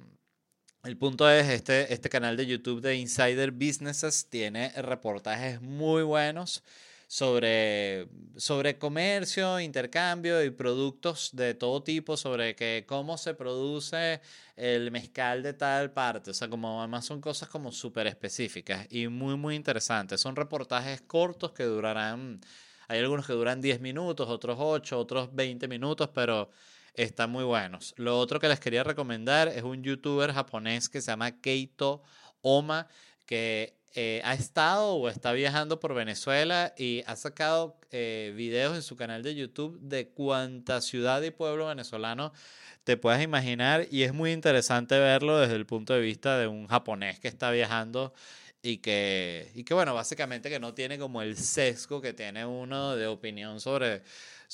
el 0.86 0.98
punto 0.98 1.30
es, 1.30 1.50
este, 1.50 1.92
este 1.92 2.10
canal 2.10 2.38
de 2.38 2.46
YouTube 2.46 2.80
de 2.80 2.96
Insider 2.96 3.52
Businesses 3.52 4.28
tiene 4.30 4.70
reportajes 4.70 5.60
muy 5.60 6.04
buenos 6.04 6.64
sobre, 7.08 8.08
sobre 8.36 8.78
comercio, 8.78 9.60
intercambio 9.60 10.44
y 10.44 10.52
productos 10.52 11.32
de 11.34 11.56
todo 11.56 11.82
tipo, 11.82 12.18
sobre 12.18 12.56
que 12.56 12.86
cómo 12.88 13.18
se 13.18 13.34
produce 13.34 14.22
el 14.56 14.92
mezcal 14.92 15.42
de 15.42 15.54
tal 15.54 15.92
parte. 15.92 16.32
O 16.32 16.34
sea, 16.36 16.50
como 16.50 16.80
además 16.80 17.06
son 17.06 17.20
cosas 17.20 17.50
como 17.50 17.72
súper 17.72 18.06
específicas 18.06 18.86
y 18.92 19.08
muy, 19.08 19.36
muy 19.38 19.56
interesantes. 19.56 20.22
Son 20.22 20.36
reportajes 20.36 21.02
cortos 21.02 21.52
que 21.52 21.64
durarán, 21.64 22.42
hay 22.88 23.00
algunos 23.00 23.26
que 23.26 23.34
duran 23.34 23.60
10 23.60 23.82
minutos, 23.82 24.30
otros 24.30 24.58
8, 24.60 25.00
otros 25.00 25.34
20 25.34 25.68
minutos, 25.68 26.10
pero 26.14 26.52
están 26.98 27.30
muy 27.30 27.44
buenos. 27.44 27.94
Lo 27.98 28.18
otro 28.18 28.40
que 28.40 28.48
les 28.48 28.60
quería 28.60 28.84
recomendar 28.84 29.48
es 29.48 29.64
un 29.64 29.84
youtuber 29.84 30.32
japonés 30.34 30.90
que 30.90 31.02
se 31.02 31.12
llama 31.12 31.40
Keito 31.42 32.02
Oma, 32.42 32.88
que 33.26 33.76
eh, 33.98 34.22
ha 34.26 34.34
estado 34.34 34.96
o 34.96 35.08
está 35.08 35.32
viajando 35.32 35.80
por 35.80 35.94
Venezuela 35.94 36.74
y 36.78 37.04
ha 37.08 37.16
sacado 37.16 37.78
eh, 37.92 38.34
videos 38.36 38.76
en 38.76 38.82
su 38.82 38.98
canal 38.98 39.24
de 39.24 39.36
YouTube 39.36 39.80
de 39.80 40.10
cuánta 40.10 40.82
ciudad 40.82 41.22
y 41.22 41.32
pueblo 41.32 41.68
venezolano 41.68 42.34
te 42.84 42.98
puedas 42.98 43.24
imaginar 43.24 43.88
y 43.90 44.04
es 44.04 44.14
muy 44.14 44.34
interesante 44.34 45.00
verlo 45.00 45.40
desde 45.40 45.56
el 45.56 45.66
punto 45.66 45.94
de 45.94 46.02
vista 46.02 46.38
de 46.38 46.48
un 46.48 46.68
japonés 46.68 47.22
que 47.22 47.30
está 47.30 47.52
viajando 47.52 48.14
y 48.62 48.80
que, 48.80 49.52
y 49.56 49.64
que 49.64 49.74
bueno, 49.74 49.94
básicamente 49.94 50.50
que 50.50 50.60
no 50.60 50.74
tiene 50.74 51.00
como 51.00 51.22
el 51.22 51.38
sesgo 51.38 52.02
que 52.02 52.14
tiene 52.14 52.46
uno 52.46 52.96
de 52.96 53.08
opinión 53.08 53.62
sobre, 53.62 54.02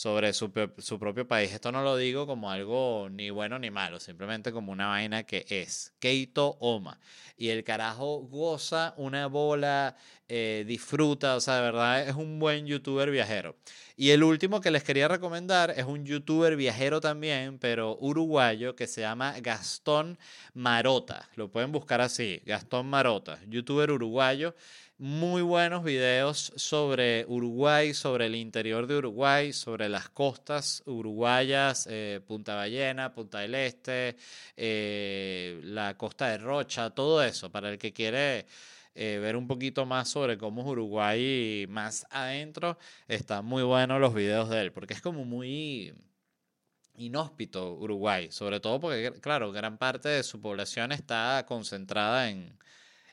sobre 0.01 0.33
su, 0.33 0.51
su 0.79 0.97
propio 0.97 1.27
país. 1.27 1.53
Esto 1.53 1.71
no 1.71 1.83
lo 1.83 1.95
digo 1.95 2.25
como 2.25 2.49
algo 2.49 3.07
ni 3.11 3.29
bueno 3.29 3.59
ni 3.59 3.69
malo, 3.69 3.99
simplemente 3.99 4.51
como 4.51 4.71
una 4.71 4.87
vaina 4.87 5.21
que 5.21 5.45
es. 5.47 5.93
Keito 5.99 6.57
Oma. 6.59 6.99
Y 7.37 7.49
el 7.49 7.63
carajo 7.63 8.21
goza 8.21 8.95
una 8.97 9.27
bola, 9.27 9.95
eh, 10.27 10.63
disfruta, 10.65 11.35
o 11.35 11.39
sea, 11.39 11.57
de 11.57 11.61
verdad 11.61 12.09
es 12.09 12.15
un 12.15 12.39
buen 12.39 12.65
youtuber 12.65 13.11
viajero. 13.11 13.55
Y 13.95 14.09
el 14.09 14.23
último 14.23 14.59
que 14.59 14.71
les 14.71 14.83
quería 14.83 15.07
recomendar 15.07 15.69
es 15.69 15.85
un 15.85 16.03
youtuber 16.03 16.55
viajero 16.55 16.99
también, 16.99 17.59
pero 17.59 17.95
uruguayo, 18.01 18.75
que 18.75 18.87
se 18.87 19.01
llama 19.01 19.35
Gastón 19.39 20.17
Marota. 20.55 21.29
Lo 21.35 21.51
pueden 21.51 21.71
buscar 21.71 22.01
así, 22.01 22.41
Gastón 22.47 22.87
Marota, 22.87 23.39
youtuber 23.47 23.91
uruguayo. 23.91 24.55
Muy 25.03 25.41
buenos 25.41 25.83
videos 25.83 26.53
sobre 26.57 27.25
Uruguay, 27.27 27.91
sobre 27.95 28.27
el 28.27 28.35
interior 28.35 28.85
de 28.85 28.97
Uruguay, 28.97 29.51
sobre 29.51 29.89
las 29.89 30.09
costas 30.09 30.83
uruguayas, 30.85 31.87
eh, 31.89 32.21
Punta 32.27 32.53
Ballena, 32.53 33.11
Punta 33.11 33.39
del 33.39 33.55
Este, 33.55 34.15
eh, 34.55 35.59
la 35.63 35.97
costa 35.97 36.27
de 36.27 36.37
Rocha, 36.37 36.91
todo 36.91 37.23
eso, 37.23 37.51
para 37.51 37.71
el 37.71 37.79
que 37.79 37.91
quiere 37.91 38.45
eh, 38.93 39.17
ver 39.19 39.37
un 39.37 39.47
poquito 39.47 39.87
más 39.87 40.07
sobre 40.07 40.37
cómo 40.37 40.61
es 40.61 40.67
Uruguay 40.67 41.65
más 41.67 42.05
adentro, 42.11 42.77
están 43.07 43.43
muy 43.43 43.63
buenos 43.63 43.99
los 43.99 44.13
videos 44.13 44.49
de 44.49 44.61
él, 44.61 44.71
porque 44.71 44.93
es 44.93 45.01
como 45.01 45.25
muy 45.25 45.95
inhóspito 46.93 47.73
Uruguay, 47.73 48.31
sobre 48.31 48.59
todo 48.59 48.79
porque, 48.79 49.13
claro, 49.19 49.51
gran 49.51 49.79
parte 49.79 50.09
de 50.09 50.21
su 50.21 50.39
población 50.39 50.91
está 50.91 51.43
concentrada 51.47 52.29
en, 52.29 52.55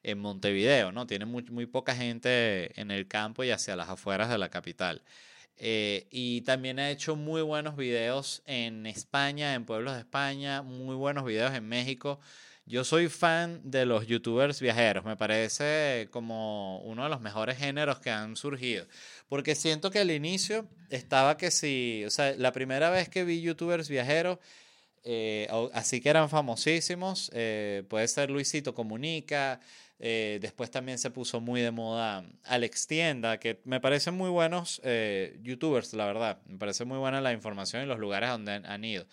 en 0.03 0.19
Montevideo, 0.19 0.93
¿no? 0.93 1.07
Tiene 1.07 1.25
muy, 1.25 1.45
muy 1.45 1.67
poca 1.67 1.95
gente 1.95 2.81
en 2.81 2.91
el 2.91 3.09
campo 3.09 3.45
y 3.45 3.51
hacia 3.51 3.77
las 3.77 3.89
afueras 3.89 4.29
de 4.29 4.39
la 4.39 4.49
capital. 4.49 5.03
Eh, 5.57 6.07
y 6.11 6.43
también 6.43 6.79
ha 6.79 6.91
hecho 6.91 7.17
muy 7.17 7.43
buenos 7.43 7.77
videos 7.77 8.43
en 8.47 8.87
España, 8.87 9.55
en 9.55 9.65
pueblos 9.65 9.95
de 9.95 10.01
España, 10.01 10.63
muy 10.63 10.95
buenos 10.95 11.25
videos 11.25 11.53
en 11.55 11.69
México. 11.69 12.21
Yo 12.65 12.85
soy 12.85 13.09
fan 13.09 13.61
de 13.65 13.87
los 13.87 14.07
youtubers 14.07 14.61
viajeros, 14.61 15.05
me 15.05 15.17
parece 15.17 16.09
como 16.11 16.81
uno 16.81 17.05
de 17.05 17.09
los 17.09 17.21
mejores 17.23 17.57
géneros 17.57 17.99
que 17.99 18.11
han 18.11 18.37
surgido, 18.37 18.87
porque 19.29 19.55
siento 19.55 19.91
que 19.91 20.01
al 20.01 20.11
inicio 20.11 20.69
estaba 20.91 21.39
que 21.39 21.51
si, 21.51 22.05
o 22.07 22.11
sea, 22.11 22.35
la 22.37 22.53
primera 22.53 22.91
vez 22.91 23.09
que 23.09 23.25
vi 23.25 23.41
youtubers 23.41 23.89
viajeros, 23.89 24.39
eh, 25.03 25.49
así 25.73 26.03
que 26.03 26.11
eran 26.11 26.29
famosísimos, 26.29 27.31
eh, 27.33 27.85
puede 27.89 28.07
ser 28.07 28.31
Luisito 28.31 28.75
Comunica, 28.75 29.61
eh, 30.01 30.39
después 30.41 30.71
también 30.71 30.99
se 30.99 31.11
puso 31.11 31.41
muy 31.41 31.61
de 31.61 31.73
moda 31.73 32.25
Alex 32.45 32.87
Tienda, 32.87 33.39
que 33.39 33.61
me 33.65 33.81
parecen 33.81 34.15
muy 34.15 34.31
buenos 34.31 34.81
eh, 34.85 35.39
youtubers, 35.43 35.93
la 35.95 36.07
verdad, 36.07 36.41
me 36.47 36.57
parece 36.59 36.85
muy 36.85 36.99
buena 36.99 37.21
la 37.21 37.33
información 37.33 37.83
y 37.83 37.87
los 37.87 37.99
lugares 37.99 38.31
donde 38.31 38.53
han, 38.53 38.85
ido. 38.85 39.07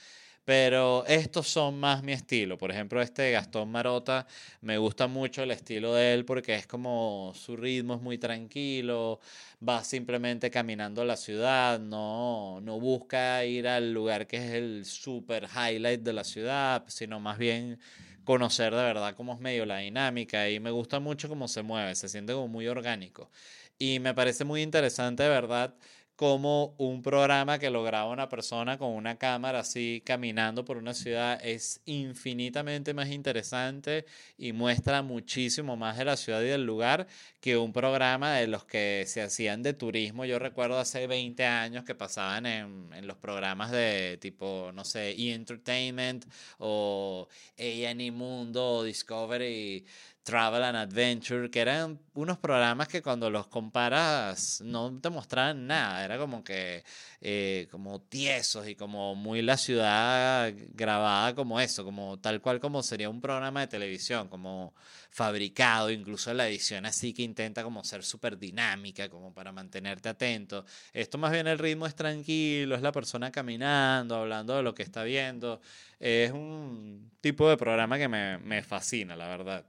Pero 0.46 1.04
estos 1.08 1.48
son 1.48 1.80
más 1.80 2.04
mi 2.04 2.12
estilo. 2.12 2.60
Por 2.60 2.70
ejemplo, 2.70 3.02
este 3.02 3.32
Gastón 3.32 3.72
Marota, 3.72 4.28
me 4.62 4.78
gusta 4.78 5.08
mucho 5.08 5.42
el 5.42 5.50
estilo 5.50 5.96
de 5.96 6.14
él 6.14 6.24
porque 6.24 6.54
es 6.54 6.68
como 6.68 7.34
su 7.36 7.58
ritmo 7.58 7.96
es 7.96 8.02
muy 8.02 8.20
tranquilo, 8.20 9.20
va 9.68 9.84
simplemente 9.84 10.52
caminando 10.52 11.04
la 11.04 11.18
ciudad, 11.18 11.80
no, 11.80 12.62
no 12.62 12.80
busca 12.80 13.44
ir 13.44 13.68
al 13.68 13.92
lugar 13.92 14.28
que 14.28 14.38
es 14.38 14.52
el 14.52 14.86
super 14.86 15.48
highlight 15.52 16.02
de 16.02 16.14
la 16.14 16.24
ciudad, 16.24 16.84
sino 16.90 17.20
más 17.20 17.40
bien 17.40 17.80
conocer 18.26 18.74
de 18.76 18.84
verdad 18.84 19.16
cómo 19.16 19.34
es 19.34 19.40
medio 19.40 19.66
la 19.66 19.78
dinámica 19.80 20.50
y 20.50 20.60
me 20.60 20.72
gusta 20.72 21.00
mucho 21.00 21.30
cómo 21.30 21.48
se 21.48 21.62
mueve, 21.64 21.96
se 21.96 22.10
siente 22.10 22.34
como 22.34 22.48
muy 22.48 22.68
orgánico. 22.68 23.32
Y 23.78 24.00
me 24.00 24.14
parece 24.14 24.46
muy 24.46 24.62
interesante, 24.62 25.24
de 25.24 25.30
verdad, 25.30 25.76
cómo 26.16 26.76
un 26.78 27.02
programa 27.02 27.60
que 27.60 27.70
lo 27.70 27.84
graba 27.84 28.10
una 28.10 28.30
persona 28.30 28.78
con 28.78 28.92
una 28.92 29.18
cámara 29.18 29.60
así 29.60 30.02
caminando 30.06 30.64
por 30.64 30.78
una 30.78 30.94
ciudad 30.94 31.40
es 31.44 31.82
infinitamente 31.86 32.94
más 32.94 33.10
interesante 33.10 34.06
y 34.38 34.54
muestra 34.54 35.02
muchísimo 35.02 35.76
más 35.76 35.98
de 35.98 36.06
la 36.06 36.18
ciudad 36.18 36.42
y 36.42 36.46
del 36.46 36.66
lugar 36.66 37.08
que 37.42 37.58
un 37.58 37.74
programa 37.74 38.34
de 38.36 38.48
los 38.48 38.66
que 38.66 39.04
se 39.08 39.22
hacían 39.22 39.62
de 39.62 39.74
turismo. 39.74 40.26
Yo 40.26 40.40
recuerdo 40.40 40.80
hace 40.80 41.06
20 41.08 41.46
años 41.46 41.84
que 41.84 41.96
pasaban 41.96 42.46
en, 42.46 42.90
en 42.94 43.08
los 43.08 43.18
programas 43.18 43.72
de 43.72 44.18
tipo, 44.22 44.72
no 44.74 44.86
sé, 44.86 45.12
E! 45.12 45.34
Entertainment 45.34 46.26
o 46.60 47.28
A&E 47.58 48.12
Mundo 48.12 48.78
o 48.78 48.84
Discovery 48.84 49.86
Travel 50.26 50.64
and 50.64 50.76
Adventure, 50.76 51.52
que 51.52 51.60
eran 51.60 52.00
unos 52.16 52.40
programas 52.40 52.88
que 52.88 53.04
cuando 53.04 53.30
los 53.30 53.46
comparas 53.46 54.60
no 54.66 55.00
te 55.00 55.12
mostraban 55.12 55.68
nada, 55.68 56.04
era 56.04 56.18
como 56.18 56.44
que 56.44 56.84
eh, 57.22 57.68
como 57.70 58.02
tiesos 58.02 58.68
y 58.68 58.76
como 58.76 59.14
muy 59.14 59.44
la 59.44 59.56
ciudad 59.56 60.52
grabada 60.74 61.36
como 61.36 61.60
eso, 61.60 61.84
como 61.84 62.18
tal 62.20 62.42
cual 62.42 62.60
como 62.60 62.82
sería 62.82 63.08
un 63.08 63.22
programa 63.22 63.62
de 63.62 63.68
televisión, 63.68 64.28
como 64.28 64.74
fabricado, 65.12 65.92
incluso 65.92 66.34
la 66.34 66.48
edición 66.48 66.88
así 66.88 67.14
que 67.14 67.22
intenta 67.22 67.62
como 67.62 67.84
ser 67.84 68.04
súper 68.04 68.40
dinámica, 68.40 69.10
como 69.10 69.32
para 69.32 69.52
mantenerte 69.52 70.10
atento. 70.10 70.66
Esto 70.92 71.20
más 71.20 71.32
bien 71.32 71.46
el 71.46 71.60
ritmo 71.60 71.86
es 71.86 71.94
tranquilo, 71.94 72.76
es 72.76 72.82
la 72.82 72.92
persona 72.92 73.32
caminando, 73.32 74.16
hablando 74.16 74.56
de 74.58 74.64
lo 74.64 74.74
que 74.74 74.82
está 74.82 75.04
viendo. 75.04 75.62
Es 76.00 76.32
un 76.32 77.12
tipo 77.22 77.48
de 77.48 77.58
programa 77.58 78.00
que 78.00 78.08
me, 78.08 78.40
me 78.40 78.64
fascina, 78.64 79.16
la 79.16 79.28
verdad. 79.28 79.66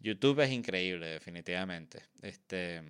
YouTube 0.00 0.40
es 0.40 0.50
increíble, 0.50 1.06
definitivamente. 1.06 2.02
Este, 2.22 2.82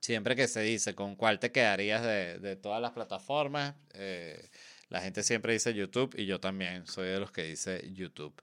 siempre 0.00 0.36
que 0.36 0.46
se 0.46 0.60
dice 0.60 0.94
con 0.94 1.16
cuál 1.16 1.38
te 1.38 1.50
quedarías 1.52 2.02
de, 2.02 2.38
de 2.38 2.56
todas 2.56 2.80
las 2.80 2.92
plataformas, 2.92 3.74
eh, 3.94 4.50
la 4.88 5.00
gente 5.00 5.22
siempre 5.22 5.52
dice 5.52 5.74
YouTube 5.74 6.14
y 6.16 6.26
yo 6.26 6.38
también 6.38 6.86
soy 6.86 7.08
de 7.08 7.20
los 7.20 7.30
que 7.32 7.42
dice 7.42 7.90
YouTube. 7.92 8.34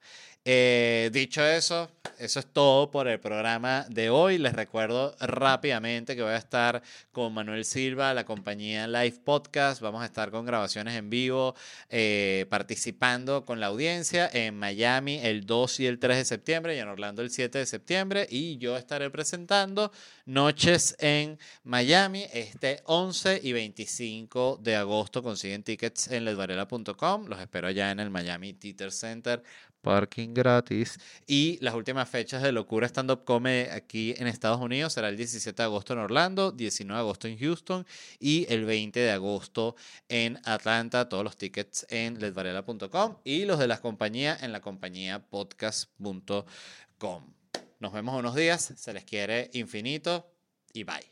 Eh, 0.46 1.10
dicho 1.14 1.42
eso, 1.46 1.90
eso 2.20 2.42
es 2.42 2.46
todo 2.48 2.92
por 2.92 3.08
el 3.08 3.18
programa 3.18 3.86
de 3.90 4.10
hoy. 4.10 4.38
Les 4.38 4.52
recuerdo 4.52 5.16
rápidamente 5.22 6.18
que 6.18 6.22
voy 6.22 6.34
a 6.34 6.38
estar 6.38 6.84
con 7.14 7.34
Manuel 7.34 7.64
Silva, 7.64 8.14
la 8.14 8.26
compañía 8.26 8.86
Live 8.86 9.22
Podcast. 9.24 9.80
Vamos 9.80 10.04
a 10.04 10.06
estar 10.06 10.32
con 10.32 10.46
grabaciones 10.46 10.96
en 10.96 11.10
vivo, 11.10 11.56
eh, 11.90 12.46
participando 12.50 13.46
con 13.46 13.62
la 13.62 13.68
audiencia 13.68 14.30
en 14.34 14.58
Miami 14.60 15.20
el 15.24 15.46
2 15.46 15.80
y 15.80 15.88
el 15.88 15.98
3 15.98 16.18
de 16.18 16.26
septiembre 16.26 16.76
y 16.76 16.80
en 16.80 16.90
Orlando 16.90 17.22
el 17.22 17.30
7 17.30 17.60
de 17.60 17.66
septiembre. 17.66 18.28
Y 18.30 18.58
yo 18.58 18.76
estaré 18.76 19.10
presentando 19.10 19.94
Noches 20.26 20.98
en 21.00 21.40
Miami 21.64 22.26
este 22.34 22.82
11 22.84 23.40
y 23.42 23.54
25 23.54 24.60
de 24.62 24.76
agosto. 24.76 25.24
Consiguen 25.24 25.64
tickets 25.64 26.10
en 26.10 26.26
Los 26.36 27.40
espero 27.40 27.68
allá 27.68 27.92
en 27.92 28.00
el 28.00 28.10
Miami 28.10 28.54
Theater 28.54 28.92
Center 28.92 29.44
parking 29.84 30.34
gratis. 30.34 30.98
Y 31.28 31.60
las 31.62 31.76
últimas 31.76 32.10
fechas 32.10 32.42
de 32.42 32.52
Locura 32.52 32.88
Stand 32.88 33.12
Up 33.12 33.24
Comedy 33.26 33.70
aquí 33.70 34.16
en 34.18 34.26
Estados 34.26 34.60
Unidos 34.60 34.94
será 34.94 35.10
el 35.10 35.18
17 35.18 35.56
de 35.56 35.64
agosto 35.64 35.94
en 35.94 36.00
Orlando, 36.00 36.52
19 36.52 36.98
de 36.98 37.00
agosto 37.00 37.28
en 37.28 37.38
Houston 37.38 37.86
y 38.20 38.52
el 38.52 38.66
20 38.66 39.00
de 39.00 39.12
agosto 39.12 39.76
en 40.10 40.40
Atlanta. 40.46 41.08
Todos 41.08 41.24
los 41.24 41.38
tickets 41.38 41.86
en 41.90 42.20
ledvarela.com 42.20 43.18
y 43.24 43.46
los 43.46 43.60
de 43.60 43.68
las 43.68 43.82
compañías 43.82 44.42
en 44.42 44.52
la 44.52 44.62
compañía 44.62 45.20
podcast.com. 45.30 46.46
Nos 47.80 47.94
vemos 47.94 48.18
unos 48.18 48.34
días, 48.34 48.74
se 48.78 48.94
les 48.94 49.04
quiere 49.04 49.52
infinito 49.54 50.32
y 50.72 50.86
bye. 50.86 51.12